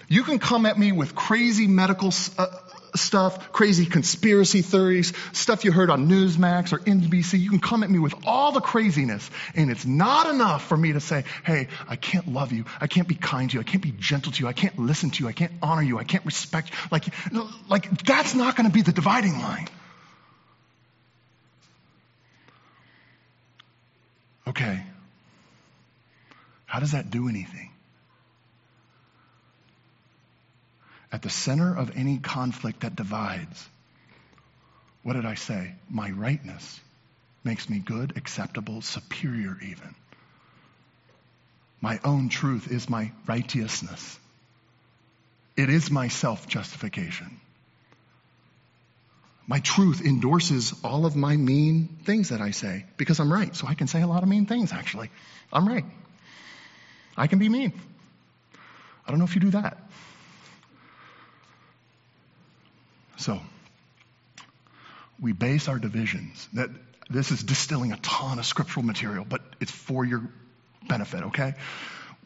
You 0.08 0.22
can 0.22 0.38
come 0.38 0.64
at 0.64 0.78
me 0.78 0.92
with 0.92 1.14
crazy 1.14 1.66
medical 1.66 2.10
uh, 2.38 2.46
stuff, 2.94 3.52
crazy 3.52 3.86
conspiracy 3.86 4.62
theories, 4.62 5.12
stuff 5.32 5.64
you 5.64 5.72
heard 5.72 5.90
on 5.90 6.08
Newsmax 6.08 6.72
or 6.72 6.78
NBC. 6.78 7.38
You 7.38 7.50
can 7.50 7.60
come 7.60 7.82
at 7.82 7.90
me 7.90 7.98
with 7.98 8.14
all 8.26 8.52
the 8.52 8.60
craziness, 8.60 9.28
and 9.54 9.70
it's 9.70 9.86
not 9.86 10.28
enough 10.28 10.66
for 10.66 10.76
me 10.76 10.92
to 10.92 11.00
say, 11.00 11.24
hey, 11.44 11.68
I 11.88 11.96
can't 11.96 12.28
love 12.28 12.52
you. 12.52 12.64
I 12.80 12.86
can't 12.86 13.08
be 13.08 13.14
kind 13.14 13.50
to 13.50 13.54
you. 13.54 13.60
I 13.60 13.64
can't 13.64 13.82
be 13.82 13.92
gentle 13.92 14.32
to 14.32 14.42
you. 14.42 14.48
I 14.48 14.52
can't 14.52 14.78
listen 14.78 15.10
to 15.10 15.24
you. 15.24 15.28
I 15.28 15.32
can't 15.32 15.52
honor 15.62 15.82
you. 15.82 15.98
I 15.98 16.04
can't 16.04 16.24
respect 16.24 16.70
you. 16.70 16.76
Like, 16.90 17.04
like 17.68 18.04
that's 18.04 18.34
not 18.34 18.56
going 18.56 18.68
to 18.68 18.72
be 18.72 18.82
the 18.82 18.92
dividing 18.92 19.40
line. 19.40 19.68
Okay. 24.46 24.82
How 26.64 26.80
does 26.80 26.92
that 26.92 27.10
do 27.10 27.28
anything? 27.28 27.70
At 31.10 31.22
the 31.22 31.30
center 31.30 31.76
of 31.76 31.96
any 31.96 32.18
conflict 32.18 32.80
that 32.80 32.96
divides, 32.96 33.68
what 35.02 35.14
did 35.14 35.24
I 35.24 35.34
say? 35.34 35.74
My 35.88 36.10
rightness 36.10 36.80
makes 37.44 37.68
me 37.70 37.78
good, 37.78 38.16
acceptable, 38.16 38.82
superior, 38.82 39.56
even. 39.62 39.94
My 41.80 42.00
own 42.04 42.28
truth 42.28 42.70
is 42.70 42.90
my 42.90 43.12
righteousness. 43.26 44.18
It 45.56 45.70
is 45.70 45.90
my 45.90 46.08
self 46.08 46.46
justification. 46.46 47.40
My 49.46 49.60
truth 49.60 50.04
endorses 50.04 50.74
all 50.84 51.06
of 51.06 51.16
my 51.16 51.36
mean 51.36 51.88
things 52.04 52.28
that 52.28 52.42
I 52.42 52.50
say 52.50 52.84
because 52.98 53.18
I'm 53.18 53.32
right. 53.32 53.56
So 53.56 53.66
I 53.66 53.74
can 53.74 53.86
say 53.86 54.02
a 54.02 54.06
lot 54.06 54.22
of 54.22 54.28
mean 54.28 54.44
things, 54.44 54.72
actually. 54.72 55.10
I'm 55.50 55.66
right. 55.66 55.86
I 57.16 57.28
can 57.28 57.38
be 57.38 57.48
mean. 57.48 57.72
I 59.06 59.10
don't 59.10 59.18
know 59.18 59.24
if 59.24 59.34
you 59.34 59.40
do 59.40 59.52
that. 59.52 59.78
So, 63.18 63.40
we 65.20 65.32
base 65.32 65.68
our 65.68 65.78
divisions. 65.78 66.48
That 66.54 66.70
this 67.10 67.30
is 67.30 67.42
distilling 67.42 67.92
a 67.92 67.96
ton 67.98 68.38
of 68.38 68.46
scriptural 68.46 68.84
material, 68.84 69.26
but 69.28 69.42
it's 69.60 69.72
for 69.72 70.04
your 70.04 70.22
benefit, 70.86 71.24
okay? 71.24 71.54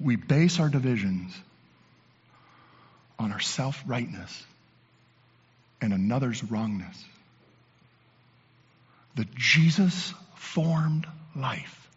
We 0.00 0.16
base 0.16 0.60
our 0.60 0.68
divisions 0.68 1.34
on 3.18 3.32
our 3.32 3.40
self-rightness 3.40 4.44
and 5.80 5.92
another's 5.92 6.42
wrongness. 6.44 7.04
The 9.14 9.26
Jesus 9.36 10.12
formed 10.36 11.06
life. 11.36 11.88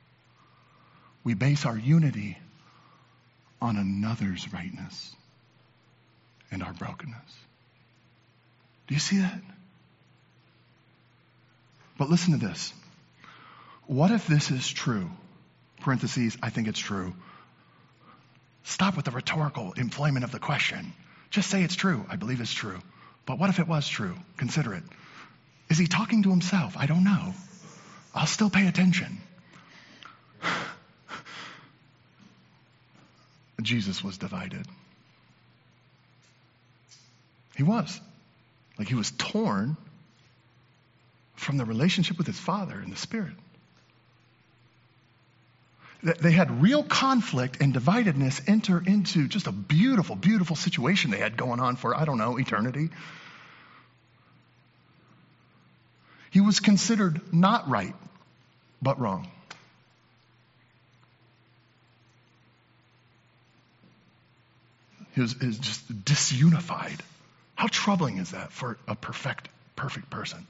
We 1.24 1.34
base 1.34 1.66
our 1.66 1.78
unity 1.78 2.38
on 3.62 3.78
another's 3.78 4.52
rightness 4.54 5.16
and 6.52 6.62
our 6.62 6.74
brokenness. 6.74 7.45
Do 8.88 8.94
you 8.94 9.00
see 9.00 9.20
that? 9.20 9.42
But 11.98 12.10
listen 12.10 12.38
to 12.38 12.46
this. 12.46 12.74
What 13.88 14.12
if 14.12 14.28
this 14.28 14.52
is 14.52 14.68
true? 14.68 15.10
Parentheses, 15.82 16.38
I 16.42 16.50
think 16.50 16.68
it's 16.68 16.80
true. 16.80 17.14
Stop 18.64 18.96
with 18.96 19.06
the 19.06 19.12
rhetorical 19.12 19.74
employment 19.74 20.26
of 20.26 20.32
the 20.32 20.40
question. 20.40 20.94
Just 21.30 21.50
say 21.50 21.64
it's 21.64 21.76
true. 21.76 22.06
I 22.10 22.16
believe 22.16 22.42
it's 22.42 22.54
true. 22.54 22.80
But 23.26 23.40
what 23.40 23.50
if 23.50 23.60
it 23.60 23.68
was 23.68 23.88
true? 23.88 24.16
Consider 24.38 24.74
it. 24.74 24.84
Is 25.70 25.78
he 25.78 25.88
talking 25.88 26.24
to 26.24 26.30
himself? 26.30 26.76
I 26.78 26.86
don't 26.86 27.04
know. 27.04 27.34
I'll 28.14 28.28
still 28.28 28.50
pay 28.50 28.68
attention. 28.68 29.18
Jesus 33.62 34.04
was 34.04 34.18
divided. 34.18 34.66
He 37.56 37.64
was. 37.64 38.00
Like 38.78 38.88
he 38.88 38.96
was 38.96 39.12
torn 39.12 39.78
from 41.36 41.58
the 41.58 41.66
relationship 41.66 42.18
with 42.18 42.28
his 42.28 42.40
father 42.40 42.80
in 42.82 42.90
the 42.90 42.96
spirit. 42.96 43.34
They 46.04 46.32
had 46.32 46.62
real 46.62 46.84
conflict 46.84 47.58
and 47.62 47.74
dividedness 47.74 48.48
enter 48.48 48.82
into 48.86 49.28
just 49.28 49.48
a 49.48 49.52
beautiful, 49.52 50.16
beautiful 50.16 50.56
situation 50.56 51.10
they 51.10 51.18
had 51.18 51.36
going 51.36 51.60
on 51.60 51.78
for, 51.78 51.96
I 51.96 52.06
don't 52.06 52.20
know, 52.20 52.38
eternity. 52.38 52.90
He 56.30 56.42
was 56.42 56.60
considered 56.60 57.34
not 57.34 57.70
right, 57.70 57.96
but 58.82 59.00
wrong. 59.00 59.28
He 65.16 65.22
was, 65.22 65.34
he 65.40 65.48
was 65.48 65.58
just 65.58 66.04
disunified. 66.04 67.00
How 67.56 67.68
troubling 67.68 68.18
is 68.18 68.32
that 68.32 68.52
for 68.52 68.78
a 68.88 68.96
perfect, 68.96 69.50
perfect 69.76 70.10
person? 70.10 70.46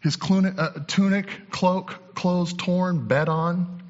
His 0.00 0.16
uh, 0.20 0.70
tunic, 0.88 1.50
cloak, 1.50 2.14
clothes 2.14 2.52
torn, 2.54 3.06
bed 3.06 3.28
on. 3.28 3.82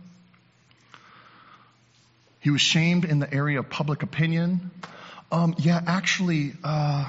He 2.40 2.50
was 2.50 2.60
shamed 2.60 3.04
in 3.04 3.18
the 3.18 3.32
area 3.32 3.60
of 3.60 3.70
public 3.70 4.02
opinion. 4.02 4.70
Um, 5.30 5.54
yeah, 5.58 5.80
actually, 5.86 6.52
uh, 6.62 7.08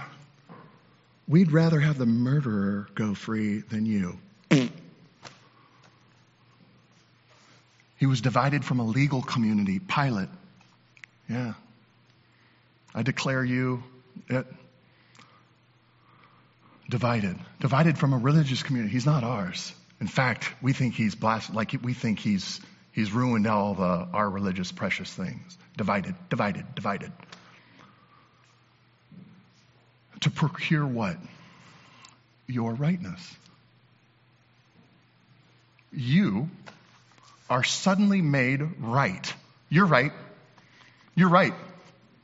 we'd 1.27 1.51
rather 1.51 1.81
have 1.81 1.97
the 1.97 2.05
murderer 2.05 2.87
go 2.95 3.13
free 3.13 3.59
than 3.59 3.85
you. 3.85 4.17
he 7.97 8.05
was 8.05 8.21
divided 8.21 8.63
from 8.63 8.79
a 8.79 8.85
legal 8.85 9.21
community. 9.21 9.79
Pilate. 9.79 10.29
Yeah. 11.29 11.53
I 12.93 13.01
declare 13.01 13.43
you. 13.43 13.83
It, 14.29 14.45
divided, 16.93 17.35
divided 17.59 17.97
from 17.97 18.13
a 18.13 18.17
religious 18.19 18.61
community. 18.61 18.93
He's 18.93 19.07
not 19.07 19.23
ours. 19.23 19.73
In 19.99 20.05
fact, 20.05 20.47
we 20.61 20.73
think 20.73 20.93
he's 20.93 21.15
blasted, 21.15 21.55
like 21.55 21.75
we 21.81 21.95
think 21.95 22.19
he's, 22.19 22.61
he's 22.91 23.11
ruined 23.11 23.47
all 23.47 23.73
the, 23.73 24.07
our 24.13 24.29
religious 24.29 24.71
precious 24.71 25.11
things. 25.11 25.57
Divided, 25.75 26.13
divided, 26.29 26.75
divided. 26.75 27.11
To 30.21 30.29
procure 30.29 30.85
what? 30.85 31.17
Your 32.45 32.75
rightness. 32.75 33.27
You 35.91 36.47
are 37.49 37.63
suddenly 37.63 38.21
made 38.21 38.61
right. 38.79 39.33
You're 39.67 39.87
right. 39.87 40.11
You're 41.15 41.29
right. 41.29 41.55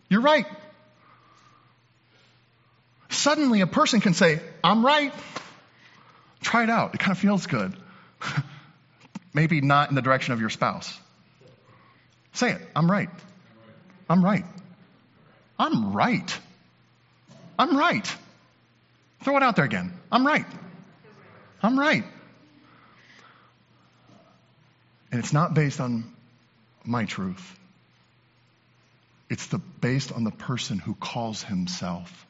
You're 0.09 0.21
right. 0.21 0.45
Suddenly 3.19 3.59
a 3.59 3.67
person 3.67 3.99
can 3.99 4.13
say, 4.13 4.39
I'm 4.63 4.85
right. 4.85 5.13
Try 6.39 6.63
it 6.63 6.69
out. 6.69 6.95
It 6.95 7.01
kind 7.01 7.11
of 7.11 7.17
feels 7.17 7.47
good. 7.47 7.75
Maybe 9.33 9.59
not 9.59 9.89
in 9.89 9.95
the 9.95 10.01
direction 10.01 10.33
of 10.33 10.39
your 10.39 10.49
spouse. 10.49 10.97
Say 12.31 12.51
it. 12.51 12.61
I'm 12.73 12.89
right. 12.89 13.09
I'm 14.09 14.23
right. 14.23 14.45
I'm 15.59 15.91
right. 15.91 16.39
I'm 17.59 17.75
right. 17.75 18.07
Throw 19.25 19.35
it 19.35 19.43
out 19.43 19.57
there 19.57 19.65
again. 19.65 19.91
I'm 20.09 20.25
right. 20.25 20.45
I'm 21.61 21.77
right. 21.77 22.05
And 25.11 25.19
it's 25.19 25.33
not 25.33 25.53
based 25.53 25.81
on 25.81 26.05
my 26.85 27.03
truth. 27.03 27.59
It's 29.29 29.47
the, 29.47 29.57
based 29.57 30.13
on 30.13 30.23
the 30.23 30.31
person 30.31 30.79
who 30.79 30.95
calls 30.95 31.43
himself 31.43 32.25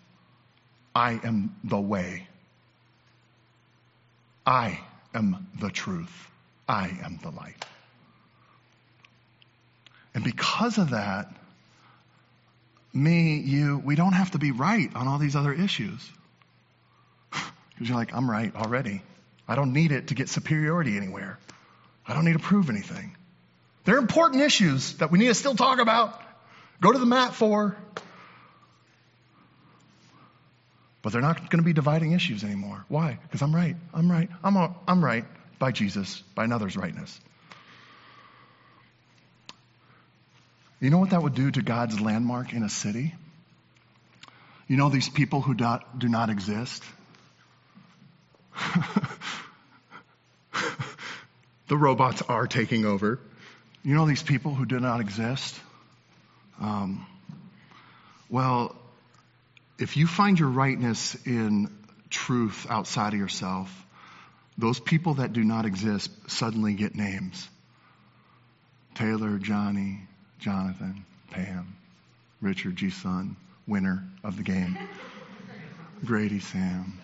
I 0.95 1.19
am 1.23 1.55
the 1.63 1.79
way. 1.79 2.27
I 4.45 4.79
am 5.13 5.47
the 5.59 5.69
truth. 5.69 6.11
I 6.67 6.87
am 7.03 7.19
the 7.21 7.29
light. 7.29 7.65
And 10.13 10.23
because 10.23 10.77
of 10.77 10.91
that, 10.91 11.31
me, 12.93 13.37
you, 13.37 13.77
we 13.77 13.95
don't 13.95 14.13
have 14.13 14.31
to 14.31 14.39
be 14.39 14.51
right 14.51 14.89
on 14.95 15.07
all 15.07 15.19
these 15.19 15.35
other 15.35 15.53
issues. 15.53 16.07
Because 17.75 17.91
you're 17.91 17.97
like, 17.97 18.13
I'm 18.13 18.29
right 18.29 18.53
already. 18.57 19.01
I 19.47 19.55
don't 19.55 19.71
need 19.71 19.93
it 19.93 20.07
to 20.07 20.13
get 20.13 20.27
superiority 20.27 20.97
anywhere. 20.97 21.39
I 22.05 22.13
don't 22.13 22.25
need 22.25 22.33
to 22.33 22.39
prove 22.39 22.69
anything. 22.69 23.15
They're 23.85 23.99
important 23.99 24.43
issues 24.43 24.95
that 24.97 25.11
we 25.11 25.19
need 25.19 25.27
to 25.27 25.33
still 25.33 25.55
talk 25.55 25.79
about, 25.79 26.21
go 26.81 26.91
to 26.91 26.99
the 26.99 27.05
mat 27.05 27.33
for. 27.33 27.77
But 31.10 31.14
they're 31.14 31.22
not 31.24 31.49
going 31.49 31.57
to 31.57 31.66
be 31.66 31.74
dividing 31.74 32.12
issues 32.12 32.43
anymore. 32.43 32.86
Why? 32.88 33.18
Because 33.24 33.41
I'm 33.41 33.55
right. 33.55 33.76
I'm 33.95 34.12
right. 34.12 34.30
I'm, 34.43 34.55
a, 34.55 34.76
I'm 34.88 35.03
right 35.03 35.26
by 35.57 35.72
Jesus, 35.72 36.22
by 36.36 36.43
another's 36.43 36.78
rightness. 36.78 37.20
You 40.80 40.91
know 40.91 40.99
what 40.99 41.10
that 41.10 41.24
would 41.24 41.34
do 41.34 41.49
to 41.49 41.64
God's 41.64 41.99
landmark 41.99 42.53
in 42.53 42.62
a 42.62 42.70
city? 42.70 43.16
You 44.68 44.78
know 44.78 44.89
these 44.89 45.10
people 45.10 45.41
who 45.41 45.55
do, 45.55 45.80
do 45.97 46.07
not 46.10 46.30
exist? 46.30 46.84
the 51.70 51.76
robots 51.76 52.22
are 52.22 52.45
taking 52.45 52.86
over. 52.86 53.20
You 53.82 53.95
know 53.95 54.05
these 54.05 54.22
people 54.22 54.53
who 54.53 54.68
do 54.68 54.80
not 54.80 54.99
exist? 54.99 55.60
Um, 56.62 57.07
well, 58.30 58.76
if 59.80 59.95
you 59.97 60.07
find 60.07 60.38
your 60.38 60.49
rightness 60.49 61.15
in 61.25 61.69
truth 62.09 62.67
outside 62.69 63.13
of 63.13 63.19
yourself, 63.19 63.73
those 64.57 64.80
people 64.80 65.15
that 65.15 65.32
do 65.32 65.43
not 65.43 65.65
exist 65.65 66.11
suddenly 66.30 66.73
get 66.73 66.95
names. 66.95 67.47
Taylor, 68.95 69.38
Johnny, 69.38 70.01
Jonathan, 70.39 71.05
Pam, 71.32 71.75
Richard, 72.41 72.75
G. 72.75 72.89
Son, 72.89 73.38
winner 73.67 74.03
of 74.23 74.36
the 74.36 74.43
game. 74.43 74.77
Grady, 76.05 76.39
Sam, 76.39 76.99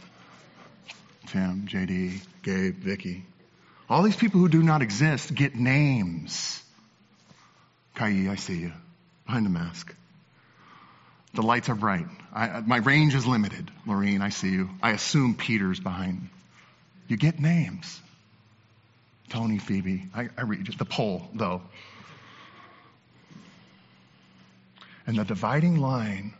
Tim, 1.28 1.67
JD, 1.67 2.19
Gabe, 2.43 2.76
Vicky. 2.76 3.26
All 3.89 4.03
these 4.03 4.15
people 4.15 4.41
who 4.41 4.49
do 4.49 4.61
not 4.61 4.82
exist 4.82 5.34
get 5.34 5.55
names. 5.55 6.61
Kai, 7.93 8.28
I 8.30 8.36
see 8.36 8.57
you. 8.57 8.73
Behind 9.26 9.45
the 9.45 9.49
mask. 9.49 9.95
The 11.36 11.43
lights 11.43 11.67
are 11.69 11.75
bright. 11.75 12.07
I, 12.33 12.61
my 12.61 12.77
range 12.77 13.13
is 13.13 13.27
limited. 13.27 13.69
Lorene, 13.86 14.21
I 14.21 14.29
see 14.29 14.51
you. 14.51 14.69
I 14.81 14.91
assume 14.91 15.36
Peter's 15.36 15.81
behind. 15.81 16.29
You 17.07 17.17
get 17.17 17.39
names. 17.39 18.01
Tony, 19.29 19.57
Phoebe. 19.57 20.05
I, 20.15 20.29
I 20.38 20.43
read 20.43 20.65
the 20.77 20.86
poll, 20.86 21.27
though. 21.33 21.61
And 25.05 25.17
the 25.17 25.25
dividing 25.25 25.75
line 25.75 26.33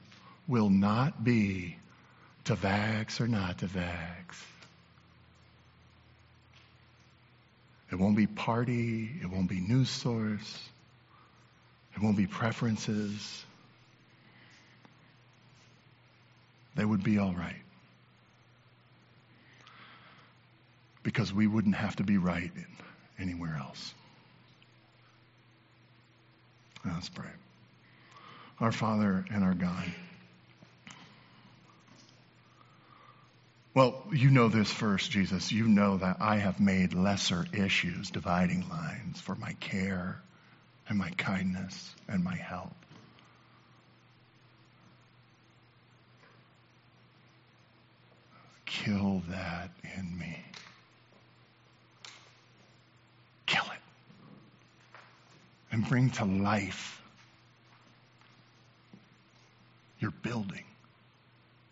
will 0.48 0.70
not 0.70 1.24
be 1.24 1.78
to 2.46 2.56
vax 2.56 3.20
or 3.20 3.28
not 3.28 3.60
to 3.60 3.66
vax. 3.68 4.42
It 7.92 7.96
won't 7.96 8.16
be 8.16 8.28
party. 8.28 9.12
It 9.22 9.30
won't 9.30 9.50
be 9.50 9.60
news 9.60 9.90
source. 9.90 10.70
It 11.96 12.02
won't 12.02 12.18
be 12.18 12.28
preferences. 12.28 13.45
They 16.76 16.86
would 16.86 17.04
be 17.04 17.18
all 17.18 17.34
right. 17.34 17.56
Because 21.04 21.34
we 21.34 21.48
wouldn't 21.48 21.76
have 21.76 21.96
to 21.98 22.04
be 22.04 22.18
right 22.18 22.52
anywhere 23.20 23.56
else. 23.60 23.94
Let's 26.84 27.10
pray. 27.10 27.30
Our 28.60 28.72
Father 28.72 29.26
and 29.32 29.44
our 29.44 29.54
God. 29.54 29.86
Well, 33.74 34.06
you 34.14 34.30
know 34.30 34.48
this 34.48 34.72
first, 34.72 35.12
Jesus. 35.12 35.52
You 35.52 35.68
know 35.68 35.98
that 35.98 36.18
I 36.22 36.38
have 36.38 36.62
made 36.62 36.94
lesser 36.94 37.46
issues 37.52 38.10
dividing 38.10 38.70
lines 38.70 39.20
for 39.20 39.36
my 39.36 39.54
care 39.60 40.22
and 40.88 40.98
my 40.98 41.10
kindness 41.12 41.94
and 42.08 42.24
my 42.24 42.36
help. 42.36 42.74
Kill 48.66 49.22
that 49.30 49.70
in 49.98 50.18
me. 50.18 50.38
Kill 53.46 53.64
it. 53.66 53.80
And 55.72 55.88
bring 55.88 56.10
to 56.12 56.26
life 56.26 57.02
your 60.00 60.12
building, 60.22 60.64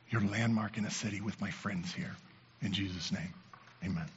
your 0.10 0.22
landmark 0.22 0.78
in 0.78 0.86
a 0.86 0.91
city 0.91 1.22
with 1.22 1.39
my 1.41 1.52
friends 1.52 1.94
here. 1.94 2.16
In 2.62 2.72
Jesus' 2.72 3.12
name, 3.12 3.34
amen. 3.84 4.08